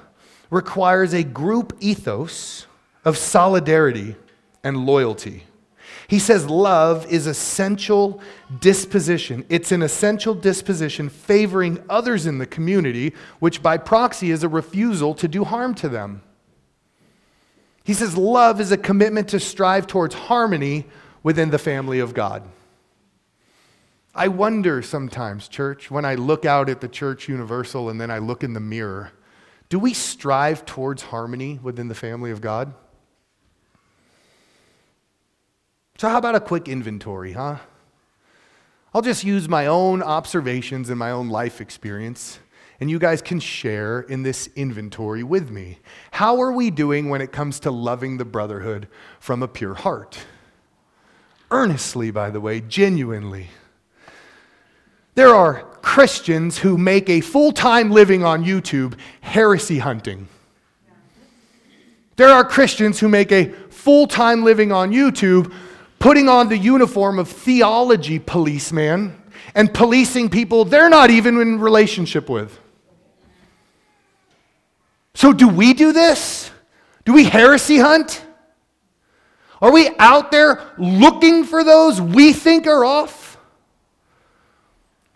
requires 0.49 1.13
a 1.13 1.23
group 1.23 1.77
ethos 1.79 2.65
of 3.05 3.17
solidarity 3.17 4.15
and 4.63 4.85
loyalty. 4.85 5.43
He 6.07 6.19
says 6.19 6.49
love 6.49 7.05
is 7.11 7.27
essential 7.27 8.19
disposition. 8.59 9.45
It's 9.47 9.71
an 9.71 9.83
essential 9.83 10.33
disposition 10.33 11.07
favoring 11.07 11.83
others 11.87 12.25
in 12.25 12.39
the 12.39 12.47
community, 12.47 13.13
which 13.39 13.61
by 13.61 13.77
proxy 13.77 14.31
is 14.31 14.43
a 14.43 14.49
refusal 14.49 15.13
to 15.15 15.27
do 15.27 15.43
harm 15.43 15.75
to 15.75 15.89
them. 15.89 16.23
He 17.83 17.93
says 17.93 18.17
love 18.17 18.59
is 18.59 18.71
a 18.71 18.77
commitment 18.77 19.27
to 19.29 19.39
strive 19.39 19.87
towards 19.87 20.15
harmony 20.15 20.85
within 21.21 21.51
the 21.51 21.59
family 21.59 21.99
of 21.99 22.13
God. 22.13 22.43
I 24.15 24.27
wonder 24.27 24.81
sometimes, 24.81 25.47
church, 25.47 25.91
when 25.91 26.05
I 26.05 26.15
look 26.15 26.43
out 26.43 26.69
at 26.69 26.81
the 26.81 26.87
church 26.87 27.29
universal 27.29 27.89
and 27.89 28.01
then 28.01 28.09
I 28.09 28.17
look 28.17 28.43
in 28.43 28.53
the 28.53 28.59
mirror, 28.59 29.11
do 29.69 29.77
we 29.77 29.93
strive 29.93 30.65
towards 30.65 31.03
harmony 31.03 31.59
within 31.61 31.87
the 31.87 31.95
family 31.95 32.31
of 32.31 32.41
God? 32.41 32.73
So, 35.97 36.09
how 36.09 36.17
about 36.17 36.35
a 36.35 36.39
quick 36.39 36.67
inventory, 36.67 37.33
huh? 37.33 37.57
I'll 38.93 39.01
just 39.01 39.23
use 39.23 39.47
my 39.47 39.67
own 39.67 40.01
observations 40.01 40.89
and 40.89 40.97
my 40.97 41.11
own 41.11 41.29
life 41.29 41.61
experience, 41.61 42.39
and 42.79 42.89
you 42.89 42.97
guys 42.97 43.21
can 43.21 43.39
share 43.39 44.01
in 44.01 44.23
this 44.23 44.49
inventory 44.55 45.21
with 45.21 45.51
me. 45.51 45.77
How 46.11 46.41
are 46.41 46.51
we 46.51 46.71
doing 46.71 47.09
when 47.09 47.21
it 47.21 47.31
comes 47.31 47.59
to 47.61 47.71
loving 47.71 48.17
the 48.17 48.25
brotherhood 48.25 48.87
from 49.19 49.43
a 49.43 49.47
pure 49.47 49.75
heart? 49.75 50.25
Earnestly, 51.51 52.09
by 52.09 52.31
the 52.31 52.41
way, 52.41 52.61
genuinely. 52.61 53.49
There 55.19 55.35
are 55.35 55.63
Christians 55.81 56.59
who 56.59 56.77
make 56.77 57.09
a 57.09 57.19
full 57.19 57.51
time 57.51 57.91
living 57.91 58.23
on 58.23 58.45
YouTube 58.45 58.97
heresy 59.19 59.79
hunting. 59.79 60.29
There 62.15 62.29
are 62.29 62.45
Christians 62.45 63.01
who 63.01 63.09
make 63.09 63.29
a 63.33 63.49
full 63.69 64.07
time 64.07 64.45
living 64.45 64.71
on 64.71 64.93
YouTube 64.93 65.53
putting 65.99 66.29
on 66.29 66.47
the 66.47 66.57
uniform 66.57 67.19
of 67.19 67.27
theology 67.27 68.17
policeman 68.17 69.21
and 69.55 69.73
policing 69.73 70.29
people 70.29 70.63
they're 70.63 70.89
not 70.89 71.09
even 71.09 71.37
in 71.41 71.59
relationship 71.59 72.29
with. 72.29 72.57
So, 75.15 75.33
do 75.33 75.49
we 75.49 75.73
do 75.73 75.91
this? 75.91 76.49
Do 77.03 77.11
we 77.11 77.25
heresy 77.25 77.79
hunt? 77.79 78.23
Are 79.61 79.73
we 79.73 79.89
out 79.99 80.31
there 80.31 80.61
looking 80.77 81.43
for 81.43 81.65
those 81.65 81.99
we 81.99 82.31
think 82.31 82.67
are 82.67 82.85
off? 82.85 83.18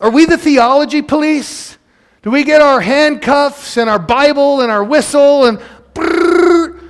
Are 0.04 0.10
we 0.10 0.26
the 0.26 0.38
theology 0.38 1.01
police? 1.01 1.78
Do 2.24 2.30
we 2.30 2.43
get 2.43 2.62
our 2.62 2.82
handcuffs 2.82 3.78
and 3.78 3.89
our 3.89 3.97
Bible 3.97 4.60
and 4.60 4.70
our 4.70 4.84
whistle 4.84 5.45
and 5.45 5.58
brrr, 5.93 6.89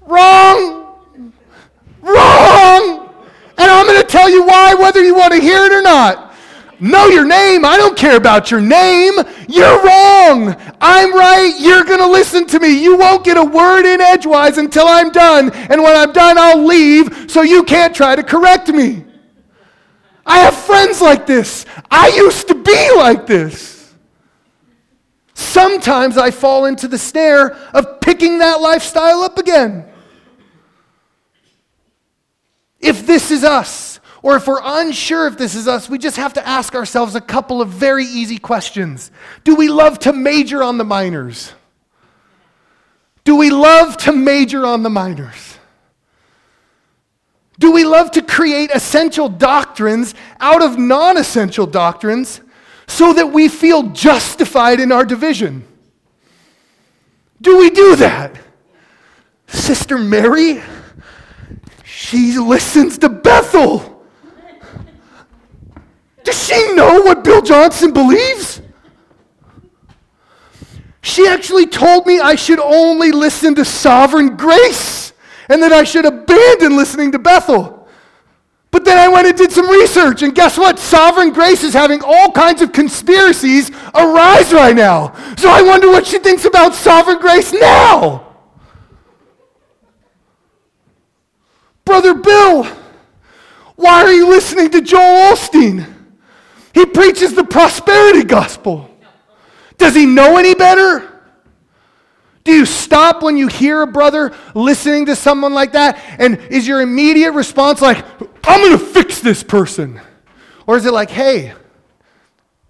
wrong, 0.00 1.00
wrong? 2.02 3.14
And 3.56 3.70
I'm 3.70 3.86
going 3.86 4.00
to 4.00 4.06
tell 4.08 4.28
you 4.28 4.44
why, 4.44 4.74
whether 4.74 5.04
you 5.04 5.14
want 5.14 5.34
to 5.34 5.40
hear 5.40 5.66
it 5.66 5.72
or 5.72 5.82
not. 5.82 6.34
Know 6.80 7.06
your 7.06 7.24
name. 7.24 7.64
I 7.64 7.76
don't 7.76 7.96
care 7.96 8.16
about 8.16 8.50
your 8.50 8.60
name. 8.60 9.14
You're 9.48 9.80
wrong. 9.84 10.56
I'm 10.80 11.14
right. 11.14 11.54
You're 11.60 11.84
going 11.84 12.00
to 12.00 12.08
listen 12.08 12.44
to 12.48 12.58
me. 12.58 12.82
You 12.82 12.98
won't 12.98 13.24
get 13.24 13.36
a 13.36 13.44
word 13.44 13.86
in 13.86 14.00
edgewise 14.00 14.58
until 14.58 14.88
I'm 14.88 15.12
done. 15.12 15.52
And 15.52 15.80
when 15.80 15.94
I'm 15.94 16.12
done, 16.12 16.36
I'll 16.36 16.64
leave 16.64 17.30
so 17.30 17.42
you 17.42 17.62
can't 17.62 17.94
try 17.94 18.16
to 18.16 18.24
correct 18.24 18.66
me. 18.66 19.04
I 20.28 20.40
have 20.40 20.54
friends 20.54 21.00
like 21.00 21.26
this. 21.26 21.64
I 21.90 22.08
used 22.08 22.48
to 22.48 22.54
be 22.54 22.90
like 22.94 23.26
this. 23.26 23.94
Sometimes 25.32 26.18
I 26.18 26.30
fall 26.30 26.66
into 26.66 26.86
the 26.86 26.98
snare 26.98 27.56
of 27.74 28.00
picking 28.00 28.38
that 28.40 28.60
lifestyle 28.60 29.22
up 29.22 29.38
again. 29.38 29.86
If 32.78 33.06
this 33.06 33.30
is 33.30 33.42
us, 33.42 34.00
or 34.22 34.36
if 34.36 34.46
we're 34.46 34.60
unsure 34.62 35.26
if 35.26 35.38
this 35.38 35.54
is 35.54 35.66
us, 35.66 35.88
we 35.88 35.96
just 35.96 36.18
have 36.18 36.34
to 36.34 36.46
ask 36.46 36.74
ourselves 36.74 37.14
a 37.14 37.20
couple 37.20 37.62
of 37.62 37.70
very 37.70 38.04
easy 38.04 38.38
questions. 38.38 39.10
Do 39.44 39.54
we 39.54 39.68
love 39.68 39.98
to 40.00 40.12
major 40.12 40.62
on 40.62 40.76
the 40.76 40.84
minors? 40.84 41.52
Do 43.24 43.36
we 43.36 43.50
love 43.50 43.96
to 43.98 44.12
major 44.12 44.66
on 44.66 44.82
the 44.82 44.90
minors? 44.90 45.57
Do 47.58 47.72
we 47.72 47.84
love 47.84 48.12
to 48.12 48.22
create 48.22 48.70
essential 48.72 49.28
doctrines 49.28 50.14
out 50.38 50.62
of 50.62 50.78
non 50.78 51.16
essential 51.16 51.66
doctrines 51.66 52.40
so 52.86 53.12
that 53.12 53.26
we 53.26 53.48
feel 53.48 53.84
justified 53.90 54.78
in 54.78 54.92
our 54.92 55.04
division? 55.04 55.66
Do 57.40 57.58
we 57.58 57.70
do 57.70 57.96
that? 57.96 58.38
Sister 59.48 59.98
Mary, 59.98 60.62
she 61.84 62.38
listens 62.38 62.98
to 62.98 63.08
Bethel. 63.08 64.04
Does 66.22 66.46
she 66.46 66.74
know 66.74 67.00
what 67.00 67.24
Bill 67.24 67.42
Johnson 67.42 67.92
believes? 67.92 68.60
She 71.00 71.26
actually 71.26 71.66
told 71.66 72.06
me 72.06 72.20
I 72.20 72.34
should 72.34 72.60
only 72.60 73.12
listen 73.12 73.54
to 73.56 73.64
sovereign 73.64 74.36
grace 74.36 74.97
and 75.48 75.62
that 75.62 75.72
I 75.72 75.84
should 75.84 76.04
abandon 76.04 76.76
listening 76.76 77.12
to 77.12 77.18
Bethel. 77.18 77.88
But 78.70 78.84
then 78.84 78.98
I 78.98 79.08
went 79.08 79.26
and 79.26 79.36
did 79.36 79.50
some 79.50 79.68
research, 79.68 80.22
and 80.22 80.34
guess 80.34 80.58
what? 80.58 80.78
Sovereign 80.78 81.32
grace 81.32 81.62
is 81.62 81.72
having 81.72 82.02
all 82.04 82.30
kinds 82.30 82.60
of 82.60 82.72
conspiracies 82.72 83.70
arise 83.94 84.52
right 84.52 84.76
now. 84.76 85.14
So 85.36 85.48
I 85.48 85.62
wonder 85.62 85.88
what 85.88 86.06
she 86.06 86.18
thinks 86.18 86.44
about 86.44 86.74
sovereign 86.74 87.18
grace 87.18 87.52
now. 87.52 88.26
Brother 91.86 92.12
Bill, 92.14 92.64
why 93.76 94.02
are 94.02 94.12
you 94.12 94.28
listening 94.28 94.70
to 94.72 94.82
Joel 94.82 95.32
Osteen? 95.32 95.94
He 96.74 96.84
preaches 96.84 97.34
the 97.34 97.44
prosperity 97.44 98.24
gospel. 98.24 98.90
Does 99.78 99.94
he 99.94 100.04
know 100.04 100.36
any 100.36 100.54
better? 100.54 101.07
Do 102.48 102.54
you 102.54 102.64
stop 102.64 103.22
when 103.22 103.36
you 103.36 103.46
hear 103.46 103.82
a 103.82 103.86
brother 103.86 104.34
listening 104.54 105.04
to 105.04 105.16
someone 105.16 105.52
like 105.52 105.72
that? 105.72 106.02
And 106.18 106.38
is 106.48 106.66
your 106.66 106.80
immediate 106.80 107.32
response 107.32 107.82
like, 107.82 108.02
I'm 108.42 108.60
going 108.62 108.78
to 108.78 108.86
fix 108.86 109.20
this 109.20 109.42
person? 109.42 110.00
Or 110.66 110.78
is 110.78 110.86
it 110.86 110.94
like, 110.94 111.10
hey, 111.10 111.52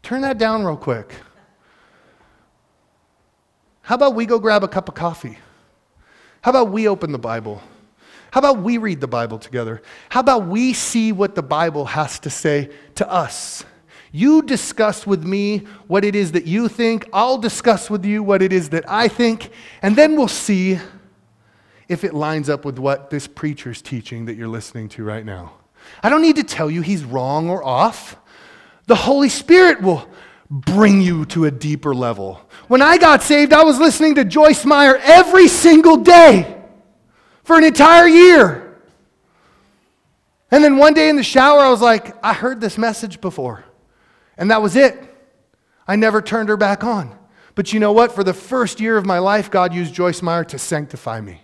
turn 0.03 0.23
that 0.23 0.37
down 0.37 0.65
real 0.65 0.77
quick? 0.77 1.15
How 3.83 3.95
about 3.95 4.17
we 4.17 4.27
go 4.27 4.41
grab 4.41 4.65
a 4.65 4.69
cup 4.69 4.89
of 4.89 4.97
coffee? 4.97 5.39
How 6.41 6.51
about 6.51 6.71
we 6.73 6.89
open 6.89 7.13
the 7.13 7.19
Bible? 7.21 7.63
How 8.33 8.41
about 8.41 8.59
we 8.59 8.79
read 8.79 9.01
the 9.01 9.07
Bible 9.07 9.39
together? 9.39 9.81
How 10.09 10.19
about 10.19 10.49
we 10.49 10.73
see 10.73 11.13
what 11.13 11.37
the 11.37 11.43
Bible 11.45 11.85
has 11.85 12.19
to 12.19 12.31
say 12.31 12.71
to 12.97 13.09
us? 13.09 13.65
You 14.11 14.43
discuss 14.43 15.07
with 15.07 15.25
me 15.25 15.59
what 15.87 16.05
it 16.05 16.15
is 16.15 16.33
that 16.33 16.47
you 16.47 16.69
think. 16.69 17.09
I'll 17.13 17.39
discuss 17.39 17.91
with 17.91 18.05
you 18.05 18.23
what 18.23 18.43
it 18.43 18.53
is 18.53 18.71
that 18.71 18.89
I 18.89 19.09
think. 19.09 19.51
And 19.83 19.97
then 19.97 20.17
we'll 20.17 20.29
see 20.29 20.79
if 21.89 22.05
it 22.05 22.15
lines 22.15 22.49
up 22.49 22.65
with 22.65 22.79
what 22.79 23.11
this 23.11 23.27
preacher's 23.27 23.83
teaching 23.83 24.27
that 24.27 24.37
you're 24.37 24.49
listening 24.49 24.89
to 24.91 25.05
right 25.05 25.25
now. 25.25 25.53
I 26.03 26.11
don't 26.11 26.23
need 26.23 26.37
to 26.37 26.45
tell 26.45 26.71
you 26.71 26.83
he's 26.83 27.05
wrong 27.05 27.49
or 27.51 27.63
off. 27.65 28.17
The 28.87 28.95
Holy 28.95 29.29
Spirit 29.29 29.83
will 29.83 30.09
bring 30.51 31.03
you 31.03 31.27
to 31.27 31.45
a 31.45 31.51
deeper 31.51 31.95
level. 31.95 32.41
When 32.69 32.83
I 32.83 32.97
got 32.97 33.23
saved, 33.23 33.53
I 33.53 33.65
was 33.65 33.79
listening 33.79 34.15
to 34.17 34.25
Joyce 34.25 34.65
Meyer 34.65 34.97
every 34.97 35.49
single 35.49 35.99
day 35.99 36.63
for 37.45 37.57
an 37.57 37.65
entire 37.65 38.09
year. 38.09 38.65
And 40.51 40.65
then 40.65 40.79
one 40.79 40.95
day 40.95 41.11
in 41.11 41.17
the 41.17 41.23
shower, 41.23 41.61
I 41.61 41.71
was 41.71 41.83
like, 41.83 42.17
I 42.25 42.33
heard 42.33 42.61
this 42.61 42.79
message 42.79 43.21
before. 43.21 43.65
And 44.39 44.51
that 44.51 44.63
was 44.63 44.77
it. 44.77 44.97
I 45.87 45.97
never 45.97 46.23
turned 46.23 46.49
her 46.49 46.57
back 46.57 46.85
on. 46.85 47.17
But 47.55 47.73
you 47.73 47.81
know 47.81 47.93
what? 47.93 48.13
For 48.13 48.23
the 48.23 48.33
first 48.33 48.81
year 48.81 48.97
of 48.97 49.05
my 49.05 49.19
life, 49.19 49.51
God 49.51 49.75
used 49.75 49.93
Joyce 49.93 50.23
Meyer 50.23 50.45
to 50.45 50.59
sanctify 50.59 51.21
me. 51.21 51.43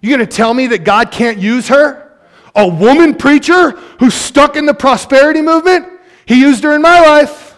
You're 0.00 0.16
going 0.16 0.26
to 0.26 0.36
tell 0.36 0.54
me 0.54 0.68
that 0.68 0.84
God 0.84 1.10
can't 1.10 1.38
use 1.38 1.68
her? 1.68 2.18
A 2.54 2.66
woman 2.66 3.14
preacher 3.14 3.72
who's 3.98 4.14
stuck 4.14 4.56
in 4.56 4.64
the 4.64 4.72
prosperity 4.72 5.42
movement? 5.42 5.86
He 6.24 6.40
used 6.40 6.64
her 6.64 6.74
in 6.74 6.80
my 6.80 7.00
life. 7.00 7.54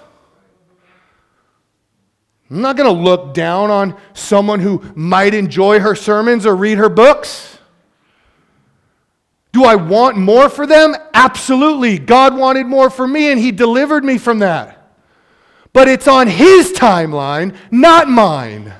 I'm 2.50 2.62
not 2.62 2.76
going 2.76 2.92
to 2.92 3.02
look 3.02 3.34
down 3.34 3.70
on 3.70 3.96
someone 4.14 4.58
who 4.58 4.82
might 4.94 5.34
enjoy 5.34 5.80
her 5.80 5.94
sermons 5.94 6.46
or 6.46 6.56
read 6.56 6.78
her 6.78 6.88
books. 6.88 7.57
Do 9.58 9.64
I 9.64 9.74
want 9.74 10.16
more 10.16 10.48
for 10.48 10.68
them? 10.68 10.94
Absolutely. 11.12 11.98
God 11.98 12.36
wanted 12.36 12.68
more 12.68 12.90
for 12.90 13.08
me, 13.08 13.32
and 13.32 13.40
He 13.40 13.50
delivered 13.50 14.04
me 14.04 14.16
from 14.16 14.38
that. 14.38 14.94
But 15.72 15.88
it's 15.88 16.06
on 16.06 16.28
His 16.28 16.70
timeline, 16.70 17.56
not 17.68 18.08
mine. 18.08 18.72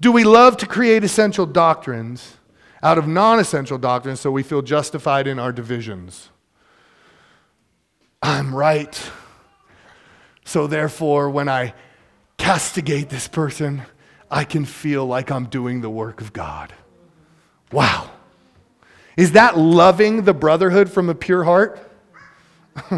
Do 0.00 0.12
we 0.12 0.22
love 0.22 0.56
to 0.58 0.66
create 0.66 1.02
essential 1.02 1.46
doctrines 1.46 2.36
out 2.80 2.96
of 2.96 3.08
non 3.08 3.40
essential 3.40 3.76
doctrines 3.76 4.20
so 4.20 4.30
we 4.30 4.44
feel 4.44 4.62
justified 4.62 5.26
in 5.26 5.40
our 5.40 5.50
divisions? 5.50 6.30
I'm 8.22 8.54
right. 8.54 9.10
So, 10.44 10.68
therefore, 10.68 11.28
when 11.28 11.48
I 11.48 11.74
castigate 12.38 13.08
this 13.08 13.26
person, 13.26 13.82
I 14.30 14.44
can 14.44 14.64
feel 14.64 15.04
like 15.04 15.32
I'm 15.32 15.46
doing 15.46 15.80
the 15.80 15.90
work 15.90 16.20
of 16.20 16.32
God. 16.32 16.72
Wow. 17.72 18.12
Is 19.16 19.32
that 19.32 19.56
loving 19.56 20.22
the 20.22 20.34
brotherhood 20.34 20.90
from 20.90 21.08
a 21.08 21.14
pure 21.14 21.44
heart? 21.44 21.78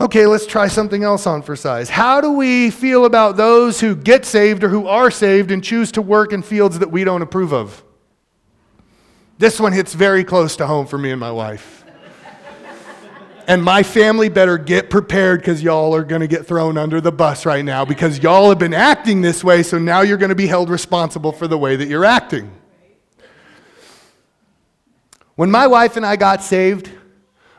okay, 0.00 0.26
let's 0.26 0.46
try 0.46 0.66
something 0.66 1.04
else 1.04 1.26
on 1.26 1.42
for 1.42 1.54
size. 1.54 1.88
How 1.88 2.20
do 2.20 2.32
we 2.32 2.70
feel 2.70 3.04
about 3.04 3.36
those 3.36 3.80
who 3.80 3.94
get 3.94 4.24
saved 4.24 4.64
or 4.64 4.68
who 4.68 4.88
are 4.88 5.10
saved 5.10 5.52
and 5.52 5.62
choose 5.62 5.92
to 5.92 6.02
work 6.02 6.32
in 6.32 6.42
fields 6.42 6.80
that 6.80 6.90
we 6.90 7.04
don't 7.04 7.22
approve 7.22 7.52
of? 7.52 7.84
This 9.38 9.60
one 9.60 9.72
hits 9.72 9.94
very 9.94 10.24
close 10.24 10.56
to 10.56 10.66
home 10.66 10.86
for 10.86 10.98
me 10.98 11.12
and 11.12 11.20
my 11.20 11.30
wife. 11.30 11.84
and 13.46 13.62
my 13.62 13.84
family 13.84 14.28
better 14.28 14.58
get 14.58 14.90
prepared 14.90 15.40
because 15.40 15.62
y'all 15.62 15.94
are 15.94 16.04
going 16.04 16.20
to 16.20 16.28
get 16.28 16.46
thrown 16.46 16.76
under 16.76 17.00
the 17.00 17.12
bus 17.12 17.46
right 17.46 17.64
now 17.64 17.84
because 17.84 18.20
y'all 18.20 18.48
have 18.48 18.58
been 18.58 18.74
acting 18.74 19.20
this 19.20 19.44
way, 19.44 19.62
so 19.62 19.78
now 19.78 20.00
you're 20.00 20.18
going 20.18 20.28
to 20.28 20.34
be 20.34 20.46
held 20.46 20.68
responsible 20.68 21.30
for 21.30 21.46
the 21.46 21.58
way 21.58 21.76
that 21.76 21.86
you're 21.86 22.04
acting. 22.04 22.50
When 25.34 25.50
my 25.50 25.66
wife 25.66 25.96
and 25.96 26.04
I 26.04 26.16
got 26.16 26.42
saved 26.42 26.88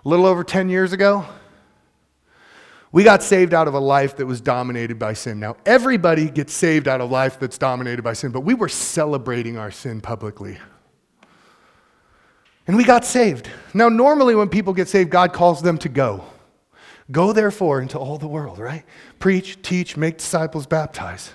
a 0.06 0.10
little 0.10 0.26
over 0.26 0.44
10 0.44 0.70
years 0.70 0.94
ago, 0.94 1.26
we 2.92 3.04
got 3.04 3.24
saved 3.24 3.56
out 3.56 3.68
of 3.68 3.74
a 3.74 3.80
life 3.80 4.18
that 4.18 4.28
was 4.28 4.40
dominated 4.40 5.00
by 5.00 5.14
sin. 5.14 5.40
Now, 5.40 5.58
everybody 5.66 6.30
gets 6.30 6.54
saved 6.54 6.88
out 6.88 7.02
of 7.02 7.10
life 7.10 7.40
that's 7.40 7.58
dominated 7.58 8.04
by 8.04 8.14
sin, 8.14 8.32
but 8.32 8.42
we 8.42 8.54
were 8.54 8.70
celebrating 8.70 9.58
our 9.58 9.72
sin 9.72 10.02
publicly. 10.02 10.60
And 12.68 12.78
we 12.78 12.84
got 12.84 13.04
saved. 13.04 13.50
Now, 13.74 13.90
normally 13.90 14.36
when 14.36 14.50
people 14.50 14.74
get 14.74 14.88
saved, 14.88 15.10
God 15.10 15.34
calls 15.34 15.64
them 15.64 15.80
to 15.80 15.90
go. 15.90 16.24
Go, 17.12 17.34
therefore, 17.34 17.82
into 17.82 17.98
all 17.98 18.20
the 18.20 18.28
world, 18.28 18.60
right? 18.60 18.86
Preach, 19.18 19.60
teach, 19.64 19.98
make 19.98 20.20
disciples, 20.20 20.68
baptize. 20.68 21.34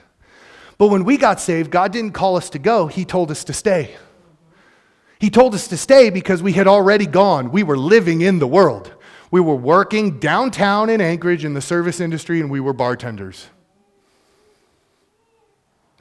But 0.78 0.86
when 0.86 1.04
we 1.04 1.16
got 1.16 1.40
saved, 1.40 1.72
God 1.72 1.92
didn't 1.92 2.12
call 2.12 2.36
us 2.36 2.48
to 2.50 2.60
go, 2.60 2.86
He 2.86 3.04
told 3.04 3.32
us 3.32 3.42
to 3.44 3.52
stay. 3.52 3.96
He 5.18 5.30
told 5.30 5.54
us 5.54 5.68
to 5.68 5.76
stay 5.76 6.10
because 6.10 6.42
we 6.42 6.52
had 6.52 6.68
already 6.68 7.06
gone. 7.06 7.50
We 7.50 7.62
were 7.62 7.76
living 7.76 8.20
in 8.20 8.38
the 8.38 8.46
world. 8.46 8.92
We 9.30 9.40
were 9.40 9.56
working 9.56 10.20
downtown 10.20 10.88
in 10.88 11.00
Anchorage 11.00 11.44
in 11.44 11.54
the 11.54 11.60
service 11.60 12.00
industry, 12.00 12.40
and 12.40 12.50
we 12.50 12.60
were 12.60 12.72
bartenders. 12.72 13.48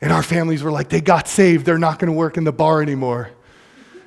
And 0.01 0.13
our 0.13 0.24
families 0.24 0.61
were 0.61 0.72
like, 0.72 0.89
they 0.89 1.01
got 1.01 1.28
saved. 1.28 1.65
They're 1.65 1.80
not 1.80 1.97
going 1.99 2.11
to 2.11 2.18
work 2.18 2.38
in 2.38 2.43
the 2.43 2.51
bar 2.51 2.82
anymore. 2.82 3.32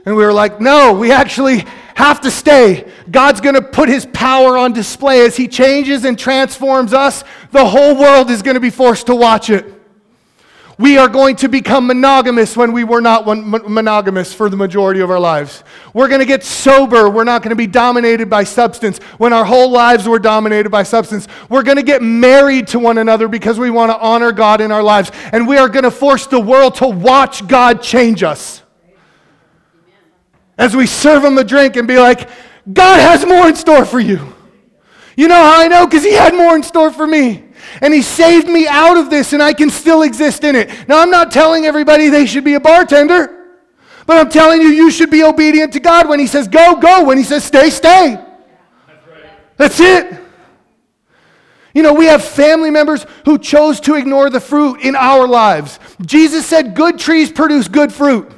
And 0.06 0.16
we 0.16 0.24
were 0.24 0.32
like, 0.32 0.60
no, 0.60 0.94
we 0.94 1.12
actually 1.12 1.64
have 1.94 2.20
to 2.22 2.30
stay. 2.30 2.90
God's 3.10 3.40
going 3.40 3.56
to 3.56 3.62
put 3.62 3.88
his 3.88 4.06
power 4.06 4.56
on 4.56 4.72
display 4.72 5.26
as 5.26 5.36
he 5.36 5.48
changes 5.48 6.04
and 6.04 6.18
transforms 6.18 6.94
us. 6.94 7.24
The 7.50 7.66
whole 7.66 7.96
world 7.96 8.30
is 8.30 8.40
going 8.40 8.54
to 8.54 8.60
be 8.60 8.70
forced 8.70 9.08
to 9.08 9.14
watch 9.14 9.50
it. 9.50 9.79
We 10.80 10.96
are 10.96 11.08
going 11.08 11.36
to 11.36 11.48
become 11.50 11.88
monogamous 11.88 12.56
when 12.56 12.72
we 12.72 12.84
were 12.84 13.02
not 13.02 13.26
monogamous 13.26 14.32
for 14.32 14.48
the 14.48 14.56
majority 14.56 15.00
of 15.00 15.10
our 15.10 15.20
lives. 15.20 15.62
We're 15.92 16.08
going 16.08 16.20
to 16.20 16.26
get 16.26 16.42
sober. 16.42 17.10
We're 17.10 17.24
not 17.24 17.42
going 17.42 17.50
to 17.50 17.56
be 17.56 17.66
dominated 17.66 18.30
by 18.30 18.44
substance 18.44 18.96
when 19.18 19.34
our 19.34 19.44
whole 19.44 19.70
lives 19.70 20.08
were 20.08 20.18
dominated 20.18 20.70
by 20.70 20.84
substance. 20.84 21.28
We're 21.50 21.64
going 21.64 21.76
to 21.76 21.82
get 21.82 22.00
married 22.00 22.66
to 22.68 22.78
one 22.78 22.96
another 22.96 23.28
because 23.28 23.58
we 23.58 23.68
want 23.68 23.92
to 23.92 23.98
honor 23.98 24.32
God 24.32 24.62
in 24.62 24.72
our 24.72 24.82
lives. 24.82 25.12
And 25.32 25.46
we 25.46 25.58
are 25.58 25.68
going 25.68 25.82
to 25.82 25.90
force 25.90 26.26
the 26.26 26.40
world 26.40 26.76
to 26.76 26.88
watch 26.88 27.46
God 27.46 27.82
change 27.82 28.22
us. 28.22 28.62
As 30.56 30.74
we 30.74 30.86
serve 30.86 31.24
Him 31.24 31.36
a 31.36 31.44
drink 31.44 31.76
and 31.76 31.86
be 31.86 31.98
like, 31.98 32.26
God 32.72 33.00
has 33.00 33.26
more 33.26 33.48
in 33.48 33.54
store 33.54 33.84
for 33.84 34.00
you. 34.00 34.34
You 35.14 35.28
know 35.28 35.34
how 35.34 35.60
I 35.60 35.68
know? 35.68 35.86
Because 35.86 36.04
He 36.04 36.14
had 36.14 36.34
more 36.34 36.56
in 36.56 36.62
store 36.62 36.90
for 36.90 37.06
me. 37.06 37.49
And 37.80 37.94
he 37.94 38.02
saved 38.02 38.48
me 38.48 38.66
out 38.66 38.96
of 38.96 39.10
this, 39.10 39.32
and 39.32 39.42
I 39.42 39.52
can 39.52 39.70
still 39.70 40.02
exist 40.02 40.44
in 40.44 40.56
it. 40.56 40.88
Now, 40.88 41.00
I'm 41.00 41.10
not 41.10 41.30
telling 41.30 41.66
everybody 41.66 42.08
they 42.08 42.26
should 42.26 42.44
be 42.44 42.54
a 42.54 42.60
bartender, 42.60 43.36
but 44.06 44.16
I'm 44.16 44.28
telling 44.28 44.60
you, 44.60 44.68
you 44.68 44.90
should 44.90 45.10
be 45.10 45.22
obedient 45.22 45.72
to 45.74 45.80
God. 45.80 46.08
When 46.08 46.18
he 46.18 46.26
says 46.26 46.48
go, 46.48 46.76
go. 46.76 47.04
When 47.04 47.16
he 47.16 47.24
says 47.24 47.44
stay, 47.44 47.70
stay. 47.70 48.18
That's, 48.86 49.08
right. 49.08 49.24
That's 49.56 49.80
it. 49.80 50.20
You 51.74 51.82
know, 51.82 51.94
we 51.94 52.06
have 52.06 52.24
family 52.24 52.70
members 52.70 53.06
who 53.24 53.38
chose 53.38 53.78
to 53.80 53.94
ignore 53.94 54.28
the 54.28 54.40
fruit 54.40 54.80
in 54.80 54.96
our 54.96 55.28
lives. 55.28 55.78
Jesus 56.04 56.44
said 56.44 56.74
good 56.74 56.98
trees 56.98 57.30
produce 57.30 57.68
good 57.68 57.92
fruit. 57.92 58.32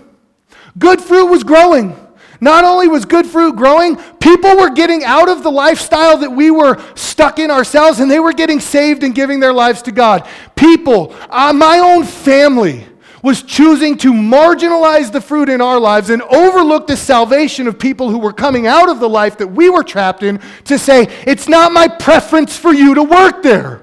Good 0.78 1.00
fruit 1.00 1.26
was 1.26 1.42
growing. 1.42 1.96
Not 2.42 2.64
only 2.64 2.88
was 2.88 3.04
good 3.04 3.24
fruit 3.24 3.54
growing, 3.54 3.94
people 4.18 4.56
were 4.56 4.70
getting 4.70 5.04
out 5.04 5.28
of 5.28 5.44
the 5.44 5.50
lifestyle 5.50 6.18
that 6.18 6.32
we 6.32 6.50
were 6.50 6.82
stuck 6.96 7.38
in 7.38 7.52
ourselves 7.52 8.00
and 8.00 8.10
they 8.10 8.18
were 8.18 8.32
getting 8.32 8.58
saved 8.58 9.04
and 9.04 9.14
giving 9.14 9.38
their 9.38 9.52
lives 9.52 9.80
to 9.82 9.92
God. 9.92 10.28
People, 10.56 11.14
uh, 11.30 11.52
my 11.52 11.78
own 11.78 12.02
family, 12.02 12.84
was 13.22 13.44
choosing 13.44 13.96
to 13.98 14.12
marginalize 14.12 15.12
the 15.12 15.20
fruit 15.20 15.48
in 15.48 15.60
our 15.60 15.78
lives 15.78 16.10
and 16.10 16.20
overlook 16.22 16.88
the 16.88 16.96
salvation 16.96 17.68
of 17.68 17.78
people 17.78 18.10
who 18.10 18.18
were 18.18 18.32
coming 18.32 18.66
out 18.66 18.88
of 18.88 18.98
the 18.98 19.08
life 19.08 19.38
that 19.38 19.46
we 19.46 19.70
were 19.70 19.84
trapped 19.84 20.24
in 20.24 20.40
to 20.64 20.76
say, 20.76 21.06
it's 21.24 21.46
not 21.46 21.70
my 21.70 21.86
preference 21.86 22.56
for 22.56 22.74
you 22.74 22.96
to 22.96 23.04
work 23.04 23.44
there. 23.44 23.82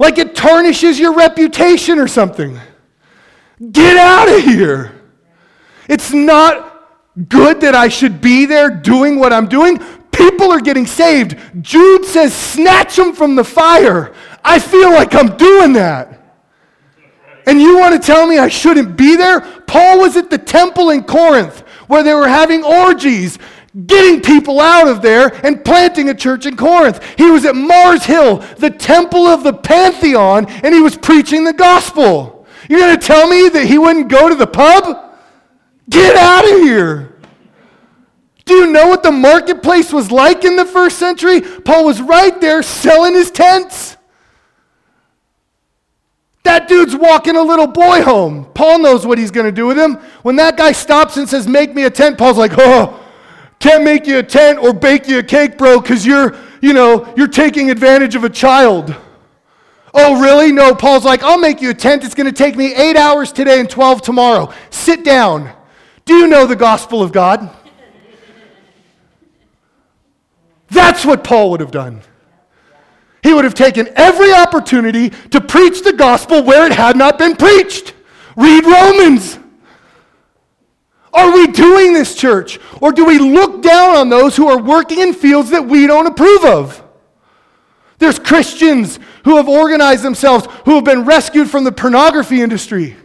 Like 0.00 0.18
it 0.18 0.34
tarnishes 0.34 0.98
your 0.98 1.14
reputation 1.14 2.00
or 2.00 2.08
something. 2.08 2.58
Get 3.70 3.96
out 3.96 4.28
of 4.28 4.42
here. 4.42 5.00
It's 5.88 6.12
not 6.12 6.71
good 7.28 7.60
that 7.60 7.74
I 7.74 7.88
should 7.88 8.20
be 8.20 8.46
there 8.46 8.70
doing 8.70 9.18
what 9.18 9.32
I'm 9.32 9.46
doing. 9.46 9.78
People 10.10 10.50
are 10.50 10.60
getting 10.60 10.86
saved. 10.86 11.36
Jude 11.60 12.04
says, 12.04 12.34
snatch 12.34 12.96
them 12.96 13.12
from 13.12 13.34
the 13.34 13.44
fire. 13.44 14.14
I 14.44 14.58
feel 14.58 14.90
like 14.90 15.14
I'm 15.14 15.36
doing 15.36 15.72
that. 15.74 16.20
And 17.46 17.60
you 17.60 17.78
want 17.78 18.00
to 18.00 18.06
tell 18.06 18.26
me 18.26 18.38
I 18.38 18.48
shouldn't 18.48 18.96
be 18.96 19.16
there? 19.16 19.40
Paul 19.40 20.00
was 20.00 20.16
at 20.16 20.30
the 20.30 20.38
temple 20.38 20.90
in 20.90 21.02
Corinth 21.02 21.60
where 21.88 22.02
they 22.02 22.14
were 22.14 22.28
having 22.28 22.62
orgies, 22.62 23.38
getting 23.86 24.20
people 24.20 24.60
out 24.60 24.86
of 24.86 25.02
there 25.02 25.34
and 25.44 25.64
planting 25.64 26.08
a 26.08 26.14
church 26.14 26.46
in 26.46 26.56
Corinth. 26.56 27.02
He 27.16 27.30
was 27.30 27.44
at 27.44 27.56
Mars 27.56 28.04
Hill, 28.04 28.38
the 28.58 28.70
temple 28.70 29.26
of 29.26 29.42
the 29.42 29.52
Pantheon, 29.52 30.46
and 30.46 30.74
he 30.74 30.80
was 30.80 30.96
preaching 30.96 31.44
the 31.44 31.52
gospel. 31.52 32.46
You're 32.68 32.80
going 32.80 32.98
to 32.98 33.06
tell 33.06 33.26
me 33.28 33.48
that 33.48 33.66
he 33.66 33.78
wouldn't 33.78 34.08
go 34.08 34.28
to 34.28 34.34
the 34.34 34.46
pub? 34.46 35.11
Get 35.88 36.16
out 36.16 36.44
of 36.44 36.60
here. 36.60 37.12
Do 38.44 38.54
you 38.54 38.72
know 38.72 38.88
what 38.88 39.02
the 39.02 39.12
marketplace 39.12 39.92
was 39.92 40.10
like 40.10 40.44
in 40.44 40.56
the 40.56 40.64
first 40.64 40.98
century? 40.98 41.40
Paul 41.40 41.84
was 41.84 42.00
right 42.00 42.40
there 42.40 42.62
selling 42.62 43.14
his 43.14 43.30
tents. 43.30 43.96
That 46.42 46.66
dude's 46.66 46.96
walking 46.96 47.36
a 47.36 47.42
little 47.42 47.68
boy 47.68 48.02
home. 48.02 48.46
Paul 48.52 48.80
knows 48.80 49.06
what 49.06 49.16
he's 49.16 49.30
going 49.30 49.46
to 49.46 49.52
do 49.52 49.66
with 49.66 49.78
him. 49.78 49.94
When 50.22 50.36
that 50.36 50.56
guy 50.56 50.72
stops 50.72 51.16
and 51.16 51.28
says, 51.28 51.46
Make 51.46 51.74
me 51.74 51.84
a 51.84 51.90
tent, 51.90 52.18
Paul's 52.18 52.36
like, 52.36 52.52
Oh, 52.58 53.00
can't 53.60 53.84
make 53.84 54.08
you 54.08 54.18
a 54.18 54.22
tent 54.24 54.58
or 54.58 54.72
bake 54.72 55.06
you 55.06 55.20
a 55.20 55.22
cake, 55.22 55.56
bro, 55.56 55.80
because 55.80 56.04
you're, 56.04 56.36
you 56.60 56.72
know, 56.72 57.12
you're 57.16 57.28
taking 57.28 57.70
advantage 57.70 58.16
of 58.16 58.24
a 58.24 58.30
child. 58.30 58.94
Oh, 59.94 60.20
really? 60.20 60.50
No, 60.50 60.74
Paul's 60.74 61.04
like, 61.04 61.22
I'll 61.22 61.38
make 61.38 61.60
you 61.62 61.70
a 61.70 61.74
tent. 61.74 62.02
It's 62.02 62.14
going 62.14 62.26
to 62.26 62.32
take 62.32 62.56
me 62.56 62.74
eight 62.74 62.96
hours 62.96 63.30
today 63.30 63.60
and 63.60 63.70
12 63.70 64.02
tomorrow. 64.02 64.52
Sit 64.70 65.04
down. 65.04 65.52
Do 66.04 66.14
you 66.14 66.26
know 66.26 66.46
the 66.46 66.56
gospel 66.56 67.02
of 67.02 67.12
God? 67.12 67.50
That's 70.68 71.04
what 71.04 71.22
Paul 71.22 71.50
would 71.50 71.60
have 71.60 71.70
done. 71.70 72.00
He 73.22 73.32
would 73.32 73.44
have 73.44 73.54
taken 73.54 73.88
every 73.94 74.32
opportunity 74.32 75.10
to 75.10 75.40
preach 75.40 75.82
the 75.82 75.92
gospel 75.92 76.42
where 76.42 76.66
it 76.66 76.72
had 76.72 76.96
not 76.96 77.18
been 77.18 77.36
preached. 77.36 77.94
Read 78.36 78.64
Romans. 78.64 79.38
Are 81.12 81.30
we 81.32 81.46
doing 81.48 81.92
this, 81.92 82.14
church? 82.14 82.58
Or 82.80 82.90
do 82.90 83.04
we 83.04 83.18
look 83.18 83.62
down 83.62 83.96
on 83.96 84.08
those 84.08 84.34
who 84.34 84.48
are 84.48 84.60
working 84.60 85.00
in 85.00 85.12
fields 85.12 85.50
that 85.50 85.66
we 85.66 85.86
don't 85.86 86.06
approve 86.06 86.44
of? 86.44 86.82
There's 87.98 88.18
Christians 88.18 88.98
who 89.24 89.36
have 89.36 89.48
organized 89.48 90.02
themselves, 90.02 90.48
who 90.64 90.76
have 90.76 90.84
been 90.84 91.04
rescued 91.04 91.48
from 91.48 91.64
the 91.64 91.70
pornography 91.70 92.40
industry. 92.40 92.96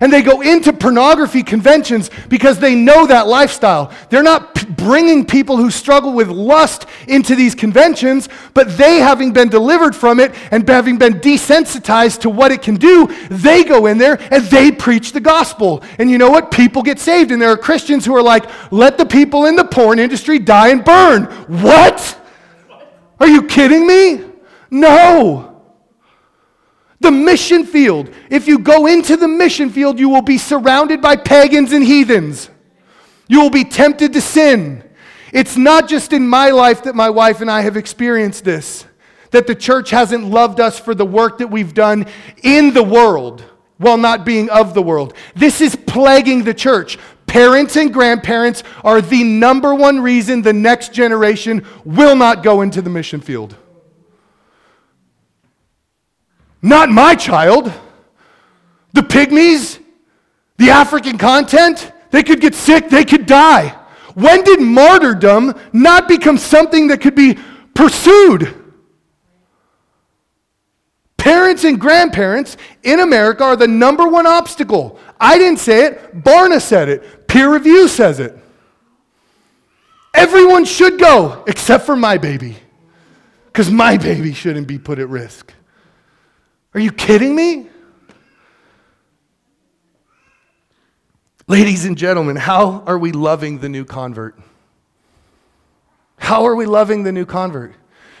And 0.00 0.12
they 0.12 0.22
go 0.22 0.40
into 0.40 0.72
pornography 0.72 1.42
conventions 1.42 2.10
because 2.28 2.58
they 2.58 2.74
know 2.74 3.06
that 3.06 3.26
lifestyle. 3.26 3.92
They're 4.10 4.22
not 4.22 4.54
p- 4.54 4.66
bringing 4.66 5.24
people 5.24 5.56
who 5.56 5.70
struggle 5.70 6.12
with 6.12 6.28
lust 6.28 6.86
into 7.06 7.34
these 7.34 7.54
conventions, 7.54 8.28
but 8.54 8.76
they, 8.76 8.98
having 8.98 9.32
been 9.32 9.48
delivered 9.48 9.94
from 9.94 10.18
it 10.18 10.34
and 10.50 10.68
having 10.68 10.98
been 10.98 11.20
desensitized 11.20 12.20
to 12.20 12.30
what 12.30 12.50
it 12.50 12.60
can 12.60 12.74
do, 12.74 13.06
they 13.30 13.62
go 13.62 13.86
in 13.86 13.98
there 13.98 14.18
and 14.32 14.44
they 14.44 14.72
preach 14.72 15.12
the 15.12 15.20
gospel. 15.20 15.82
And 15.98 16.10
you 16.10 16.18
know 16.18 16.30
what? 16.30 16.50
People 16.50 16.82
get 16.82 16.98
saved. 16.98 17.30
And 17.30 17.40
there 17.40 17.50
are 17.50 17.56
Christians 17.56 18.04
who 18.04 18.16
are 18.16 18.22
like, 18.22 18.44
let 18.72 18.98
the 18.98 19.06
people 19.06 19.46
in 19.46 19.54
the 19.54 19.64
porn 19.64 19.98
industry 19.98 20.38
die 20.38 20.68
and 20.68 20.84
burn. 20.84 21.24
What? 21.62 22.20
Are 23.20 23.28
you 23.28 23.44
kidding 23.44 23.86
me? 23.86 24.24
No. 24.70 25.53
The 27.04 27.10
mission 27.10 27.66
field. 27.66 28.08
If 28.30 28.48
you 28.48 28.58
go 28.58 28.86
into 28.86 29.18
the 29.18 29.28
mission 29.28 29.68
field, 29.68 29.98
you 29.98 30.08
will 30.08 30.22
be 30.22 30.38
surrounded 30.38 31.02
by 31.02 31.16
pagans 31.16 31.70
and 31.72 31.84
heathens. 31.84 32.48
You 33.28 33.42
will 33.42 33.50
be 33.50 33.64
tempted 33.64 34.14
to 34.14 34.22
sin. 34.22 34.82
It's 35.30 35.54
not 35.54 35.86
just 35.86 36.14
in 36.14 36.26
my 36.26 36.48
life 36.48 36.84
that 36.84 36.94
my 36.94 37.10
wife 37.10 37.42
and 37.42 37.50
I 37.50 37.60
have 37.60 37.76
experienced 37.76 38.44
this, 38.44 38.86
that 39.32 39.46
the 39.46 39.54
church 39.54 39.90
hasn't 39.90 40.24
loved 40.24 40.60
us 40.60 40.78
for 40.78 40.94
the 40.94 41.04
work 41.04 41.36
that 41.38 41.48
we've 41.48 41.74
done 41.74 42.06
in 42.42 42.72
the 42.72 42.82
world 42.82 43.44
while 43.76 43.98
not 43.98 44.24
being 44.24 44.48
of 44.48 44.72
the 44.72 44.80
world. 44.80 45.12
This 45.34 45.60
is 45.60 45.76
plaguing 45.76 46.44
the 46.44 46.54
church. 46.54 46.96
Parents 47.26 47.76
and 47.76 47.92
grandparents 47.92 48.62
are 48.82 49.02
the 49.02 49.24
number 49.24 49.74
one 49.74 50.00
reason 50.00 50.40
the 50.40 50.54
next 50.54 50.94
generation 50.94 51.66
will 51.84 52.16
not 52.16 52.42
go 52.42 52.62
into 52.62 52.80
the 52.80 52.88
mission 52.88 53.20
field. 53.20 53.56
Not 56.64 56.88
my 56.88 57.14
child. 57.14 57.70
The 58.94 59.02
pygmies, 59.02 59.78
the 60.56 60.70
African 60.70 61.18
content, 61.18 61.92
they 62.10 62.22
could 62.22 62.40
get 62.40 62.54
sick, 62.54 62.88
they 62.88 63.04
could 63.04 63.26
die. 63.26 63.78
When 64.14 64.42
did 64.44 64.62
martyrdom 64.62 65.60
not 65.74 66.08
become 66.08 66.38
something 66.38 66.86
that 66.88 67.02
could 67.02 67.14
be 67.14 67.38
pursued? 67.74 68.54
Parents 71.18 71.64
and 71.64 71.78
grandparents 71.78 72.56
in 72.82 73.00
America 73.00 73.44
are 73.44 73.56
the 73.56 73.68
number 73.68 74.08
one 74.08 74.26
obstacle. 74.26 74.98
I 75.20 75.36
didn't 75.36 75.58
say 75.58 75.84
it, 75.84 76.24
Barna 76.24 76.62
said 76.62 76.88
it, 76.88 77.28
peer 77.28 77.52
review 77.52 77.88
says 77.88 78.20
it. 78.20 78.38
Everyone 80.14 80.64
should 80.64 80.98
go 80.98 81.44
except 81.46 81.84
for 81.84 81.96
my 81.96 82.16
baby, 82.16 82.56
because 83.46 83.70
my 83.70 83.98
baby 84.08 84.32
shouldn't 84.32 84.66
be 84.66 84.78
put 84.78 84.98
at 84.98 85.10
risk. 85.10 85.53
Are 86.74 86.80
you 86.80 86.90
kidding 86.90 87.36
me? 87.36 87.68
Ladies 91.46 91.84
and 91.84 91.96
gentlemen, 91.96 92.36
how 92.36 92.82
are 92.86 92.98
we 92.98 93.12
loving 93.12 93.58
the 93.58 93.68
new 93.68 93.84
convert? 93.84 94.36
How 96.16 96.44
are 96.46 96.56
we 96.56 96.66
loving 96.66 97.04
the 97.04 97.12
new 97.12 97.26
convert? 97.26 97.74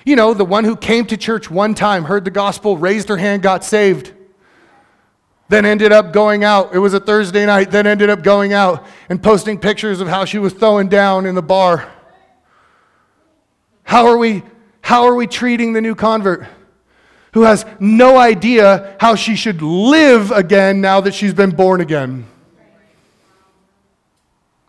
You 0.04 0.14
know, 0.14 0.34
the 0.34 0.44
one 0.44 0.64
who 0.64 0.76
came 0.76 1.06
to 1.06 1.16
church 1.16 1.50
one 1.50 1.74
time, 1.74 2.04
heard 2.04 2.24
the 2.24 2.30
gospel, 2.30 2.76
raised 2.76 3.08
her 3.08 3.16
hand, 3.16 3.42
got 3.42 3.64
saved. 3.64 4.12
then 5.48 5.64
ended 5.64 5.92
up 5.92 6.12
going 6.12 6.44
out. 6.44 6.74
It 6.74 6.78
was 6.78 6.94
a 6.94 7.00
Thursday 7.00 7.46
night, 7.46 7.70
then 7.70 7.86
ended 7.86 8.08
up 8.08 8.22
going 8.22 8.52
out 8.52 8.86
and 9.08 9.22
posting 9.22 9.58
pictures 9.58 10.00
of 10.00 10.08
how 10.08 10.24
she 10.24 10.38
was 10.38 10.52
throwing 10.52 10.88
down 10.88 11.26
in 11.26 11.34
the 11.34 11.42
bar. 11.42 11.90
How 13.82 14.06
are 14.06 14.16
we, 14.16 14.42
how 14.80 15.04
are 15.04 15.14
we 15.14 15.26
treating 15.26 15.72
the 15.72 15.80
new 15.80 15.94
convert 15.94 16.46
who 17.34 17.42
has 17.42 17.66
no 17.80 18.16
idea 18.16 18.96
how 19.00 19.16
she 19.16 19.34
should 19.34 19.60
live 19.60 20.30
again 20.30 20.80
now 20.80 21.00
that 21.00 21.12
she's 21.12 21.34
been 21.34 21.50
born 21.50 21.80
again? 21.80 22.24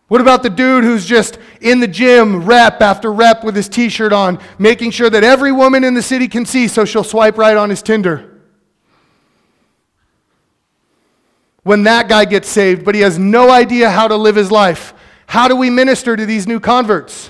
What 0.08 0.20
about 0.20 0.42
the 0.42 0.50
dude 0.50 0.84
who's 0.84 1.06
just 1.06 1.38
in 1.62 1.80
the 1.80 1.88
gym, 1.88 2.44
rep 2.44 2.82
after 2.82 3.14
rep 3.14 3.44
with 3.44 3.56
his 3.56 3.70
t 3.70 3.88
shirt 3.88 4.12
on, 4.12 4.40
making 4.58 4.92
sure 4.92 5.12
that 5.12 5.24
every 5.24 5.52
woman 5.52 5.84
in 5.84 5.94
the 5.94 6.02
city 6.02 6.28
can 6.28 6.44
see 6.44 6.68
so 6.68 6.86
she'll 6.86 7.04
swipe 7.04 7.38
right 7.38 7.56
on 7.56 7.70
his 7.70 7.84
Tinder? 7.84 8.42
When 11.62 11.84
that 11.84 12.10
guy 12.10 12.26
gets 12.26 12.50
saved, 12.50 12.84
but 12.84 12.96
he 12.96 13.02
has 13.02 13.20
no 13.20 13.52
idea 13.52 13.92
how 13.92 14.08
to 14.08 14.16
live 14.16 14.36
his 14.36 14.52
life, 14.52 14.96
how 15.28 15.48
do 15.48 15.56
we 15.56 15.70
minister 15.70 16.16
to 16.16 16.26
these 16.26 16.48
new 16.48 16.60
converts? 16.60 17.30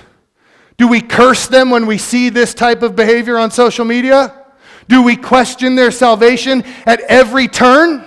Do 0.78 0.88
we 0.88 1.02
curse 1.02 1.46
them 1.46 1.68
when 1.68 1.86
we 1.86 1.98
see 1.98 2.30
this 2.30 2.54
type 2.54 2.82
of 2.82 2.96
behavior 2.96 3.36
on 3.36 3.50
social 3.50 3.84
media? 3.84 4.45
Do 4.88 5.02
we 5.02 5.16
question 5.16 5.74
their 5.74 5.90
salvation 5.90 6.64
at 6.84 7.00
every 7.00 7.48
turn? 7.48 8.04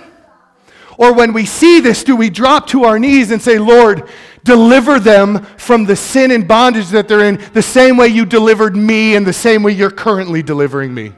Or 0.96 1.14
when 1.14 1.32
we 1.32 1.46
see 1.46 1.80
this, 1.80 2.04
do 2.04 2.14
we 2.16 2.30
drop 2.30 2.66
to 2.68 2.84
our 2.84 2.98
knees 2.98 3.30
and 3.30 3.40
say, 3.40 3.58
Lord, 3.58 4.08
Deliver 4.44 4.98
them 4.98 5.44
from 5.56 5.84
the 5.84 5.96
sin 5.96 6.30
and 6.30 6.48
bondage 6.48 6.88
that 6.88 7.08
they're 7.08 7.24
in, 7.24 7.42
the 7.52 7.62
same 7.62 7.96
way 7.96 8.08
you 8.08 8.24
delivered 8.24 8.74
me 8.74 9.14
and 9.14 9.26
the 9.26 9.32
same 9.32 9.62
way 9.62 9.72
you're 9.72 9.90
currently 9.90 10.42
delivering 10.42 10.94
me. 10.94 11.12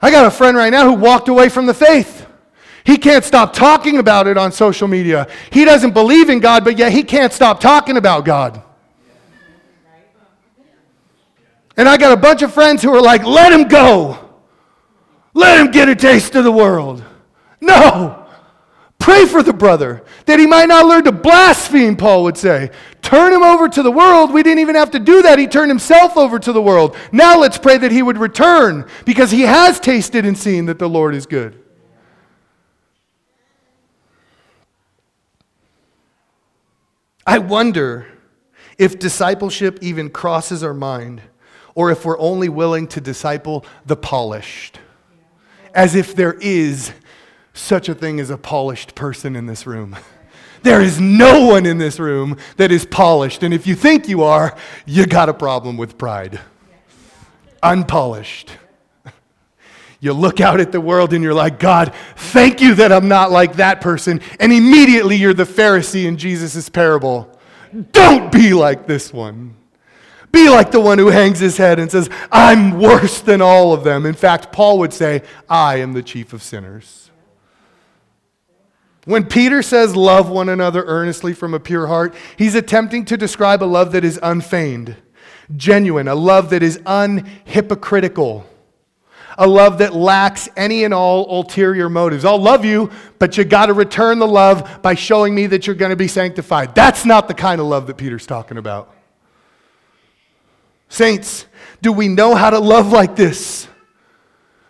I 0.00 0.10
got 0.10 0.26
a 0.26 0.30
friend 0.30 0.56
right 0.56 0.70
now 0.70 0.84
who 0.84 0.94
walked 0.94 1.28
away 1.28 1.48
from 1.48 1.66
the 1.66 1.74
faith. 1.74 2.26
He 2.84 2.96
can't 2.96 3.24
stop 3.24 3.52
talking 3.52 3.98
about 3.98 4.26
it 4.26 4.36
on 4.36 4.50
social 4.50 4.88
media. 4.88 5.28
He 5.52 5.64
doesn't 5.64 5.92
believe 5.92 6.28
in 6.28 6.40
God, 6.40 6.64
but 6.64 6.76
yet 6.76 6.90
he 6.90 7.04
can't 7.04 7.32
stop 7.32 7.60
talking 7.60 7.96
about 7.96 8.24
God. 8.24 8.60
And 11.76 11.88
I 11.88 11.96
got 11.96 12.12
a 12.12 12.16
bunch 12.16 12.42
of 12.42 12.52
friends 12.52 12.82
who 12.82 12.94
are 12.94 13.00
like, 13.00 13.24
let 13.24 13.52
him 13.52 13.68
go. 13.68 14.18
Let 15.34 15.58
him 15.58 15.70
get 15.70 15.88
a 15.88 15.96
taste 15.96 16.34
of 16.34 16.44
the 16.44 16.52
world. 16.52 17.02
No. 17.60 18.18
Pray 18.98 19.26
for 19.26 19.42
the 19.42 19.52
brother 19.52 20.04
that 20.26 20.38
he 20.38 20.46
might 20.46 20.68
not 20.68 20.86
learn 20.86 21.02
to 21.04 21.12
blaspheme, 21.12 21.96
Paul 21.96 22.22
would 22.22 22.36
say. 22.36 22.70
Turn 23.00 23.32
him 23.32 23.42
over 23.42 23.68
to 23.68 23.82
the 23.82 23.90
world. 23.90 24.32
We 24.32 24.44
didn't 24.44 24.60
even 24.60 24.76
have 24.76 24.92
to 24.92 25.00
do 25.00 25.22
that. 25.22 25.40
He 25.40 25.48
turned 25.48 25.70
himself 25.70 26.16
over 26.16 26.38
to 26.38 26.52
the 26.52 26.62
world. 26.62 26.96
Now 27.10 27.38
let's 27.38 27.58
pray 27.58 27.78
that 27.78 27.90
he 27.90 28.02
would 28.02 28.18
return 28.18 28.86
because 29.04 29.32
he 29.32 29.40
has 29.40 29.80
tasted 29.80 30.24
and 30.24 30.38
seen 30.38 30.66
that 30.66 30.78
the 30.78 30.88
Lord 30.88 31.14
is 31.14 31.26
good. 31.26 31.60
I 37.26 37.38
wonder 37.38 38.06
if 38.78 38.98
discipleship 38.98 39.78
even 39.80 40.10
crosses 40.10 40.62
our 40.62 40.74
mind 40.74 41.22
or 41.74 41.90
if 41.90 42.04
we're 42.04 42.18
only 42.18 42.48
willing 42.48 42.86
to 42.88 43.00
disciple 43.00 43.64
the 43.86 43.96
polished, 43.96 44.78
as 45.74 45.94
if 45.94 46.14
there 46.14 46.34
is 46.34 46.92
such 47.54 47.88
a 47.88 47.94
thing 47.94 48.20
as 48.20 48.30
a 48.30 48.38
polished 48.38 48.94
person 48.94 49.36
in 49.36 49.46
this 49.46 49.66
room. 49.66 49.96
There 50.62 50.80
is 50.80 51.00
no 51.00 51.46
one 51.46 51.66
in 51.66 51.78
this 51.78 51.98
room 51.98 52.38
that 52.56 52.70
is 52.70 52.86
polished. 52.86 53.42
And 53.42 53.52
if 53.52 53.66
you 53.66 53.74
think 53.74 54.08
you 54.08 54.22
are, 54.22 54.56
you 54.86 55.06
got 55.06 55.28
a 55.28 55.34
problem 55.34 55.76
with 55.76 55.98
pride. 55.98 56.40
Unpolished. 57.62 58.50
You 60.00 60.12
look 60.14 60.40
out 60.40 60.58
at 60.58 60.72
the 60.72 60.80
world 60.80 61.12
and 61.12 61.22
you're 61.22 61.32
like, 61.32 61.60
God, 61.60 61.94
thank 62.16 62.60
you 62.60 62.74
that 62.74 62.90
I'm 62.90 63.06
not 63.06 63.30
like 63.30 63.54
that 63.58 63.80
person. 63.80 64.20
And 64.40 64.52
immediately 64.52 65.14
you're 65.14 65.32
the 65.32 65.44
Pharisee 65.44 66.06
in 66.06 66.16
Jesus' 66.16 66.68
parable. 66.68 67.38
Don't 67.92 68.32
be 68.32 68.52
like 68.52 68.88
this 68.88 69.12
one. 69.12 69.54
Be 70.32 70.48
like 70.48 70.70
the 70.70 70.80
one 70.80 70.98
who 70.98 71.08
hangs 71.08 71.38
his 71.38 71.58
head 71.58 71.78
and 71.78 71.90
says, 71.90 72.08
I'm 72.32 72.80
worse 72.80 73.20
than 73.20 73.42
all 73.42 73.74
of 73.74 73.84
them. 73.84 74.06
In 74.06 74.14
fact, 74.14 74.50
Paul 74.50 74.78
would 74.78 74.94
say, 74.94 75.22
I 75.48 75.76
am 75.76 75.92
the 75.92 76.02
chief 76.02 76.32
of 76.32 76.42
sinners. 76.42 77.10
When 79.04 79.26
Peter 79.26 79.62
says, 79.62 79.94
Love 79.94 80.30
one 80.30 80.48
another 80.48 80.84
earnestly 80.84 81.34
from 81.34 81.54
a 81.54 81.60
pure 81.60 81.86
heart, 81.86 82.14
he's 82.38 82.54
attempting 82.54 83.04
to 83.06 83.16
describe 83.16 83.62
a 83.62 83.66
love 83.66 83.92
that 83.92 84.04
is 84.04 84.18
unfeigned, 84.22 84.96
genuine, 85.54 86.08
a 86.08 86.14
love 86.14 86.50
that 86.50 86.62
is 86.62 86.78
unhypocritical, 86.78 88.44
a 89.36 89.46
love 89.46 89.78
that 89.78 89.92
lacks 89.92 90.48
any 90.56 90.84
and 90.84 90.94
all 90.94 91.28
ulterior 91.36 91.90
motives. 91.90 92.24
I'll 92.24 92.40
love 92.40 92.64
you, 92.64 92.90
but 93.18 93.36
you 93.36 93.44
got 93.44 93.66
to 93.66 93.74
return 93.74 94.18
the 94.18 94.26
love 94.26 94.80
by 94.82 94.94
showing 94.94 95.34
me 95.34 95.46
that 95.48 95.66
you're 95.66 95.76
going 95.76 95.90
to 95.90 95.96
be 95.96 96.08
sanctified. 96.08 96.74
That's 96.74 97.04
not 97.04 97.28
the 97.28 97.34
kind 97.34 97.60
of 97.60 97.66
love 97.66 97.88
that 97.88 97.96
Peter's 97.96 98.26
talking 98.26 98.56
about. 98.56 98.94
Saints, 100.92 101.46
do 101.80 101.90
we 101.90 102.06
know 102.06 102.34
how 102.34 102.50
to 102.50 102.58
love 102.58 102.92
like 102.92 103.16
this? 103.16 103.66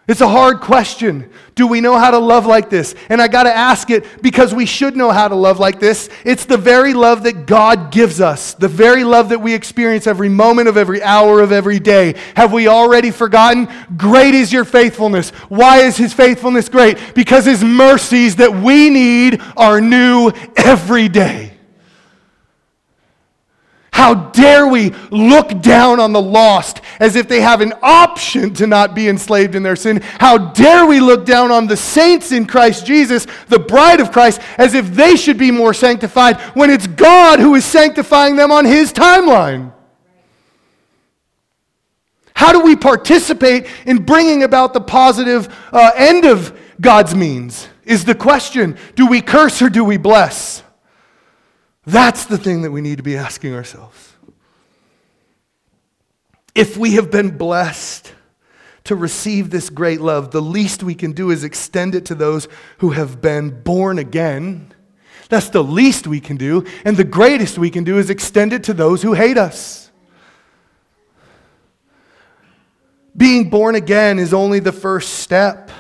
It's 0.07 0.21
a 0.21 0.29
hard 0.29 0.61
question. 0.61 1.29
Do 1.57 1.67
we 1.67 1.81
know 1.81 1.99
how 1.99 2.13
to 2.13 2.19
love 2.19 2.47
like 2.47 2.71
this? 2.71 2.95
And 3.09 3.21
I 3.21 3.27
got 3.27 3.43
to 3.43 3.53
ask 3.53 3.91
it 3.91 4.23
because 4.23 4.55
we 4.55 4.65
should 4.65 4.97
know 4.97 5.11
how 5.11 5.27
to 5.27 5.35
love 5.35 5.59
like 5.59 5.81
this. 5.81 6.09
It's 6.25 6.45
the 6.45 6.57
very 6.57 6.95
love 6.95 7.25
that 7.25 7.49
God 7.49 7.91
gives 7.91 8.21
us, 8.21 8.55
the 8.55 8.69
very 8.69 9.03
love 9.03 9.31
that 9.31 9.41
we 9.41 9.53
experience 9.53 10.07
every 10.07 10.29
moment 10.29 10.69
of 10.69 10.77
every 10.77 11.03
hour 11.03 11.41
of 11.41 11.51
every 11.51 11.81
day. 11.81 12.15
Have 12.37 12.53
we 12.53 12.69
already 12.69 13.11
forgotten? 13.11 13.69
Great 13.97 14.35
is 14.35 14.53
your 14.53 14.65
faithfulness. 14.65 15.31
Why 15.49 15.79
is 15.79 15.97
his 15.97 16.13
faithfulness 16.15 16.69
great? 16.69 16.99
Because 17.17 17.45
his 17.45 17.65
mercies 17.65 18.37
that 18.37 18.55
we 18.55 18.91
need 18.91 19.43
are 19.57 19.81
new 19.81 20.31
every 20.57 21.09
day. 21.09 21.52
How 23.93 24.15
dare 24.15 24.67
we 24.67 24.91
look 25.11 25.61
down 25.61 26.01
on 26.01 26.13
the 26.13 26.21
lost 26.21 26.81
as 26.99 27.15
if 27.15 27.29
they 27.29 27.43
have 27.43 27.61
an 27.61 27.75
option 27.83 28.55
to 28.55 28.67
not 28.67 28.95
be 28.95 29.09
enslaved 29.09 29.55
in 29.55 29.63
their 29.63 29.77
sin? 29.77 30.01
How 30.01 30.39
dare 30.39 30.87
we 30.87 30.99
look 30.99 31.27
down 31.27 31.51
on 31.51 31.67
the 31.67 31.77
saints 31.77 32.33
in 32.33 32.47
Christ 32.47 32.87
Jesus, 32.87 33.27
the 33.49 33.59
bride 33.59 34.01
of 34.01 34.11
Christ, 34.11 34.41
as 34.57 34.73
if 34.75 34.87
they 34.95 35.15
should 35.15 35.37
be 35.37 35.51
more 35.51 35.75
sanctified 35.75 36.41
when 36.55 36.71
it's 36.71 36.87
God 36.87 37.39
who 37.39 37.55
is 37.55 37.67
sanctifying 37.67 38.35
them 38.35 38.51
on 38.51 38.65
His 38.65 38.93
timeline? 38.93 39.73
How 42.35 42.53
do 42.53 42.61
we 42.61 42.75
participate 42.75 43.67
in 43.85 44.05
bringing 44.05 44.43
about 44.43 44.73
the 44.73 44.81
positive 44.81 45.55
uh, 45.71 45.93
end 45.95 46.25
of 46.25 46.59
God's 46.81 47.15
means? 47.15 47.69
Is 47.85 48.05
the 48.05 48.15
question. 48.15 48.79
Do 48.97 49.07
we 49.07 49.21
curse 49.21 49.61
or 49.61 49.69
do 49.69 49.85
we 49.85 49.99
bless? 49.99 50.63
That's 51.85 52.27
the 52.27 52.39
thing 52.39 52.63
that 52.63 52.71
we 52.71 52.81
need 52.81 52.99
to 52.99 53.03
be 53.03 53.17
asking 53.17 53.55
ourselves. 53.55 54.13
If 56.55 56.77
we 56.77 56.93
have 56.93 57.11
been 57.11 57.37
blessed 57.37 58.13
to 58.85 58.95
receive 58.95 59.51
this 59.51 59.71
great 59.71 60.01
love, 60.01 60.31
the 60.31 60.43
least 60.43 60.83
we 60.83 60.95
can 60.95 61.13
do 61.13 61.31
is 61.31 61.45
extend 61.45 61.95
it 61.95 62.05
to 62.07 62.15
those 62.15 62.47
who 62.79 62.91
have 62.91 63.21
been 63.21 63.63
born 63.63 63.99
again. 63.99 64.73
That's 65.29 65.49
the 65.49 65.65
least 65.65 66.07
we 66.07 66.21
can 66.21 66.37
do. 66.37 66.67
And 66.85 66.97
the 66.97 67.05
greatest 67.05 67.59
we 67.59 67.71
can 67.71 67.85
do 67.85 67.99
is 67.99 68.11
extend 68.11 68.53
it 68.53 68.65
to 68.65 68.75
those 68.75 69.03
who 69.03 69.15
hate 69.15 69.39
us. 69.39 69.91
Being 73.17 73.51
born 73.51 73.75
again 73.75 74.19
is 74.19 74.33
only 74.33 74.59
the 74.59 74.73
first 74.73 75.15
step. 75.15 75.71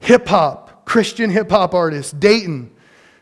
Hip 0.00 0.28
hop, 0.28 0.84
Christian 0.86 1.30
hip 1.30 1.50
hop 1.50 1.74
artist, 1.74 2.18
Dayton, 2.18 2.70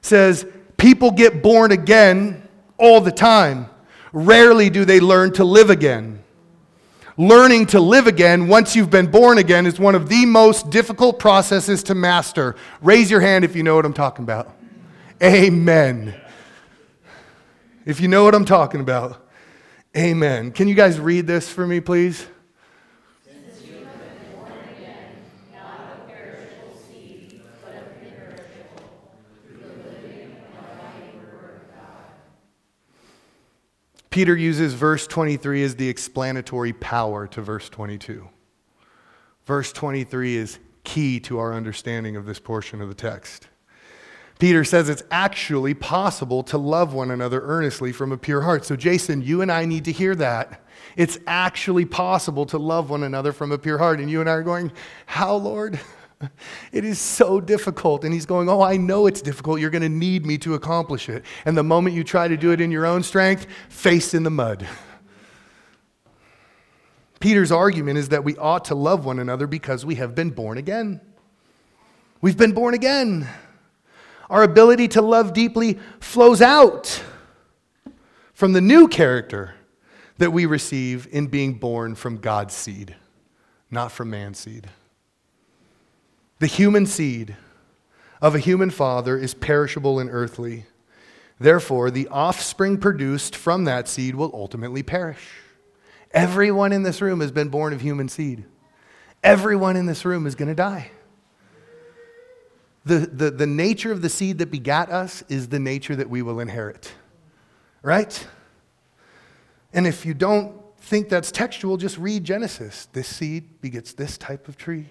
says 0.02 0.46
People 0.76 1.10
get 1.10 1.42
born 1.42 1.72
again 1.72 2.46
all 2.78 3.00
the 3.00 3.12
time. 3.12 3.68
Rarely 4.12 4.70
do 4.70 4.84
they 4.84 5.00
learn 5.00 5.32
to 5.34 5.44
live 5.44 5.70
again. 5.70 6.22
Learning 7.18 7.64
to 7.66 7.80
live 7.80 8.06
again 8.06 8.46
once 8.46 8.76
you've 8.76 8.90
been 8.90 9.10
born 9.10 9.38
again 9.38 9.64
is 9.64 9.80
one 9.80 9.94
of 9.94 10.08
the 10.08 10.26
most 10.26 10.68
difficult 10.68 11.18
processes 11.18 11.82
to 11.84 11.94
master. 11.94 12.56
Raise 12.82 13.10
your 13.10 13.20
hand 13.20 13.44
if 13.44 13.56
you 13.56 13.62
know 13.62 13.74
what 13.74 13.86
I'm 13.86 13.94
talking 13.94 14.22
about. 14.22 14.54
Amen. 15.22 16.14
If 17.86 18.00
you 18.00 18.08
know 18.08 18.24
what 18.24 18.34
I'm 18.34 18.44
talking 18.44 18.80
about, 18.80 19.26
amen. 19.96 20.52
Can 20.52 20.68
you 20.68 20.74
guys 20.74 21.00
read 21.00 21.26
this 21.26 21.48
for 21.48 21.66
me, 21.66 21.80
please? 21.80 22.26
Peter 34.16 34.34
uses 34.34 34.72
verse 34.72 35.06
23 35.06 35.62
as 35.62 35.76
the 35.76 35.90
explanatory 35.90 36.72
power 36.72 37.26
to 37.26 37.42
verse 37.42 37.68
22. 37.68 38.26
Verse 39.44 39.74
23 39.74 40.36
is 40.36 40.58
key 40.84 41.20
to 41.20 41.38
our 41.38 41.52
understanding 41.52 42.16
of 42.16 42.24
this 42.24 42.40
portion 42.40 42.80
of 42.80 42.88
the 42.88 42.94
text. 42.94 43.48
Peter 44.38 44.64
says 44.64 44.88
it's 44.88 45.02
actually 45.10 45.74
possible 45.74 46.42
to 46.42 46.56
love 46.56 46.94
one 46.94 47.10
another 47.10 47.42
earnestly 47.42 47.92
from 47.92 48.10
a 48.10 48.16
pure 48.16 48.40
heart. 48.40 48.64
So, 48.64 48.74
Jason, 48.74 49.20
you 49.20 49.42
and 49.42 49.52
I 49.52 49.66
need 49.66 49.84
to 49.84 49.92
hear 49.92 50.14
that. 50.14 50.64
It's 50.96 51.18
actually 51.26 51.84
possible 51.84 52.46
to 52.46 52.56
love 52.56 52.88
one 52.88 53.02
another 53.02 53.34
from 53.34 53.52
a 53.52 53.58
pure 53.58 53.76
heart. 53.76 54.00
And 54.00 54.10
you 54.10 54.22
and 54.22 54.30
I 54.30 54.32
are 54.32 54.42
going, 54.42 54.72
How, 55.04 55.36
Lord? 55.36 55.78
It 56.72 56.84
is 56.84 56.98
so 56.98 57.40
difficult. 57.40 58.04
And 58.04 58.12
he's 58.12 58.26
going, 58.26 58.48
Oh, 58.48 58.60
I 58.60 58.76
know 58.76 59.06
it's 59.06 59.22
difficult. 59.22 59.60
You're 59.60 59.70
going 59.70 59.82
to 59.82 59.88
need 59.88 60.26
me 60.26 60.38
to 60.38 60.54
accomplish 60.54 61.08
it. 61.08 61.24
And 61.44 61.56
the 61.56 61.62
moment 61.62 61.94
you 61.94 62.04
try 62.04 62.28
to 62.28 62.36
do 62.36 62.52
it 62.52 62.60
in 62.60 62.70
your 62.70 62.86
own 62.86 63.02
strength, 63.02 63.46
face 63.68 64.14
in 64.14 64.22
the 64.22 64.30
mud. 64.30 64.66
Peter's 67.20 67.50
argument 67.50 67.98
is 67.98 68.10
that 68.10 68.24
we 68.24 68.36
ought 68.36 68.66
to 68.66 68.74
love 68.74 69.04
one 69.04 69.18
another 69.18 69.46
because 69.46 69.86
we 69.86 69.94
have 69.96 70.14
been 70.14 70.30
born 70.30 70.58
again. 70.58 71.00
We've 72.20 72.36
been 72.36 72.52
born 72.52 72.74
again. 72.74 73.26
Our 74.28 74.42
ability 74.42 74.88
to 74.88 75.02
love 75.02 75.32
deeply 75.32 75.78
flows 76.00 76.42
out 76.42 77.02
from 78.34 78.52
the 78.52 78.60
new 78.60 78.88
character 78.88 79.54
that 80.18 80.30
we 80.30 80.46
receive 80.46 81.08
in 81.10 81.28
being 81.28 81.54
born 81.54 81.94
from 81.94 82.18
God's 82.18 82.54
seed, 82.54 82.96
not 83.70 83.92
from 83.92 84.10
man's 84.10 84.38
seed. 84.38 84.68
The 86.38 86.46
human 86.46 86.86
seed 86.86 87.36
of 88.20 88.34
a 88.34 88.38
human 88.38 88.70
father 88.70 89.16
is 89.16 89.34
perishable 89.34 89.98
and 89.98 90.10
earthly. 90.10 90.66
Therefore, 91.38 91.90
the 91.90 92.08
offspring 92.08 92.78
produced 92.78 93.36
from 93.36 93.64
that 93.64 93.88
seed 93.88 94.14
will 94.14 94.30
ultimately 94.32 94.82
perish. 94.82 95.40
Everyone 96.12 96.72
in 96.72 96.82
this 96.82 97.02
room 97.02 97.20
has 97.20 97.30
been 97.30 97.48
born 97.48 97.72
of 97.72 97.80
human 97.80 98.08
seed. 98.08 98.44
Everyone 99.22 99.76
in 99.76 99.86
this 99.86 100.04
room 100.04 100.26
is 100.26 100.34
going 100.34 100.48
to 100.48 100.54
die. 100.54 100.90
The, 102.84 102.98
the, 102.98 103.30
the 103.30 103.46
nature 103.46 103.90
of 103.90 104.00
the 104.00 104.08
seed 104.08 104.38
that 104.38 104.50
begat 104.50 104.90
us 104.90 105.24
is 105.28 105.48
the 105.48 105.58
nature 105.58 105.96
that 105.96 106.08
we 106.08 106.22
will 106.22 106.40
inherit. 106.40 106.92
Right? 107.82 108.26
And 109.72 109.86
if 109.86 110.06
you 110.06 110.14
don't 110.14 110.54
think 110.78 111.08
that's 111.08 111.32
textual, 111.32 111.76
just 111.76 111.98
read 111.98 112.24
Genesis. 112.24 112.86
This 112.92 113.08
seed 113.08 113.60
begets 113.60 113.92
this 113.92 114.16
type 114.16 114.48
of 114.48 114.56
tree, 114.56 114.86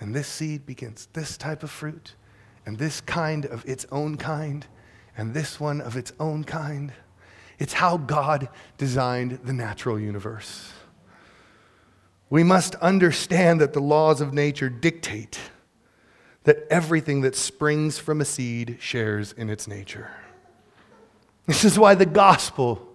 and 0.00 0.14
this 0.14 0.28
seed 0.28 0.66
begins 0.66 1.08
this 1.12 1.36
type 1.36 1.62
of 1.62 1.70
fruit, 1.70 2.14
and 2.66 2.78
this 2.78 3.00
kind 3.00 3.46
of 3.46 3.64
its 3.66 3.86
own 3.92 4.16
kind, 4.16 4.66
and 5.16 5.34
this 5.34 5.60
one 5.60 5.80
of 5.80 5.96
its 5.96 6.12
own 6.18 6.44
kind. 6.44 6.92
It's 7.58 7.74
how 7.74 7.96
God 7.96 8.48
designed 8.78 9.40
the 9.44 9.52
natural 9.52 9.98
universe. 9.98 10.72
We 12.30 12.42
must 12.42 12.74
understand 12.76 13.60
that 13.60 13.74
the 13.74 13.80
laws 13.80 14.20
of 14.20 14.32
nature 14.32 14.68
dictate 14.68 15.38
that 16.44 16.66
everything 16.70 17.22
that 17.22 17.34
springs 17.36 17.98
from 17.98 18.20
a 18.20 18.24
seed 18.24 18.78
shares 18.80 19.32
in 19.32 19.48
its 19.50 19.66
nature. 19.66 20.10
This 21.46 21.64
is 21.64 21.78
why 21.78 21.94
the 21.94 22.06
gospel, 22.06 22.86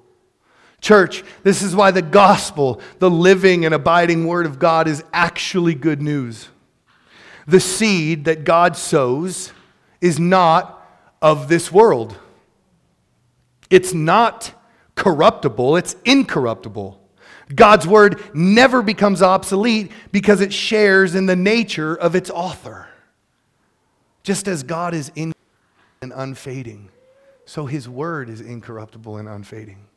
church, 0.82 1.24
this 1.44 1.62
is 1.62 1.76
why 1.76 1.92
the 1.92 2.02
gospel, 2.02 2.82
the 3.00 3.10
living 3.10 3.66
and 3.66 3.74
abiding 3.74 4.28
word 4.28 4.46
of 4.46 4.60
God, 4.60 4.88
is 4.88 5.04
actually 5.14 5.74
good 5.74 6.02
news. 6.02 6.50
The 7.50 7.60
seed 7.60 8.26
that 8.26 8.44
God 8.44 8.78
sows 8.78 9.52
is 10.02 10.20
not 10.20 10.88
of 11.20 11.48
this 11.48 11.72
world. 11.72 12.16
It's 13.72 13.92
not 13.92 14.54
corruptible, 14.94 15.76
it's 15.76 15.96
incorruptible. 16.06 17.02
God's 17.56 17.88
word 17.88 18.22
never 18.36 18.84
becomes 18.84 19.24
obsolete 19.24 19.92
because 20.12 20.42
it 20.42 20.54
shares 20.54 21.16
in 21.16 21.26
the 21.26 21.36
nature 21.36 21.96
of 21.96 22.16
its 22.16 22.30
author. 22.30 22.88
Just 24.22 24.48
as 24.48 24.62
God 24.62 24.94
is 24.94 25.12
in 25.16 25.34
and 26.04 26.14
unfading, 26.16 26.90
so 27.46 27.66
his 27.66 27.90
word 27.90 28.30
is 28.30 28.42
incorruptible 28.42 29.18
and 29.18 29.28
unfading. 29.28 29.88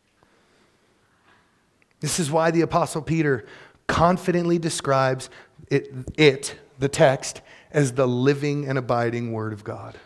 This 2.01 2.19
is 2.19 2.31
why 2.31 2.51
the 2.51 2.63
Apostle 2.63 3.03
Peter 3.03 3.45
confidently 3.87 4.59
describes 4.59 5.29
it, 5.69 5.93
it, 6.17 6.59
the 6.83 6.89
text, 6.89 7.43
as 7.71 7.93
the 7.93 8.09
living 8.09 8.67
and 8.69 8.77
abiding 8.77 9.33
word 9.33 9.53
of 9.53 9.63
God. 9.63 9.97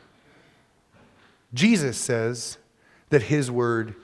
Jesus 1.54 1.96
says 1.96 2.58
that 3.08 3.22
his 3.22 3.50
word 3.50 3.94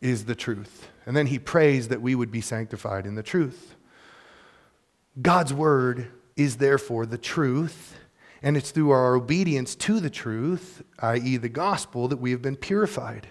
is 0.00 0.24
the 0.24 0.34
truth. 0.34 0.88
And 1.04 1.14
then 1.14 1.26
he 1.26 1.38
prays 1.38 1.88
that 1.88 2.00
we 2.00 2.14
would 2.14 2.30
be 2.30 2.40
sanctified 2.40 3.04
in 3.04 3.14
the 3.14 3.22
truth. 3.22 3.76
God's 5.20 5.52
word 5.52 6.10
is 6.34 6.56
therefore 6.56 7.04
the 7.04 7.18
truth 7.18 7.94
and 8.42 8.56
it's 8.56 8.70
through 8.70 8.90
our 8.90 9.14
obedience 9.14 9.74
to 9.74 10.00
the 10.00 10.08
truth, 10.08 10.82
i.e., 11.00 11.36
the 11.36 11.50
gospel, 11.50 12.08
that 12.08 12.16
we 12.16 12.30
have 12.30 12.40
been 12.40 12.56
purified. 12.56 13.28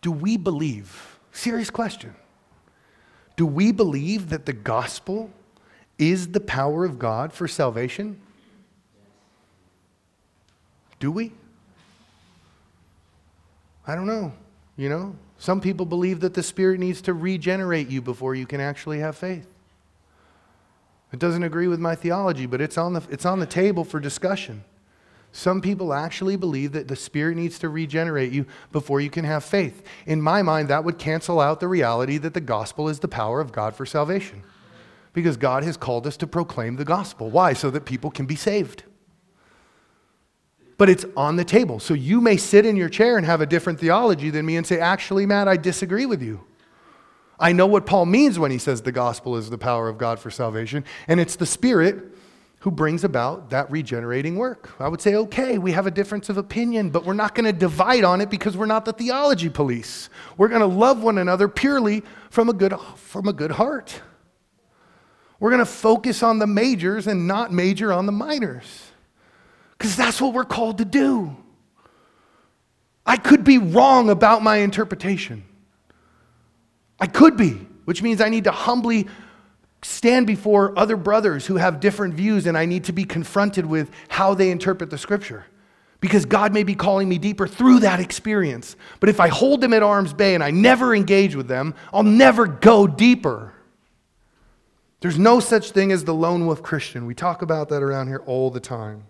Do 0.00 0.12
we 0.12 0.38
believe? 0.38 1.18
Serious 1.30 1.68
question. 1.68 2.14
Do 3.36 3.46
we 3.46 3.70
believe 3.70 4.30
that 4.30 4.46
the 4.46 4.54
gospel 4.54 5.30
is 6.00 6.28
the 6.28 6.40
power 6.40 6.84
of 6.84 6.98
God 6.98 7.32
for 7.32 7.46
salvation? 7.46 8.18
Do 10.98 11.12
we? 11.12 11.32
I 13.86 13.94
don't 13.94 14.06
know. 14.06 14.32
You 14.76 14.88
know, 14.88 15.16
some 15.38 15.60
people 15.60 15.84
believe 15.84 16.20
that 16.20 16.34
the 16.34 16.42
Spirit 16.42 16.80
needs 16.80 17.02
to 17.02 17.12
regenerate 17.12 17.88
you 17.88 18.00
before 18.00 18.34
you 18.34 18.46
can 18.46 18.60
actually 18.60 19.00
have 19.00 19.16
faith. 19.16 19.46
It 21.12 21.18
doesn't 21.18 21.42
agree 21.42 21.66
with 21.66 21.80
my 21.80 21.94
theology, 21.94 22.46
but 22.46 22.60
it's 22.60 22.78
on 22.78 22.94
the, 22.94 23.02
it's 23.10 23.26
on 23.26 23.40
the 23.40 23.46
table 23.46 23.84
for 23.84 24.00
discussion. 24.00 24.64
Some 25.32 25.60
people 25.60 25.92
actually 25.92 26.36
believe 26.36 26.72
that 26.72 26.88
the 26.88 26.96
Spirit 26.96 27.36
needs 27.36 27.58
to 27.58 27.68
regenerate 27.68 28.32
you 28.32 28.46
before 28.72 29.00
you 29.00 29.10
can 29.10 29.24
have 29.24 29.44
faith. 29.44 29.82
In 30.06 30.22
my 30.22 30.42
mind, 30.42 30.68
that 30.68 30.84
would 30.84 30.98
cancel 30.98 31.40
out 31.40 31.60
the 31.60 31.68
reality 31.68 32.16
that 32.18 32.34
the 32.34 32.40
gospel 32.40 32.88
is 32.88 33.00
the 33.00 33.08
power 33.08 33.40
of 33.40 33.52
God 33.52 33.74
for 33.74 33.84
salvation. 33.84 34.42
Because 35.12 35.36
God 35.36 35.64
has 35.64 35.76
called 35.76 36.06
us 36.06 36.16
to 36.18 36.26
proclaim 36.26 36.76
the 36.76 36.84
gospel. 36.84 37.30
Why? 37.30 37.52
So 37.52 37.70
that 37.70 37.84
people 37.84 38.10
can 38.10 38.26
be 38.26 38.36
saved. 38.36 38.84
But 40.78 40.88
it's 40.88 41.04
on 41.16 41.36
the 41.36 41.44
table. 41.44 41.78
So 41.80 41.94
you 41.94 42.20
may 42.20 42.36
sit 42.36 42.64
in 42.64 42.76
your 42.76 42.88
chair 42.88 43.16
and 43.16 43.26
have 43.26 43.40
a 43.40 43.46
different 43.46 43.80
theology 43.80 44.30
than 44.30 44.46
me 44.46 44.56
and 44.56 44.66
say, 44.66 44.78
actually, 44.78 45.26
Matt, 45.26 45.48
I 45.48 45.56
disagree 45.56 46.06
with 46.06 46.22
you. 46.22 46.44
I 47.38 47.52
know 47.52 47.66
what 47.66 47.86
Paul 47.86 48.06
means 48.06 48.38
when 48.38 48.50
he 48.50 48.58
says 48.58 48.82
the 48.82 48.92
gospel 48.92 49.36
is 49.36 49.50
the 49.50 49.58
power 49.58 49.88
of 49.88 49.96
God 49.96 50.20
for 50.20 50.30
salvation, 50.30 50.84
and 51.08 51.18
it's 51.18 51.36
the 51.36 51.46
Spirit 51.46 52.04
who 52.60 52.70
brings 52.70 53.02
about 53.02 53.48
that 53.48 53.70
regenerating 53.70 54.36
work. 54.36 54.70
I 54.78 54.88
would 54.88 55.00
say, 55.00 55.14
okay, 55.14 55.56
we 55.56 55.72
have 55.72 55.86
a 55.86 55.90
difference 55.90 56.28
of 56.28 56.36
opinion, 56.36 56.90
but 56.90 57.06
we're 57.06 57.14
not 57.14 57.34
going 57.34 57.46
to 57.46 57.58
divide 57.58 58.04
on 58.04 58.20
it 58.20 58.28
because 58.28 58.58
we're 58.58 58.66
not 58.66 58.84
the 58.84 58.92
theology 58.92 59.48
police. 59.48 60.10
We're 60.36 60.48
going 60.48 60.60
to 60.60 60.66
love 60.66 61.02
one 61.02 61.16
another 61.16 61.48
purely 61.48 62.02
from 62.28 62.50
a 62.50 62.52
good, 62.52 62.74
from 62.96 63.26
a 63.26 63.32
good 63.32 63.52
heart. 63.52 64.02
We're 65.40 65.50
going 65.50 65.60
to 65.60 65.66
focus 65.66 66.22
on 66.22 66.38
the 66.38 66.46
majors 66.46 67.06
and 67.06 67.26
not 67.26 67.50
major 67.52 67.92
on 67.92 68.06
the 68.06 68.12
minors 68.12 68.90
because 69.72 69.96
that's 69.96 70.20
what 70.20 70.34
we're 70.34 70.44
called 70.44 70.78
to 70.78 70.84
do. 70.84 71.34
I 73.06 73.16
could 73.16 73.42
be 73.42 73.56
wrong 73.56 74.10
about 74.10 74.42
my 74.42 74.58
interpretation. 74.58 75.42
I 77.00 77.06
could 77.06 77.38
be, 77.38 77.52
which 77.86 78.02
means 78.02 78.20
I 78.20 78.28
need 78.28 78.44
to 78.44 78.52
humbly 78.52 79.08
stand 79.82 80.26
before 80.26 80.78
other 80.78 80.96
brothers 80.96 81.46
who 81.46 81.56
have 81.56 81.80
different 81.80 82.12
views 82.12 82.46
and 82.46 82.56
I 82.56 82.66
need 82.66 82.84
to 82.84 82.92
be 82.92 83.04
confronted 83.04 83.64
with 83.64 83.90
how 84.10 84.34
they 84.34 84.50
interpret 84.50 84.90
the 84.90 84.98
scripture. 84.98 85.46
Because 86.00 86.26
God 86.26 86.52
may 86.52 86.62
be 86.62 86.74
calling 86.74 87.08
me 87.08 87.16
deeper 87.16 87.46
through 87.46 87.80
that 87.80 88.00
experience. 88.00 88.76
But 89.00 89.08
if 89.08 89.20
I 89.20 89.28
hold 89.28 89.62
them 89.62 89.72
at 89.72 89.82
arm's 89.82 90.12
bay 90.12 90.34
and 90.34 90.44
I 90.44 90.50
never 90.50 90.94
engage 90.94 91.34
with 91.34 91.48
them, 91.48 91.74
I'll 91.92 92.02
never 92.02 92.46
go 92.46 92.86
deeper. 92.86 93.54
There's 95.00 95.18
no 95.18 95.40
such 95.40 95.70
thing 95.70 95.92
as 95.92 96.04
the 96.04 96.14
lone 96.14 96.46
wolf 96.46 96.62
Christian. 96.62 97.06
We 97.06 97.14
talk 97.14 97.42
about 97.42 97.68
that 97.70 97.82
around 97.82 98.08
here 98.08 98.22
all 98.26 98.50
the 98.50 98.60
time. 98.60 99.04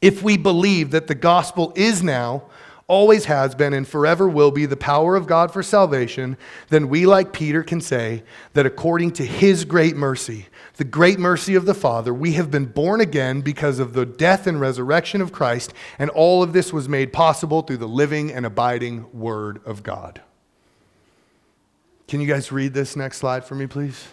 If 0.00 0.22
we 0.22 0.36
believe 0.36 0.90
that 0.90 1.06
the 1.06 1.14
gospel 1.14 1.72
is 1.74 2.02
now 2.02 2.44
always 2.88 3.26
has 3.26 3.54
been, 3.54 3.74
and 3.74 3.86
forever 3.86 4.26
will 4.26 4.50
be 4.50 4.64
the 4.64 4.76
power 4.76 5.14
of 5.14 5.26
God 5.26 5.52
for 5.52 5.62
salvation, 5.62 6.38
then 6.70 6.88
we, 6.88 7.04
like 7.04 7.34
Peter, 7.34 7.62
can 7.62 7.82
say 7.82 8.22
that 8.54 8.64
according 8.64 9.12
to 9.12 9.26
his 9.26 9.66
great 9.66 9.94
mercy, 9.94 10.46
the 10.76 10.84
great 10.84 11.18
mercy 11.18 11.54
of 11.54 11.66
the 11.66 11.74
Father, 11.74 12.14
we 12.14 12.32
have 12.32 12.50
been 12.50 12.64
born 12.64 13.02
again 13.02 13.42
because 13.42 13.78
of 13.78 13.92
the 13.92 14.06
death 14.06 14.46
and 14.46 14.58
resurrection 14.58 15.20
of 15.20 15.32
Christ, 15.32 15.74
and 15.98 16.08
all 16.10 16.42
of 16.42 16.54
this 16.54 16.72
was 16.72 16.88
made 16.88 17.12
possible 17.12 17.60
through 17.60 17.76
the 17.76 17.86
living 17.86 18.32
and 18.32 18.46
abiding 18.46 19.06
Word 19.12 19.60
of 19.66 19.82
God. 19.82 20.22
Can 22.08 22.22
you 22.22 22.26
guys 22.26 22.50
read 22.50 22.72
this 22.72 22.96
next 22.96 23.18
slide 23.18 23.44
for 23.44 23.54
me, 23.54 23.66
please? 23.66 24.08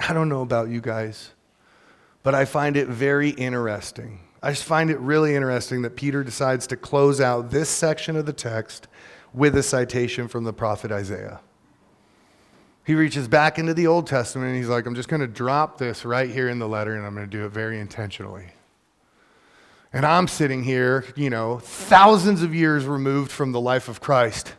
I 0.00 0.12
don't 0.14 0.30
know 0.30 0.40
about 0.40 0.70
you 0.70 0.80
guys, 0.80 1.32
but 2.22 2.34
I 2.34 2.46
find 2.46 2.78
it 2.78 2.88
very 2.88 3.30
interesting. 3.30 4.20
I 4.42 4.50
just 4.52 4.64
find 4.64 4.90
it 4.90 4.98
really 5.00 5.34
interesting 5.34 5.82
that 5.82 5.96
Peter 5.96 6.24
decides 6.24 6.66
to 6.68 6.78
close 6.78 7.20
out 7.20 7.50
this 7.50 7.68
section 7.68 8.16
of 8.16 8.24
the 8.24 8.32
text 8.32 8.88
with 9.34 9.56
a 9.56 9.62
citation 9.62 10.28
from 10.28 10.44
the 10.44 10.52
prophet 10.52 10.92
Isaiah. 10.92 11.40
He 12.86 12.94
reaches 12.94 13.28
back 13.28 13.58
into 13.58 13.74
the 13.74 13.86
Old 13.86 14.06
Testament 14.06 14.48
and 14.48 14.56
he's 14.56 14.68
like, 14.68 14.86
I'm 14.86 14.94
just 14.94 15.08
going 15.08 15.20
to 15.20 15.26
drop 15.26 15.78
this 15.78 16.04
right 16.04 16.30
here 16.30 16.48
in 16.48 16.58
the 16.58 16.68
letter 16.68 16.94
and 16.94 17.04
I'm 17.04 17.14
going 17.14 17.28
to 17.28 17.30
do 17.30 17.44
it 17.44 17.48
very 17.48 17.80
intentionally. 17.80 18.48
And 19.92 20.04
I'm 20.04 20.28
sitting 20.28 20.64
here, 20.64 21.04
you 21.16 21.30
know, 21.30 21.58
thousands 21.60 22.42
of 22.42 22.54
years 22.54 22.84
removed 22.84 23.30
from 23.30 23.52
the 23.52 23.60
life 23.60 23.88
of 23.88 24.00
Christ, 24.00 24.52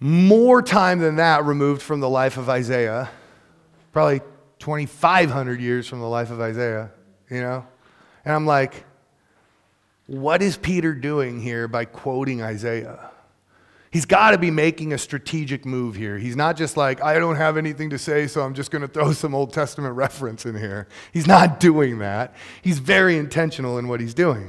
more 0.00 0.60
time 0.60 0.98
than 0.98 1.16
that 1.16 1.44
removed 1.44 1.82
from 1.82 2.00
the 2.00 2.08
life 2.08 2.36
of 2.36 2.48
Isaiah, 2.48 3.10
probably 3.92 4.20
2,500 4.58 5.60
years 5.60 5.86
from 5.86 6.00
the 6.00 6.08
life 6.08 6.30
of 6.30 6.40
Isaiah, 6.40 6.90
you 7.30 7.40
know? 7.40 7.66
And 8.24 8.34
I'm 8.34 8.46
like, 8.46 8.84
what 10.06 10.42
is 10.42 10.56
Peter 10.56 10.94
doing 10.94 11.40
here 11.40 11.68
by 11.68 11.84
quoting 11.84 12.42
Isaiah? 12.42 13.11
He's 13.92 14.06
got 14.06 14.30
to 14.30 14.38
be 14.38 14.50
making 14.50 14.94
a 14.94 14.98
strategic 14.98 15.66
move 15.66 15.96
here. 15.96 16.16
He's 16.16 16.34
not 16.34 16.56
just 16.56 16.78
like, 16.78 17.02
I 17.02 17.18
don't 17.18 17.36
have 17.36 17.58
anything 17.58 17.90
to 17.90 17.98
say, 17.98 18.26
so 18.26 18.40
I'm 18.40 18.54
just 18.54 18.70
going 18.70 18.80
to 18.80 18.88
throw 18.88 19.12
some 19.12 19.34
Old 19.34 19.52
Testament 19.52 19.94
reference 19.94 20.46
in 20.46 20.56
here. 20.56 20.88
He's 21.12 21.26
not 21.26 21.60
doing 21.60 21.98
that. 21.98 22.34
He's 22.62 22.78
very 22.78 23.18
intentional 23.18 23.76
in 23.78 23.88
what 23.88 24.00
he's 24.00 24.14
doing. 24.14 24.48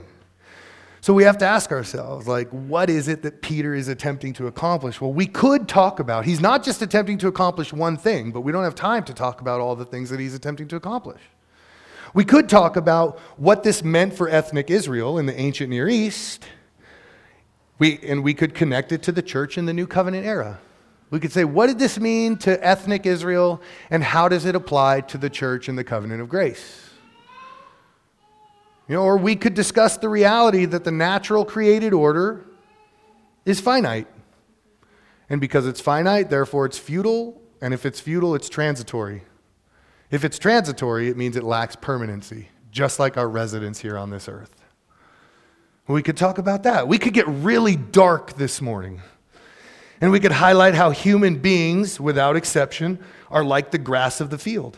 So 1.01 1.13
we 1.13 1.25
have 1.25 1.37
to 1.39 1.45
ask 1.45 1.73
ourselves, 1.73 2.25
like, 2.25 2.49
what 2.51 2.89
is 2.89 3.09
it 3.09 3.23
that 3.23 3.41
Peter 3.41 3.75
is 3.75 3.89
attempting 3.89 4.31
to 4.35 4.47
accomplish? 4.47 5.01
Well, 5.01 5.11
we 5.11 5.27
could 5.27 5.67
talk 5.67 5.99
about, 5.99 6.23
he's 6.23 6.39
not 6.39 6.63
just 6.63 6.81
attempting 6.81 7.17
to 7.17 7.27
accomplish 7.27 7.73
one 7.73 7.97
thing, 7.97 8.31
but 8.31 8.41
we 8.41 8.53
don't 8.53 8.63
have 8.63 8.75
time 8.75 9.03
to 9.03 9.13
talk 9.13 9.41
about 9.41 9.59
all 9.59 9.75
the 9.75 9.83
things 9.83 10.09
that 10.09 10.21
he's 10.21 10.33
attempting 10.33 10.69
to 10.69 10.77
accomplish. 10.77 11.19
We 12.13 12.23
could 12.23 12.47
talk 12.47 12.77
about 12.77 13.19
what 13.35 13.63
this 13.63 13.83
meant 13.83 14.13
for 14.13 14.29
ethnic 14.29 14.69
Israel 14.69 15.17
in 15.17 15.25
the 15.25 15.37
ancient 15.37 15.69
Near 15.69 15.89
East 15.89 16.45
we, 17.80 17.99
and 18.03 18.24
we 18.24 18.34
could 18.34 18.53
connect 18.53 18.91
it 18.91 19.03
to 19.03 19.11
the 19.11 19.21
church 19.21 19.57
in 19.57 19.65
the 19.65 19.74
New 19.74 19.88
Covenant 19.88 20.26
era. 20.26 20.59
We 21.09 21.19
could 21.19 21.32
say, 21.32 21.43
what 21.43 21.67
did 21.67 21.78
this 21.78 21.99
mean 21.99 22.38
to 22.38 22.65
ethnic 22.65 23.05
Israel, 23.05 23.61
and 23.89 24.03
how 24.03 24.28
does 24.30 24.45
it 24.45 24.55
apply 24.55 25.01
to 25.01 25.17
the 25.17 25.30
church 25.30 25.69
in 25.69 25.76
the 25.76 25.84
covenant 25.84 26.21
of 26.21 26.30
grace? 26.30 26.89
You 28.88 28.95
know, 28.95 29.03
or 29.03 29.17
we 29.17 29.36
could 29.36 29.53
discuss 29.53 29.97
the 29.97 30.09
reality 30.09 30.65
that 30.65 30.84
the 30.84 30.91
natural 30.91 31.45
created 31.45 31.93
order 31.93 32.45
is 33.45 33.59
finite. 33.59 34.07
And 35.30 35.39
because 35.39 35.67
it's 35.67 35.80
finite, 35.80 36.30
therefore 36.30 36.65
it's 36.65 36.78
futile, 36.78 37.39
and 37.61 37.74
if 37.74 37.86
it's 37.86 37.99
futile, 37.99 38.36
it's 38.36 38.49
transitory. 38.49 39.24
If 40.11 40.24
it's 40.24 40.38
transitory, 40.38 41.09
it 41.09 41.17
means 41.17 41.36
it 41.36 41.43
lacks 41.43 41.76
permanency, 41.76 42.49
just 42.71 42.99
like 42.99 43.17
our 43.17 43.30
residence 43.30 43.80
here 43.80 43.97
on 43.97 44.09
this 44.09 44.28
earth. 44.28 44.62
We 45.88 46.01
could 46.01 46.17
talk 46.17 46.38
about 46.38 46.63
that. 46.63 46.88
We 46.88 46.97
could 46.97 47.13
get 47.13 47.27
really 47.27 47.75
dark 47.75 48.34
this 48.34 48.61
morning. 48.61 49.01
And 49.99 50.11
we 50.11 50.19
could 50.19 50.31
highlight 50.31 50.75
how 50.75 50.91
human 50.91 51.38
beings, 51.38 51.99
without 51.99 52.36
exception, 52.36 52.99
are 53.29 53.43
like 53.43 53.71
the 53.71 53.77
grass 53.77 54.21
of 54.21 54.29
the 54.29 54.38
field. 54.38 54.77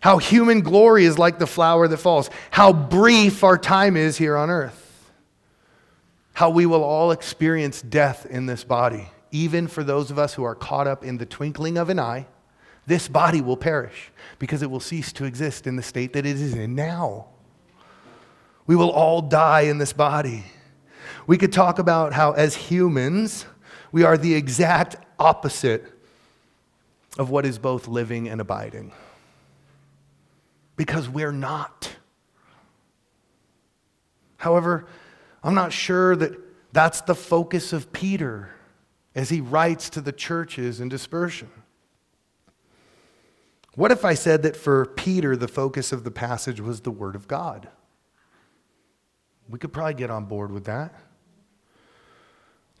How 0.00 0.18
human 0.18 0.60
glory 0.60 1.06
is 1.06 1.18
like 1.18 1.38
the 1.38 1.46
flower 1.46 1.88
that 1.88 1.96
falls. 1.96 2.28
How 2.50 2.72
brief 2.72 3.42
our 3.42 3.56
time 3.56 3.96
is 3.96 4.18
here 4.18 4.36
on 4.36 4.50
earth. 4.50 5.10
How 6.34 6.50
we 6.50 6.66
will 6.66 6.84
all 6.84 7.10
experience 7.10 7.80
death 7.80 8.26
in 8.26 8.46
this 8.46 8.64
body. 8.64 9.08
Even 9.30 9.66
for 9.66 9.82
those 9.82 10.10
of 10.10 10.18
us 10.18 10.34
who 10.34 10.44
are 10.44 10.54
caught 10.54 10.86
up 10.86 11.04
in 11.04 11.16
the 11.16 11.26
twinkling 11.26 11.78
of 11.78 11.88
an 11.88 11.98
eye, 11.98 12.26
this 12.86 13.08
body 13.08 13.40
will 13.40 13.56
perish 13.56 14.10
because 14.38 14.60
it 14.60 14.70
will 14.70 14.80
cease 14.80 15.12
to 15.14 15.24
exist 15.24 15.66
in 15.66 15.76
the 15.76 15.82
state 15.82 16.12
that 16.12 16.26
it 16.26 16.36
is 16.36 16.54
in 16.54 16.74
now. 16.74 17.26
We 18.66 18.76
will 18.76 18.90
all 18.90 19.20
die 19.20 19.62
in 19.62 19.78
this 19.78 19.92
body. 19.92 20.44
We 21.26 21.38
could 21.38 21.52
talk 21.52 21.78
about 21.78 22.12
how, 22.12 22.32
as 22.32 22.54
humans, 22.54 23.46
we 23.92 24.04
are 24.04 24.16
the 24.16 24.34
exact 24.34 24.96
opposite 25.18 25.84
of 27.18 27.30
what 27.30 27.46
is 27.46 27.58
both 27.58 27.86
living 27.86 28.28
and 28.28 28.40
abiding. 28.40 28.92
Because 30.76 31.08
we're 31.08 31.32
not. 31.32 31.94
However, 34.38 34.86
I'm 35.42 35.54
not 35.54 35.72
sure 35.72 36.16
that 36.16 36.32
that's 36.72 37.02
the 37.02 37.14
focus 37.14 37.72
of 37.72 37.92
Peter 37.92 38.50
as 39.14 39.28
he 39.28 39.40
writes 39.40 39.88
to 39.90 40.00
the 40.00 40.12
churches 40.12 40.80
in 40.80 40.88
dispersion. 40.88 41.48
What 43.76 43.92
if 43.92 44.04
I 44.04 44.14
said 44.14 44.42
that 44.42 44.56
for 44.56 44.84
Peter, 44.86 45.36
the 45.36 45.48
focus 45.48 45.92
of 45.92 46.04
the 46.04 46.10
passage 46.10 46.60
was 46.60 46.80
the 46.80 46.90
Word 46.90 47.14
of 47.14 47.28
God? 47.28 47.68
We 49.48 49.58
could 49.58 49.72
probably 49.72 49.94
get 49.94 50.10
on 50.10 50.24
board 50.24 50.50
with 50.50 50.64
that. 50.64 50.94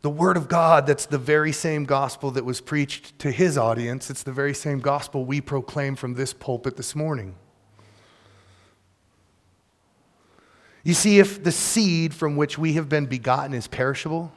The 0.02 0.10
Word 0.10 0.36
of 0.36 0.48
God, 0.48 0.86
that's 0.86 1.06
the 1.06 1.18
very 1.18 1.52
same 1.52 1.84
gospel 1.84 2.30
that 2.32 2.44
was 2.44 2.60
preached 2.60 3.18
to 3.20 3.30
his 3.30 3.56
audience, 3.56 4.10
it's 4.10 4.22
the 4.22 4.32
very 4.32 4.52
same 4.52 4.80
gospel 4.80 5.24
we 5.24 5.40
proclaim 5.40 5.96
from 5.96 6.14
this 6.14 6.34
pulpit 6.34 6.76
this 6.76 6.94
morning. 6.94 7.36
You 10.82 10.92
see, 10.92 11.18
if 11.18 11.42
the 11.42 11.52
seed 11.52 12.12
from 12.12 12.36
which 12.36 12.58
we 12.58 12.74
have 12.74 12.90
been 12.90 13.06
begotten 13.06 13.54
is 13.54 13.66
perishable, 13.66 14.30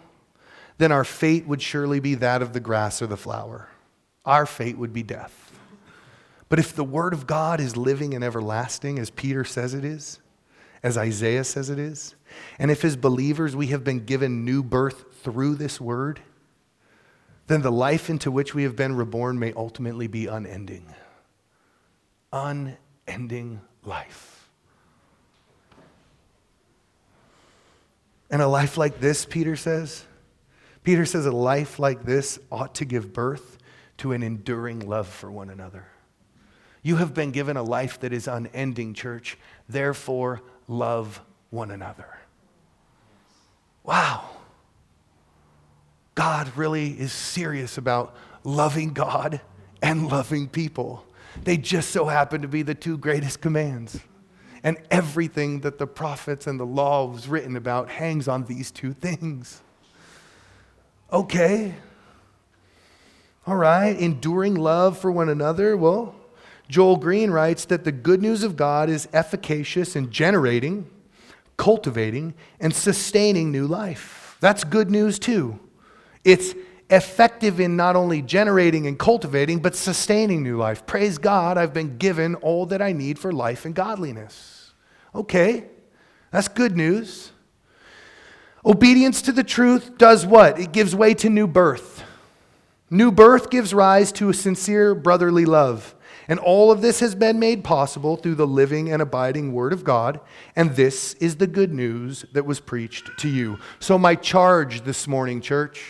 then 0.78 0.94
our 0.94 1.04
fate 1.04 1.46
would 1.46 1.62
surely 1.62 2.00
be 2.00 2.16
that 2.16 2.42
of 2.42 2.54
the 2.54 2.62
grass 2.62 3.02
or 3.02 3.08
the 3.08 3.18
flower. 3.18 3.68
Our 4.26 4.46
fate 4.46 4.78
would 4.78 4.94
be 4.94 5.04
death. 5.04 5.52
But 6.48 6.60
if 6.60 6.74
the 6.74 6.86
Word 6.86 7.14
of 7.14 7.28
God 7.28 7.60
is 7.60 7.76
living 7.76 8.14
and 8.14 8.24
everlasting, 8.24 9.00
as 9.00 9.10
Peter 9.10 9.44
says 9.44 9.74
it 9.74 9.84
is, 9.84 10.20
as 10.84 10.98
Isaiah 10.98 11.44
says 11.44 11.70
it 11.70 11.80
is, 11.80 12.16
and 12.60 12.70
if 12.72 12.86
as 12.86 12.96
believers 12.96 13.56
we 13.56 13.68
have 13.68 13.84
been 13.84 14.06
given 14.06 14.46
new 14.46 14.64
birth 14.64 15.22
through 15.24 15.56
this 15.56 15.82
word, 15.82 16.22
then 17.48 17.62
the 17.62 17.72
life 17.72 18.10
into 18.10 18.30
which 18.30 18.54
we 18.54 18.64
have 18.64 18.76
been 18.76 18.96
reborn 18.96 19.40
may 19.40 19.54
ultimately 19.54 20.08
be 20.08 20.28
unending. 20.28 20.94
Unending 22.34 23.62
life. 23.84 24.50
And 28.30 28.42
a 28.42 28.48
life 28.48 28.78
like 28.78 29.00
this, 29.00 29.26
Peter 29.26 29.56
says, 29.56 30.04
Peter 30.84 31.06
says 31.06 31.26
a 31.26 31.32
life 31.32 31.80
like 31.80 32.04
this 32.04 32.40
ought 32.52 32.76
to 32.76 32.86
give 32.86 33.14
birth 33.14 33.58
to 33.98 34.12
an 34.12 34.24
enduring 34.24 34.82
love 34.88 35.08
for 35.08 35.32
one 35.32 35.50
another. 35.50 35.86
You 36.84 36.98
have 36.98 37.14
been 37.14 37.32
given 37.32 37.58
a 37.58 37.64
life 37.64 38.00
that 38.02 38.14
is 38.14 38.28
unending, 38.28 38.94
church. 38.94 39.38
Therefore, 39.68 40.42
love 40.68 41.22
one 41.50 41.72
another. 41.72 42.18
Wow. 43.84 44.30
God 46.16 46.52
really 46.58 46.90
is 46.90 47.12
serious 47.12 47.78
about 47.78 48.16
loving 48.44 48.94
God 48.94 49.40
and 49.82 50.08
loving 50.08 50.48
people. 50.48 51.06
They 51.44 51.58
just 51.58 51.92
so 51.92 52.06
happen 52.06 52.42
to 52.42 52.48
be 52.48 52.64
the 52.64 52.76
two 52.76 52.98
greatest 52.98 53.42
commands. 53.42 54.00
And 54.64 54.78
everything 54.90 55.62
that 55.62 55.78
the 55.78 55.88
prophets 55.88 56.48
and 56.48 56.60
the 56.60 56.66
law 56.66 57.06
was 57.06 57.28
written 57.28 57.56
about 57.56 57.90
hangs 57.90 58.28
on 58.28 58.46
these 58.46 58.72
two 58.72 58.94
things. 58.94 59.62
Okay. 61.14 61.76
All 63.46 63.56
right. 63.56 63.98
Enduring 63.98 64.56
love 64.56 64.98
for 64.98 65.12
one 65.12 65.30
another. 65.30 65.78
Well, 65.78 66.16
Joel 66.70 66.98
Green 66.98 67.32
writes 67.32 67.66
that 67.66 67.84
the 67.84 67.92
good 67.92 68.22
news 68.22 68.44
of 68.44 68.56
God 68.56 68.90
is 68.90 69.08
efficacious 69.14 69.96
in 69.96 70.12
generating, 70.12 70.90
cultivating, 71.56 72.34
and 72.60 72.74
sustaining 72.74 73.52
new 73.52 73.68
life. 73.68 74.38
That's 74.40 74.64
good 74.64 74.92
news 74.92 75.18
too. 75.18 75.60
It's 76.24 76.54
effective 76.90 77.60
in 77.60 77.76
not 77.76 77.96
only 77.96 78.22
generating 78.22 78.88
and 78.88 78.98
cultivating, 78.98 79.60
but 79.60 79.76
sustaining 79.76 80.44
new 80.44 80.58
life. 80.58 80.86
Praise 80.86 81.18
God, 81.18 81.58
I've 81.58 81.74
been 81.74 81.98
given 81.98 82.36
all 82.36 82.66
that 82.68 82.82
I 82.82 82.92
need 82.92 83.20
for 83.20 83.32
life 83.32 83.66
and 83.66 83.74
godliness. 83.74 84.74
Okay, 85.16 85.66
that's 86.32 86.48
good 86.48 86.76
news. 86.78 87.32
Obedience 88.66 89.22
to 89.24 89.32
the 89.32 89.44
truth 89.44 89.98
does 89.98 90.26
what? 90.26 90.60
It 90.60 90.72
gives 90.72 90.96
way 90.96 91.14
to 91.16 91.30
new 91.30 91.48
birth. 91.48 92.04
New 92.90 93.12
birth 93.12 93.50
gives 93.50 93.74
rise 93.74 94.12
to 94.14 94.30
a 94.30 94.34
sincere 94.34 94.96
brotherly 94.96 95.46
love. 95.46 95.96
And 96.28 96.40
all 96.40 96.72
of 96.72 96.82
this 96.82 97.00
has 97.00 97.16
been 97.16 97.40
made 97.40 97.64
possible 97.64 98.18
through 98.18 98.36
the 98.36 98.48
living 98.48 98.92
and 98.92 99.02
abiding 99.02 99.54
Word 99.54 99.72
of 99.72 99.84
God. 99.84 100.20
And 100.56 100.76
this 100.76 101.14
is 101.16 101.38
the 101.38 101.48
good 101.48 101.74
news 101.74 102.26
that 102.34 102.46
was 102.46 102.60
preached 102.60 103.10
to 103.20 103.30
you. 103.30 103.60
So, 103.80 103.98
my 103.98 104.16
charge 104.16 104.82
this 104.82 105.08
morning, 105.08 105.40
church, 105.40 105.84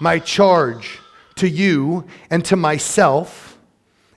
my 0.00 0.18
charge 0.18 0.98
to 1.36 1.48
you 1.48 2.06
and 2.30 2.44
to 2.46 2.56
myself 2.56 3.58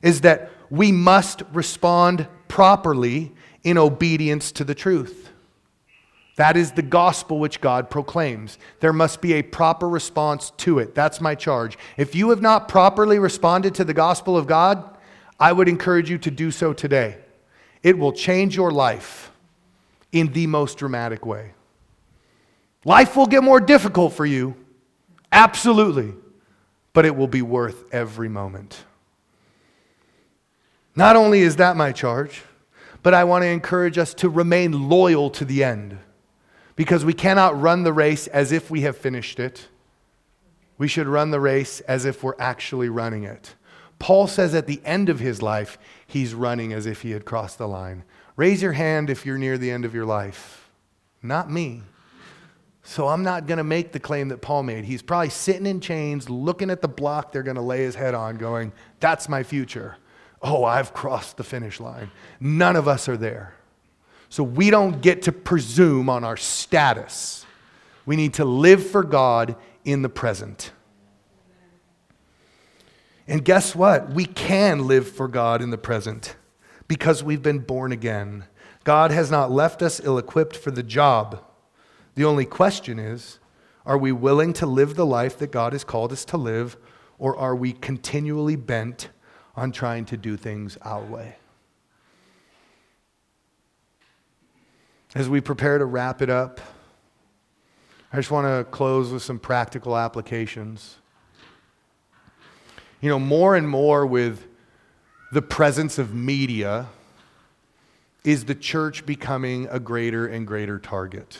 is 0.01 0.21
that 0.21 0.49
we 0.69 0.91
must 0.91 1.43
respond 1.53 2.27
properly 2.47 3.31
in 3.63 3.77
obedience 3.77 4.51
to 4.53 4.63
the 4.63 4.75
truth. 4.75 5.29
That 6.37 6.57
is 6.57 6.71
the 6.71 6.81
gospel 6.81 7.39
which 7.39 7.61
God 7.61 7.89
proclaims. 7.89 8.57
There 8.79 8.93
must 8.93 9.21
be 9.21 9.33
a 9.33 9.43
proper 9.43 9.87
response 9.87 10.51
to 10.57 10.79
it. 10.79 10.95
That's 10.95 11.21
my 11.21 11.35
charge. 11.35 11.77
If 11.97 12.15
you 12.15 12.29
have 12.31 12.41
not 12.41 12.67
properly 12.67 13.19
responded 13.19 13.75
to 13.75 13.83
the 13.83 13.93
gospel 13.93 14.35
of 14.37 14.47
God, 14.47 14.90
I 15.41 15.51
would 15.51 15.67
encourage 15.67 16.07
you 16.07 16.19
to 16.19 16.29
do 16.29 16.51
so 16.51 16.71
today. 16.71 17.17
It 17.81 17.97
will 17.97 18.13
change 18.13 18.55
your 18.55 18.69
life 18.69 19.31
in 20.11 20.31
the 20.33 20.45
most 20.45 20.77
dramatic 20.77 21.25
way. 21.25 21.53
Life 22.85 23.17
will 23.17 23.25
get 23.25 23.43
more 23.43 23.59
difficult 23.59 24.13
for 24.13 24.25
you, 24.25 24.55
absolutely. 25.31 26.13
but 26.93 27.05
it 27.05 27.15
will 27.15 27.27
be 27.27 27.41
worth 27.41 27.85
every 27.93 28.27
moment. 28.27 28.83
Not 30.93 31.15
only 31.15 31.39
is 31.39 31.55
that 31.55 31.77
my 31.77 31.93
charge, 31.93 32.43
but 33.01 33.13
I 33.13 33.23
want 33.23 33.43
to 33.43 33.47
encourage 33.47 33.97
us 33.97 34.13
to 34.15 34.29
remain 34.29 34.89
loyal 34.89 35.29
to 35.31 35.45
the 35.45 35.63
end 35.63 35.97
because 36.75 37.05
we 37.05 37.13
cannot 37.13 37.59
run 37.59 37.83
the 37.83 37.93
race 37.93 38.27
as 38.27 38.51
if 38.51 38.69
we 38.69 38.81
have 38.81 38.97
finished 38.97 39.39
it. 39.39 39.69
We 40.77 40.89
should 40.89 41.07
run 41.07 41.31
the 41.31 41.39
race 41.39 41.79
as 41.81 42.03
if 42.03 42.23
we're 42.23 42.35
actually 42.37 42.89
running 42.89 43.23
it. 43.23 43.55
Paul 44.01 44.25
says 44.25 44.55
at 44.55 44.65
the 44.65 44.81
end 44.83 45.09
of 45.09 45.19
his 45.19 45.43
life, 45.43 45.77
he's 46.07 46.33
running 46.33 46.73
as 46.73 46.87
if 46.87 47.03
he 47.03 47.11
had 47.11 47.23
crossed 47.23 47.59
the 47.59 47.67
line. 47.67 48.03
Raise 48.35 48.59
your 48.59 48.71
hand 48.71 49.11
if 49.11 49.27
you're 49.27 49.37
near 49.37 49.59
the 49.59 49.69
end 49.69 49.85
of 49.85 49.93
your 49.93 50.07
life. 50.07 50.71
Not 51.21 51.51
me. 51.51 51.83
So 52.81 53.07
I'm 53.07 53.21
not 53.21 53.45
going 53.45 53.59
to 53.59 53.63
make 53.63 53.91
the 53.91 53.99
claim 53.99 54.29
that 54.29 54.41
Paul 54.41 54.63
made. 54.63 54.85
He's 54.85 55.03
probably 55.03 55.29
sitting 55.29 55.67
in 55.67 55.79
chains, 55.79 56.31
looking 56.31 56.71
at 56.71 56.81
the 56.81 56.87
block 56.87 57.31
they're 57.31 57.43
going 57.43 57.57
to 57.57 57.61
lay 57.61 57.83
his 57.83 57.93
head 57.93 58.15
on, 58.15 58.37
going, 58.37 58.73
That's 58.99 59.29
my 59.29 59.43
future. 59.43 59.97
Oh, 60.41 60.63
I've 60.63 60.95
crossed 60.95 61.37
the 61.37 61.43
finish 61.43 61.79
line. 61.79 62.09
None 62.39 62.75
of 62.75 62.87
us 62.87 63.07
are 63.07 63.17
there. 63.17 63.53
So 64.29 64.43
we 64.43 64.71
don't 64.71 65.03
get 65.03 65.21
to 65.23 65.31
presume 65.31 66.09
on 66.09 66.23
our 66.23 66.37
status. 66.37 67.45
We 68.07 68.15
need 68.15 68.33
to 68.33 68.45
live 68.45 68.83
for 68.83 69.03
God 69.03 69.55
in 69.85 70.01
the 70.01 70.09
present. 70.09 70.71
And 73.31 73.45
guess 73.45 73.73
what? 73.73 74.11
We 74.11 74.25
can 74.25 74.87
live 74.87 75.07
for 75.07 75.29
God 75.29 75.61
in 75.61 75.69
the 75.69 75.77
present 75.77 76.35
because 76.89 77.23
we've 77.23 77.41
been 77.41 77.59
born 77.59 77.93
again. 77.93 78.43
God 78.83 79.11
has 79.11 79.31
not 79.31 79.49
left 79.49 79.81
us 79.81 80.01
ill 80.03 80.17
equipped 80.17 80.57
for 80.57 80.69
the 80.69 80.83
job. 80.83 81.41
The 82.15 82.25
only 82.25 82.43
question 82.43 82.99
is 82.99 83.39
are 83.85 83.97
we 83.97 84.11
willing 84.11 84.51
to 84.51 84.65
live 84.65 84.95
the 84.95 85.05
life 85.05 85.39
that 85.39 85.49
God 85.49 85.71
has 85.71 85.85
called 85.85 86.11
us 86.11 86.25
to 86.25 86.35
live, 86.35 86.75
or 87.17 87.37
are 87.37 87.55
we 87.55 87.71
continually 87.71 88.57
bent 88.57 89.07
on 89.55 89.71
trying 89.71 90.03
to 90.07 90.17
do 90.17 90.35
things 90.35 90.75
our 90.81 91.01
way? 91.01 91.37
As 95.15 95.29
we 95.29 95.39
prepare 95.39 95.77
to 95.77 95.85
wrap 95.85 96.21
it 96.21 96.29
up, 96.29 96.59
I 98.11 98.17
just 98.17 98.29
want 98.29 98.47
to 98.47 98.69
close 98.69 99.09
with 99.09 99.23
some 99.23 99.39
practical 99.39 99.97
applications. 99.97 100.97
You 103.01 103.09
know, 103.09 103.17
more 103.17 103.55
and 103.55 103.67
more 103.67 104.05
with 104.05 104.45
the 105.31 105.41
presence 105.41 105.97
of 105.97 106.13
media, 106.13 106.87
is 108.23 108.45
the 108.45 108.53
church 108.53 109.07
becoming 109.07 109.67
a 109.71 109.79
greater 109.79 110.27
and 110.27 110.45
greater 110.45 110.77
target? 110.77 111.39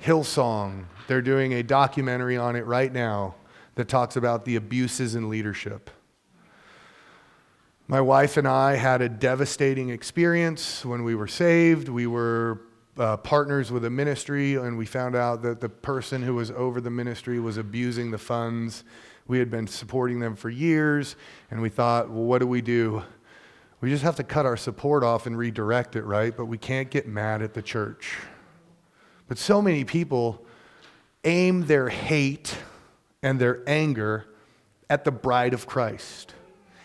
Hillsong, 0.00 0.84
they're 1.08 1.20
doing 1.20 1.54
a 1.54 1.64
documentary 1.64 2.36
on 2.36 2.54
it 2.54 2.64
right 2.66 2.92
now 2.92 3.34
that 3.74 3.88
talks 3.88 4.14
about 4.14 4.44
the 4.44 4.54
abuses 4.54 5.16
in 5.16 5.28
leadership. 5.28 5.90
My 7.88 8.00
wife 8.00 8.36
and 8.36 8.46
I 8.46 8.76
had 8.76 9.02
a 9.02 9.08
devastating 9.08 9.88
experience 9.88 10.84
when 10.84 11.02
we 11.02 11.16
were 11.16 11.26
saved. 11.26 11.88
We 11.88 12.06
were 12.06 12.60
uh, 13.00 13.16
partners 13.16 13.72
with 13.72 13.84
a 13.86 13.90
ministry, 13.90 14.56
and 14.56 14.76
we 14.76 14.84
found 14.84 15.16
out 15.16 15.40
that 15.42 15.60
the 15.60 15.68
person 15.70 16.22
who 16.22 16.34
was 16.34 16.50
over 16.50 16.82
the 16.82 16.90
ministry 16.90 17.40
was 17.40 17.56
abusing 17.56 18.10
the 18.10 18.18
funds. 18.18 18.84
We 19.26 19.38
had 19.38 19.50
been 19.50 19.66
supporting 19.66 20.20
them 20.20 20.36
for 20.36 20.50
years, 20.50 21.16
and 21.50 21.62
we 21.62 21.70
thought, 21.70 22.10
well, 22.10 22.24
what 22.24 22.40
do 22.40 22.46
we 22.46 22.60
do? 22.60 23.02
We 23.80 23.88
just 23.88 24.02
have 24.02 24.16
to 24.16 24.22
cut 24.22 24.44
our 24.44 24.58
support 24.58 25.02
off 25.02 25.26
and 25.26 25.38
redirect 25.38 25.96
it, 25.96 26.02
right? 26.02 26.36
But 26.36 26.44
we 26.44 26.58
can't 26.58 26.90
get 26.90 27.08
mad 27.08 27.40
at 27.40 27.54
the 27.54 27.62
church. 27.62 28.18
But 29.28 29.38
so 29.38 29.62
many 29.62 29.84
people 29.84 30.44
aim 31.24 31.66
their 31.66 31.88
hate 31.88 32.54
and 33.22 33.40
their 33.40 33.62
anger 33.66 34.26
at 34.90 35.04
the 35.04 35.10
bride 35.10 35.54
of 35.54 35.66
Christ. 35.66 36.34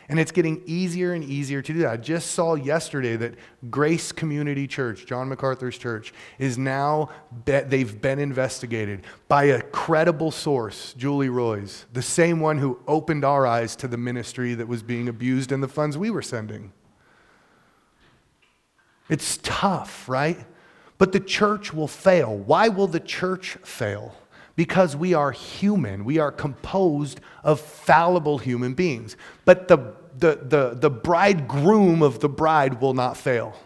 And 0.08 0.20
it's 0.20 0.32
getting 0.32 0.62
easier 0.68 1.14
and 1.14 1.24
easier 1.24 1.64
to 1.64 1.74
do 1.74 1.80
that. 1.80 1.90
I 1.90 1.98
just 1.98 2.32
saw 2.32 2.54
yesterday 2.54 3.16
that 3.16 3.34
Grace 3.72 4.12
Community 4.12 4.68
Church, 4.68 5.08
John 5.08 5.30
MacArthur's 5.30 5.78
church, 5.78 6.14
is 6.38 6.58
now, 6.60 7.10
be, 7.46 7.62
they've 7.62 8.02
been 8.02 8.20
investigated 8.20 9.02
by 9.28 9.46
a 9.46 9.62
credible 9.62 10.30
source, 10.30 10.94
Julie 10.94 11.30
Roys, 11.30 11.86
the 11.92 12.04
same 12.04 12.40
one 12.40 12.60
who 12.60 12.80
opened 12.88 13.26
our 13.26 13.48
eyes 13.48 13.76
to 13.78 13.88
the 13.88 13.98
ministry 13.98 14.54
that 14.54 14.68
was 14.68 14.84
being 14.84 15.10
abused 15.10 15.52
and 15.52 15.64
the 15.64 15.68
funds 15.68 15.98
we 15.98 16.12
were 16.12 16.22
sending. 16.22 16.72
It's 19.10 19.40
tough, 19.42 20.08
right? 20.08 20.46
But 20.98 21.12
the 21.12 21.20
church 21.20 21.74
will 21.74 21.88
fail. 21.88 22.38
Why 22.38 22.70
will 22.70 22.88
the 22.88 23.00
church 23.00 23.58
fail? 23.64 24.16
Because 24.56 24.96
we 24.96 25.14
are 25.14 25.32
human. 25.32 26.06
We 26.06 26.20
are 26.20 26.32
composed 26.32 27.20
of 27.44 27.60
fallible 27.60 28.38
human 28.38 28.74
beings. 28.74 29.18
But 29.44 29.68
the, 29.68 29.96
the, 30.18 30.40
the, 30.42 30.78
the 30.80 30.90
bridegroom 30.90 32.02
of 32.02 32.20
the 32.20 32.30
bride 32.30 32.80
will 32.82 32.94
not 32.94 33.18
fail 33.18 33.58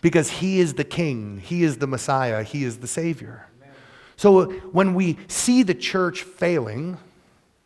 because 0.00 0.28
he 0.28 0.60
is 0.60 0.74
the 0.74 0.84
king, 0.84 1.38
he 1.38 1.64
is 1.64 1.78
the 1.78 1.86
Messiah, 1.86 2.42
he 2.42 2.62
is 2.64 2.78
the 2.78 2.86
Savior. 2.86 3.46
So 4.16 4.50
when 4.50 4.94
we 4.94 5.18
see 5.28 5.62
the 5.62 5.74
church 5.74 6.22
failing, 6.22 6.98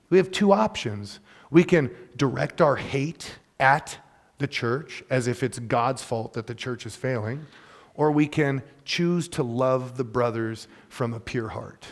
we 0.08 0.18
have 0.18 0.30
two 0.30 0.52
options. 0.52 1.20
We 1.50 1.64
can 1.64 1.90
direct 2.16 2.60
our 2.60 2.76
hate 2.76 3.38
at 3.58 3.98
the 4.38 4.46
church 4.46 5.02
as 5.10 5.26
if 5.26 5.42
it's 5.42 5.58
God's 5.58 6.02
fault 6.02 6.34
that 6.34 6.46
the 6.46 6.54
church 6.54 6.86
is 6.86 6.94
failing, 6.94 7.46
or 7.94 8.12
we 8.12 8.28
can 8.28 8.62
choose 8.84 9.28
to 9.30 9.42
love 9.42 9.96
the 9.96 10.04
brothers 10.04 10.68
from 10.88 11.12
a 11.12 11.20
pure 11.20 11.48
heart. 11.48 11.88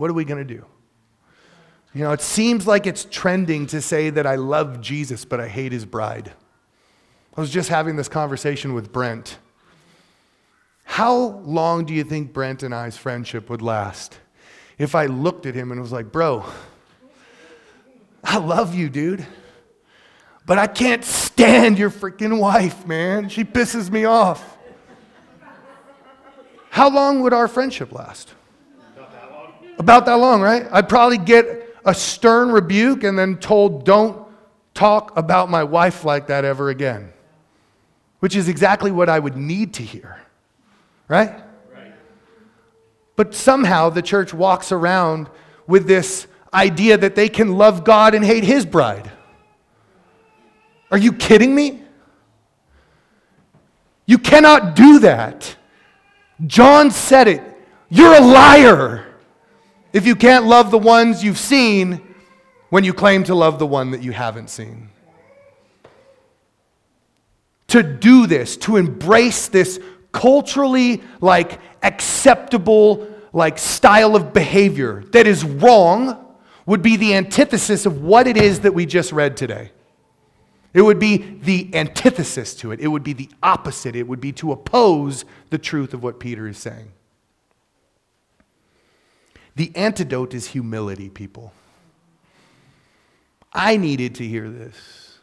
What 0.00 0.08
are 0.08 0.14
we 0.14 0.24
going 0.24 0.38
to 0.38 0.54
do? 0.54 0.64
You 1.92 2.04
know, 2.04 2.12
it 2.12 2.22
seems 2.22 2.66
like 2.66 2.86
it's 2.86 3.04
trending 3.04 3.66
to 3.66 3.82
say 3.82 4.08
that 4.08 4.26
I 4.26 4.36
love 4.36 4.80
Jesus, 4.80 5.26
but 5.26 5.40
I 5.40 5.46
hate 5.46 5.72
his 5.72 5.84
bride. 5.84 6.32
I 7.36 7.40
was 7.42 7.50
just 7.50 7.68
having 7.68 7.96
this 7.96 8.08
conversation 8.08 8.72
with 8.72 8.92
Brent. 8.92 9.36
How 10.84 11.42
long 11.44 11.84
do 11.84 11.92
you 11.92 12.02
think 12.02 12.32
Brent 12.32 12.62
and 12.62 12.74
I's 12.74 12.96
friendship 12.96 13.50
would 13.50 13.60
last 13.60 14.18
if 14.78 14.94
I 14.94 15.04
looked 15.04 15.44
at 15.44 15.54
him 15.54 15.70
and 15.70 15.78
was 15.78 15.92
like, 15.92 16.10
bro, 16.10 16.46
I 18.24 18.38
love 18.38 18.74
you, 18.74 18.88
dude, 18.88 19.26
but 20.46 20.56
I 20.56 20.66
can't 20.66 21.04
stand 21.04 21.78
your 21.78 21.90
freaking 21.90 22.38
wife, 22.38 22.86
man. 22.86 23.28
She 23.28 23.44
pisses 23.44 23.90
me 23.90 24.06
off. 24.06 24.56
How 26.70 26.88
long 26.88 27.20
would 27.20 27.34
our 27.34 27.48
friendship 27.48 27.92
last? 27.92 28.32
About 29.80 30.04
that 30.04 30.16
long, 30.16 30.42
right? 30.42 30.68
I'd 30.70 30.90
probably 30.90 31.16
get 31.16 31.74
a 31.86 31.94
stern 31.94 32.50
rebuke 32.50 33.02
and 33.02 33.18
then 33.18 33.38
told, 33.38 33.86
don't 33.86 34.28
talk 34.74 35.16
about 35.16 35.48
my 35.48 35.64
wife 35.64 36.04
like 36.04 36.26
that 36.26 36.44
ever 36.44 36.68
again. 36.68 37.14
Which 38.18 38.36
is 38.36 38.50
exactly 38.50 38.90
what 38.92 39.08
I 39.08 39.18
would 39.18 39.38
need 39.38 39.72
to 39.74 39.82
hear, 39.82 40.20
right? 41.08 41.32
right? 41.74 41.94
But 43.16 43.34
somehow 43.34 43.88
the 43.88 44.02
church 44.02 44.34
walks 44.34 44.70
around 44.70 45.30
with 45.66 45.86
this 45.86 46.26
idea 46.52 46.98
that 46.98 47.14
they 47.14 47.30
can 47.30 47.56
love 47.56 47.82
God 47.82 48.14
and 48.14 48.22
hate 48.22 48.44
his 48.44 48.66
bride. 48.66 49.10
Are 50.90 50.98
you 50.98 51.14
kidding 51.14 51.54
me? 51.54 51.80
You 54.04 54.18
cannot 54.18 54.76
do 54.76 54.98
that. 54.98 55.56
John 56.46 56.90
said 56.90 57.28
it. 57.28 57.42
You're 57.88 58.14
a 58.14 58.20
liar 58.20 59.06
if 59.92 60.06
you 60.06 60.14
can't 60.14 60.46
love 60.46 60.70
the 60.70 60.78
ones 60.78 61.22
you've 61.24 61.38
seen 61.38 62.00
when 62.70 62.84
you 62.84 62.92
claim 62.92 63.24
to 63.24 63.34
love 63.34 63.58
the 63.58 63.66
one 63.66 63.90
that 63.90 64.02
you 64.02 64.12
haven't 64.12 64.50
seen. 64.50 64.90
To 67.68 67.82
do 67.82 68.26
this, 68.26 68.56
to 68.58 68.76
embrace 68.76 69.48
this 69.48 69.78
culturally 70.12 71.02
like 71.20 71.60
acceptable 71.82 73.06
like 73.32 73.58
style 73.58 74.16
of 74.16 74.32
behavior 74.32 75.04
that 75.12 75.26
is 75.26 75.44
wrong 75.44 76.26
would 76.66 76.82
be 76.82 76.96
the 76.96 77.14
antithesis 77.14 77.86
of 77.86 78.02
what 78.02 78.26
it 78.26 78.36
is 78.36 78.60
that 78.60 78.74
we 78.74 78.86
just 78.86 79.12
read 79.12 79.36
today. 79.36 79.70
It 80.72 80.82
would 80.82 80.98
be 81.00 81.16
the 81.16 81.74
antithesis 81.74 82.54
to 82.56 82.70
it. 82.70 82.80
It 82.80 82.88
would 82.88 83.02
be 83.02 83.12
the 83.12 83.28
opposite. 83.42 83.96
It 83.96 84.06
would 84.06 84.20
be 84.20 84.32
to 84.32 84.52
oppose 84.52 85.24
the 85.50 85.58
truth 85.58 85.94
of 85.94 86.02
what 86.02 86.20
Peter 86.20 86.46
is 86.46 86.58
saying. 86.58 86.92
The 89.56 89.72
antidote 89.74 90.34
is 90.34 90.48
humility, 90.48 91.08
people. 91.08 91.52
I 93.52 93.76
needed 93.76 94.14
to 94.16 94.26
hear 94.26 94.48
this. 94.48 95.18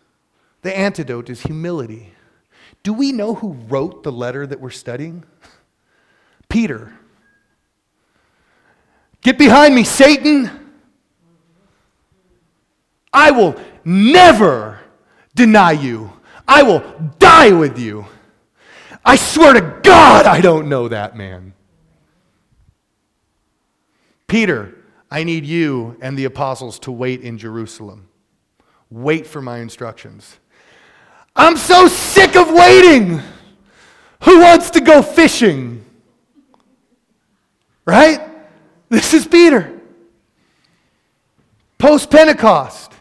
The 0.61 0.77
antidote 0.77 1.29
is 1.29 1.41
humility. 1.41 2.13
Do 2.83 2.93
we 2.93 3.11
know 3.11 3.35
who 3.35 3.53
wrote 3.53 4.03
the 4.03 4.11
letter 4.11 4.45
that 4.45 4.59
we're 4.59 4.69
studying? 4.69 5.23
Peter. 6.49 6.93
Get 9.21 9.37
behind 9.37 9.75
me, 9.75 9.83
Satan. 9.83 10.49
I 13.11 13.31
will 13.31 13.55
never 13.83 14.79
deny 15.35 15.71
you. 15.71 16.11
I 16.47 16.63
will 16.63 16.79
die 17.19 17.51
with 17.51 17.79
you. 17.79 18.05
I 19.03 19.15
swear 19.15 19.53
to 19.53 19.79
God, 19.83 20.25
I 20.25 20.41
don't 20.41 20.67
know 20.67 20.87
that 20.87 21.15
man. 21.15 21.53
Peter, 24.27 24.75
I 25.09 25.23
need 25.23 25.45
you 25.45 25.97
and 26.01 26.17
the 26.17 26.25
apostles 26.25 26.79
to 26.79 26.91
wait 26.91 27.21
in 27.21 27.37
Jerusalem. 27.37 28.09
Wait 28.89 29.25
for 29.25 29.41
my 29.41 29.59
instructions. 29.59 30.37
I'm 31.35 31.55
so 31.55 31.87
sick 31.87 32.35
of 32.35 32.51
waiting. 32.51 33.21
Who 34.23 34.39
wants 34.41 34.71
to 34.71 34.81
go 34.81 35.01
fishing? 35.01 35.85
Right? 37.85 38.19
This 38.89 39.13
is 39.13 39.25
Peter. 39.25 39.79
Post 41.77 42.09
Pentecost. 42.09 42.91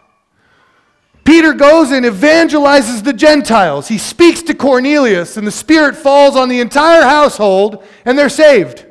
Peter 1.25 1.55
goes 1.55 1.91
and 1.91 2.07
evangelizes 2.07 3.03
the 3.03 3.13
Gentiles. 3.13 3.89
He 3.89 3.99
speaks 3.99 4.43
to 4.43 4.55
Cornelius, 4.55 5.37
and 5.37 5.45
the 5.45 5.51
Spirit 5.51 5.97
falls 5.97 6.37
on 6.37 6.49
the 6.49 6.61
entire 6.61 7.03
household, 7.03 7.83
and 8.05 8.17
they're 8.17 8.29
saved. 8.29 8.87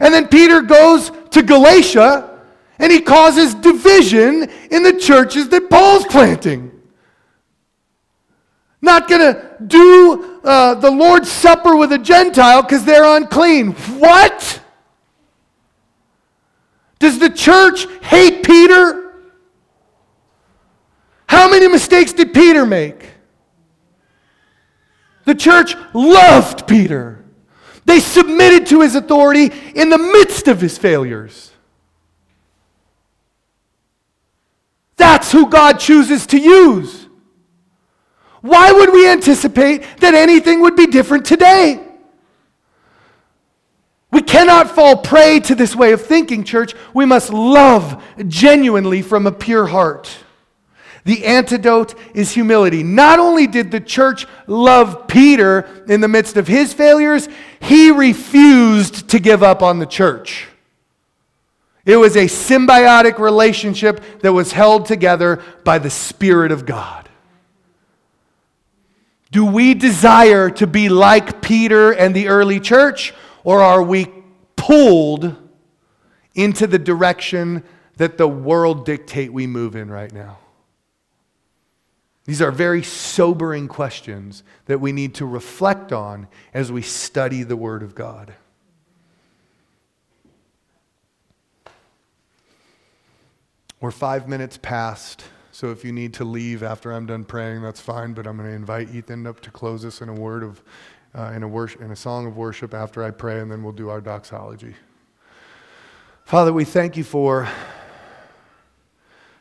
And 0.00 0.14
then 0.14 0.28
Peter 0.28 0.62
goes 0.62 1.10
to 1.36 1.42
Galatia, 1.42 2.40
and 2.78 2.90
he 2.90 3.00
causes 3.00 3.54
division 3.54 4.48
in 4.70 4.82
the 4.82 4.94
churches 4.94 5.50
that 5.50 5.68
Paul's 5.68 6.06
planting. 6.06 6.72
Not 8.80 9.06
going 9.06 9.20
to 9.34 9.56
do 9.66 10.40
uh, 10.42 10.74
the 10.76 10.90
Lord's 10.90 11.30
Supper 11.30 11.76
with 11.76 11.92
a 11.92 11.98
Gentile 11.98 12.62
because 12.62 12.86
they're 12.86 13.16
unclean. 13.16 13.72
What? 13.98 14.62
Does 16.98 17.18
the 17.18 17.28
church 17.28 17.86
hate 18.00 18.42
Peter? 18.42 19.14
How 21.26 21.50
many 21.50 21.68
mistakes 21.68 22.14
did 22.14 22.32
Peter 22.32 22.64
make? 22.64 23.10
The 25.24 25.34
church 25.34 25.74
loved 25.92 26.66
Peter. 26.66 27.25
They 27.86 28.00
submitted 28.00 28.66
to 28.66 28.82
his 28.82 28.96
authority 28.96 29.50
in 29.74 29.88
the 29.88 29.98
midst 29.98 30.48
of 30.48 30.60
his 30.60 30.76
failures. 30.76 31.52
That's 34.96 35.30
who 35.30 35.48
God 35.48 35.78
chooses 35.78 36.26
to 36.28 36.38
use. 36.38 37.06
Why 38.40 38.72
would 38.72 38.92
we 38.92 39.08
anticipate 39.08 39.84
that 40.00 40.14
anything 40.14 40.60
would 40.60 40.76
be 40.76 40.86
different 40.86 41.24
today? 41.24 41.82
We 44.10 44.22
cannot 44.22 44.70
fall 44.70 44.96
prey 44.98 45.40
to 45.40 45.54
this 45.54 45.76
way 45.76 45.92
of 45.92 46.04
thinking, 46.04 46.42
church. 46.42 46.74
We 46.92 47.04
must 47.04 47.32
love 47.32 48.02
genuinely 48.26 49.02
from 49.02 49.26
a 49.26 49.32
pure 49.32 49.66
heart. 49.66 50.10
The 51.04 51.24
antidote 51.24 51.94
is 52.14 52.32
humility. 52.32 52.82
Not 52.82 53.20
only 53.20 53.46
did 53.46 53.70
the 53.70 53.78
church 53.78 54.26
love 54.48 55.06
Peter 55.06 55.84
in 55.86 56.00
the 56.00 56.08
midst 56.08 56.36
of 56.36 56.48
his 56.48 56.74
failures, 56.74 57.28
he 57.60 57.90
refused 57.90 59.08
to 59.10 59.18
give 59.18 59.42
up 59.42 59.62
on 59.62 59.78
the 59.78 59.86
church. 59.86 60.48
It 61.84 61.96
was 61.96 62.16
a 62.16 62.24
symbiotic 62.24 63.18
relationship 63.18 64.20
that 64.20 64.32
was 64.32 64.52
held 64.52 64.86
together 64.86 65.42
by 65.64 65.78
the 65.78 65.90
Spirit 65.90 66.50
of 66.50 66.66
God. 66.66 67.08
Do 69.30 69.44
we 69.44 69.74
desire 69.74 70.50
to 70.50 70.66
be 70.66 70.88
like 70.88 71.42
Peter 71.42 71.92
and 71.92 72.14
the 72.14 72.28
early 72.28 72.58
church, 72.58 73.14
or 73.44 73.62
are 73.62 73.82
we 73.82 74.12
pulled 74.56 75.36
into 76.34 76.66
the 76.66 76.78
direction 76.78 77.62
that 77.96 78.18
the 78.18 78.28
world 78.28 78.84
dictate 78.84 79.32
we 79.32 79.46
move 79.46 79.76
in 79.76 79.90
right 79.90 80.12
now? 80.12 80.38
These 82.26 82.42
are 82.42 82.50
very 82.50 82.82
sobering 82.82 83.68
questions 83.68 84.42
that 84.66 84.80
we 84.80 84.90
need 84.90 85.14
to 85.14 85.24
reflect 85.24 85.92
on 85.92 86.26
as 86.52 86.72
we 86.72 86.82
study 86.82 87.44
the 87.44 87.56
Word 87.56 87.84
of 87.84 87.94
God. 87.94 88.34
We're 93.80 93.92
five 93.92 94.26
minutes 94.26 94.58
past, 94.60 95.24
so 95.52 95.70
if 95.70 95.84
you 95.84 95.92
need 95.92 96.14
to 96.14 96.24
leave 96.24 96.64
after 96.64 96.92
I'm 96.92 97.06
done 97.06 97.24
praying, 97.24 97.62
that's 97.62 97.80
fine. 97.80 98.12
But 98.12 98.26
I'm 98.26 98.36
going 98.36 98.48
to 98.48 98.54
invite 98.54 98.92
Ethan 98.92 99.24
up 99.26 99.38
to 99.40 99.50
close 99.52 99.84
us 99.84 100.00
in 100.00 100.08
a 100.08 100.14
word 100.14 100.42
of, 100.42 100.62
uh, 101.14 101.32
in 101.36 101.44
a 101.44 101.48
worship, 101.48 101.80
in 101.80 101.92
a 101.92 101.96
song 101.96 102.26
of 102.26 102.36
worship 102.36 102.74
after 102.74 103.04
I 103.04 103.12
pray, 103.12 103.38
and 103.38 103.50
then 103.50 103.62
we'll 103.62 103.72
do 103.72 103.88
our 103.88 104.00
doxology. 104.00 104.74
Father, 106.24 106.52
we 106.52 106.64
thank 106.64 106.96
you 106.96 107.04
for 107.04 107.48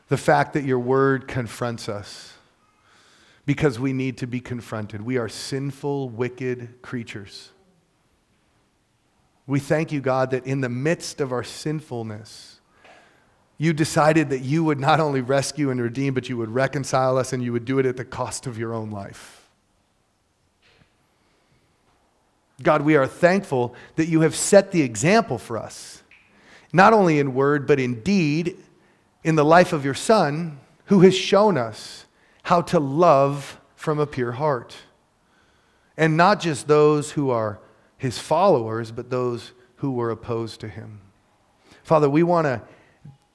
the 0.09 0.17
fact 0.17 0.53
that 0.53 0.65
your 0.65 0.77
Word 0.77 1.27
confronts 1.27 1.89
us 1.89 2.34
because 3.45 3.79
we 3.79 3.93
need 3.93 4.17
to 4.17 4.27
be 4.27 4.39
confronted. 4.39 5.01
We 5.01 5.17
are 5.17 5.29
sinful, 5.29 6.09
wicked 6.09 6.81
creatures. 6.81 7.51
We 9.47 9.59
thank 9.59 9.91
you, 9.91 10.01
God, 10.01 10.31
that 10.31 10.47
in 10.47 10.61
the 10.61 10.69
midst 10.69 11.21
of 11.21 11.31
our 11.31 11.43
sinfulness, 11.43 12.59
you 13.57 13.71
decided 13.71 14.29
that 14.31 14.41
you 14.41 14.63
would 14.63 14.79
not 14.79 14.99
only 14.99 15.21
rescue 15.21 15.69
and 15.69 15.79
redeem, 15.79 16.13
but 16.13 16.27
you 16.27 16.37
would 16.37 16.49
reconcile 16.49 17.17
us 17.17 17.31
and 17.31 17.43
you 17.43 17.53
would 17.53 17.65
do 17.65 17.79
it 17.79 17.85
at 17.85 17.95
the 17.95 18.03
cost 18.03 18.47
of 18.47 18.57
your 18.57 18.73
own 18.73 18.89
life. 18.89 19.47
God, 22.63 22.81
we 22.81 22.95
are 22.95 23.05
thankful 23.07 23.75
that 23.95 24.07
you 24.07 24.21
have 24.21 24.35
set 24.35 24.71
the 24.71 24.81
example 24.81 25.37
for 25.37 25.57
us, 25.57 26.01
not 26.73 26.93
only 26.93 27.19
in 27.19 27.33
word, 27.33 27.67
but 27.67 27.79
in 27.79 28.01
deed, 28.01 28.57
in 29.23 29.35
the 29.35 29.45
life 29.45 29.73
of 29.73 29.85
your 29.85 29.93
Son, 29.93 30.57
who 30.85 31.01
has 31.01 31.15
shown 31.15 31.57
us 31.57 32.04
how 32.45 32.61
to 32.61 32.79
love 32.79 33.59
from 33.75 33.97
a 33.97 34.05
pure 34.05 34.33
heart. 34.33 34.75
And 35.97 36.15
not 36.15 36.39
just 36.39 36.67
those 36.67 37.11
who 37.11 37.31
are 37.31 37.59
his 37.97 38.19
followers, 38.19 38.91
but 38.91 39.09
those 39.09 39.51
who 39.77 39.91
were 39.91 40.11
opposed 40.11 40.59
to 40.59 40.67
him. 40.67 41.01
Father, 41.81 42.07
we 42.07 42.21
want 42.21 42.45
to 42.45 42.61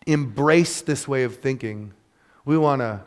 embrace 0.07 0.81
this 0.83 1.09
way 1.09 1.25
of 1.25 1.39
thinking. 1.39 1.93
We 2.45 2.57
want 2.57 2.83
to 2.83 3.01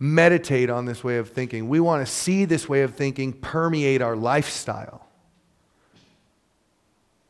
meditate 0.00 0.68
on 0.68 0.84
this 0.84 1.04
way 1.04 1.18
of 1.18 1.30
thinking. 1.30 1.68
We 1.68 1.78
want 1.78 2.04
to 2.04 2.12
see 2.12 2.44
this 2.44 2.68
way 2.68 2.82
of 2.82 2.94
thinking 2.94 3.32
permeate 3.32 4.02
our 4.02 4.16
lifestyle. 4.16 5.03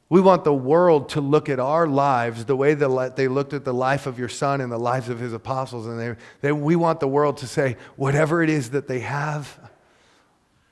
We 0.09 0.21
want 0.21 0.45
the 0.45 0.55
world 0.55 1.09
to 1.11 1.21
look 1.21 1.49
at 1.49 1.59
our 1.59 1.87
lives 1.87 2.45
the 2.45 2.57
way 2.57 2.75
that 2.75 3.17
they 3.17 3.27
looked 3.27 3.53
at 3.53 3.65
the 3.65 3.73
life 3.73 4.07
of 4.07 4.19
your 4.19 4.29
son 4.29 4.61
and 4.61 4.71
the 4.71 4.79
lives 4.79 5.09
of 5.09 5.19
his 5.19 5.33
apostles. 5.33 5.87
And 5.87 5.99
they, 5.99 6.17
they, 6.41 6.53
we 6.53 6.77
want 6.77 7.01
the 7.01 7.09
world 7.09 7.39
to 7.39 7.47
say, 7.47 7.77
whatever 7.97 8.43
it 8.43 8.51
is 8.51 8.71
that 8.71 8.87
they 8.87 9.01
have, 9.01 9.59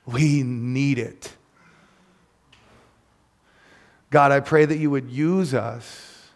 we 0.05 0.43
need 0.43 0.99
it. 0.99 1.33
God, 4.11 4.31
I 4.31 4.39
pray 4.41 4.65
that 4.65 4.77
you 4.77 4.91
would 4.91 5.09
use 5.09 5.55
us 5.55 6.29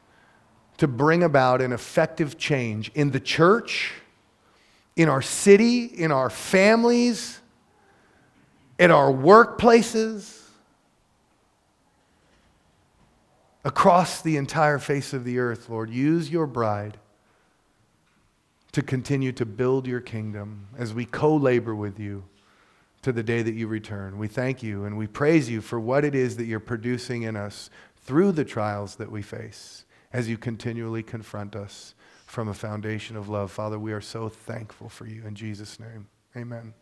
to 0.78 0.88
bring 0.88 1.22
about 1.22 1.62
an 1.62 1.72
effective 1.72 2.38
change 2.38 2.92
in 2.96 3.12
the 3.12 3.20
church, 3.20 3.94
in 4.96 5.10
our 5.10 5.22
city, 5.22 5.86
in 5.86 6.12
our 6.12 6.30
families, 6.30 7.40
in 8.80 8.90
our 8.90 9.12
workplaces 9.12 10.37
across 13.68 14.22
the 14.22 14.38
entire 14.38 14.80
face 14.80 15.12
of 15.12 15.26
the 15.26 15.38
earth, 15.38 15.70
Lord. 15.70 15.90
Use 15.90 16.32
your 16.32 16.48
bride 16.48 16.98
to 18.72 18.82
continue 18.82 19.34
to 19.34 19.46
build 19.46 19.86
your 19.86 20.00
kingdom 20.00 20.70
as 20.78 20.94
we 20.94 21.04
co 21.04 21.36
labor 21.36 21.76
with 21.76 22.00
you 22.00 22.24
to 23.02 23.12
the 23.12 23.24
day 23.24 23.42
that 23.42 23.56
you 23.56 23.68
return. 23.68 24.18
We 24.18 24.30
thank 24.30 24.64
you 24.64 24.86
and 24.86 24.98
we 24.98 25.06
praise 25.06 25.50
you 25.50 25.60
for 25.60 25.82
what 25.82 26.06
it 26.06 26.16
is 26.16 26.38
that 26.38 26.46
you're 26.46 26.62
producing 26.62 27.24
in 27.24 27.36
us 27.36 27.70
through 27.98 28.32
the 28.32 28.46
trials 28.46 28.96
that 28.96 29.12
we 29.12 29.22
face 29.22 29.84
as 30.14 30.30
you 30.30 30.38
continually 30.38 31.04
confront 31.04 31.54
us 31.54 31.94
from 32.26 32.48
a 32.48 32.54
foundation 32.54 33.18
of 33.18 33.28
love. 33.28 33.52
Father, 33.52 33.78
we 33.78 33.92
are 33.92 34.00
so 34.00 34.30
thankful 34.30 34.88
for 34.88 35.06
you. 35.06 35.26
In 35.26 35.36
Jesus' 35.36 35.78
name, 35.78 36.08
amen. 36.38 36.74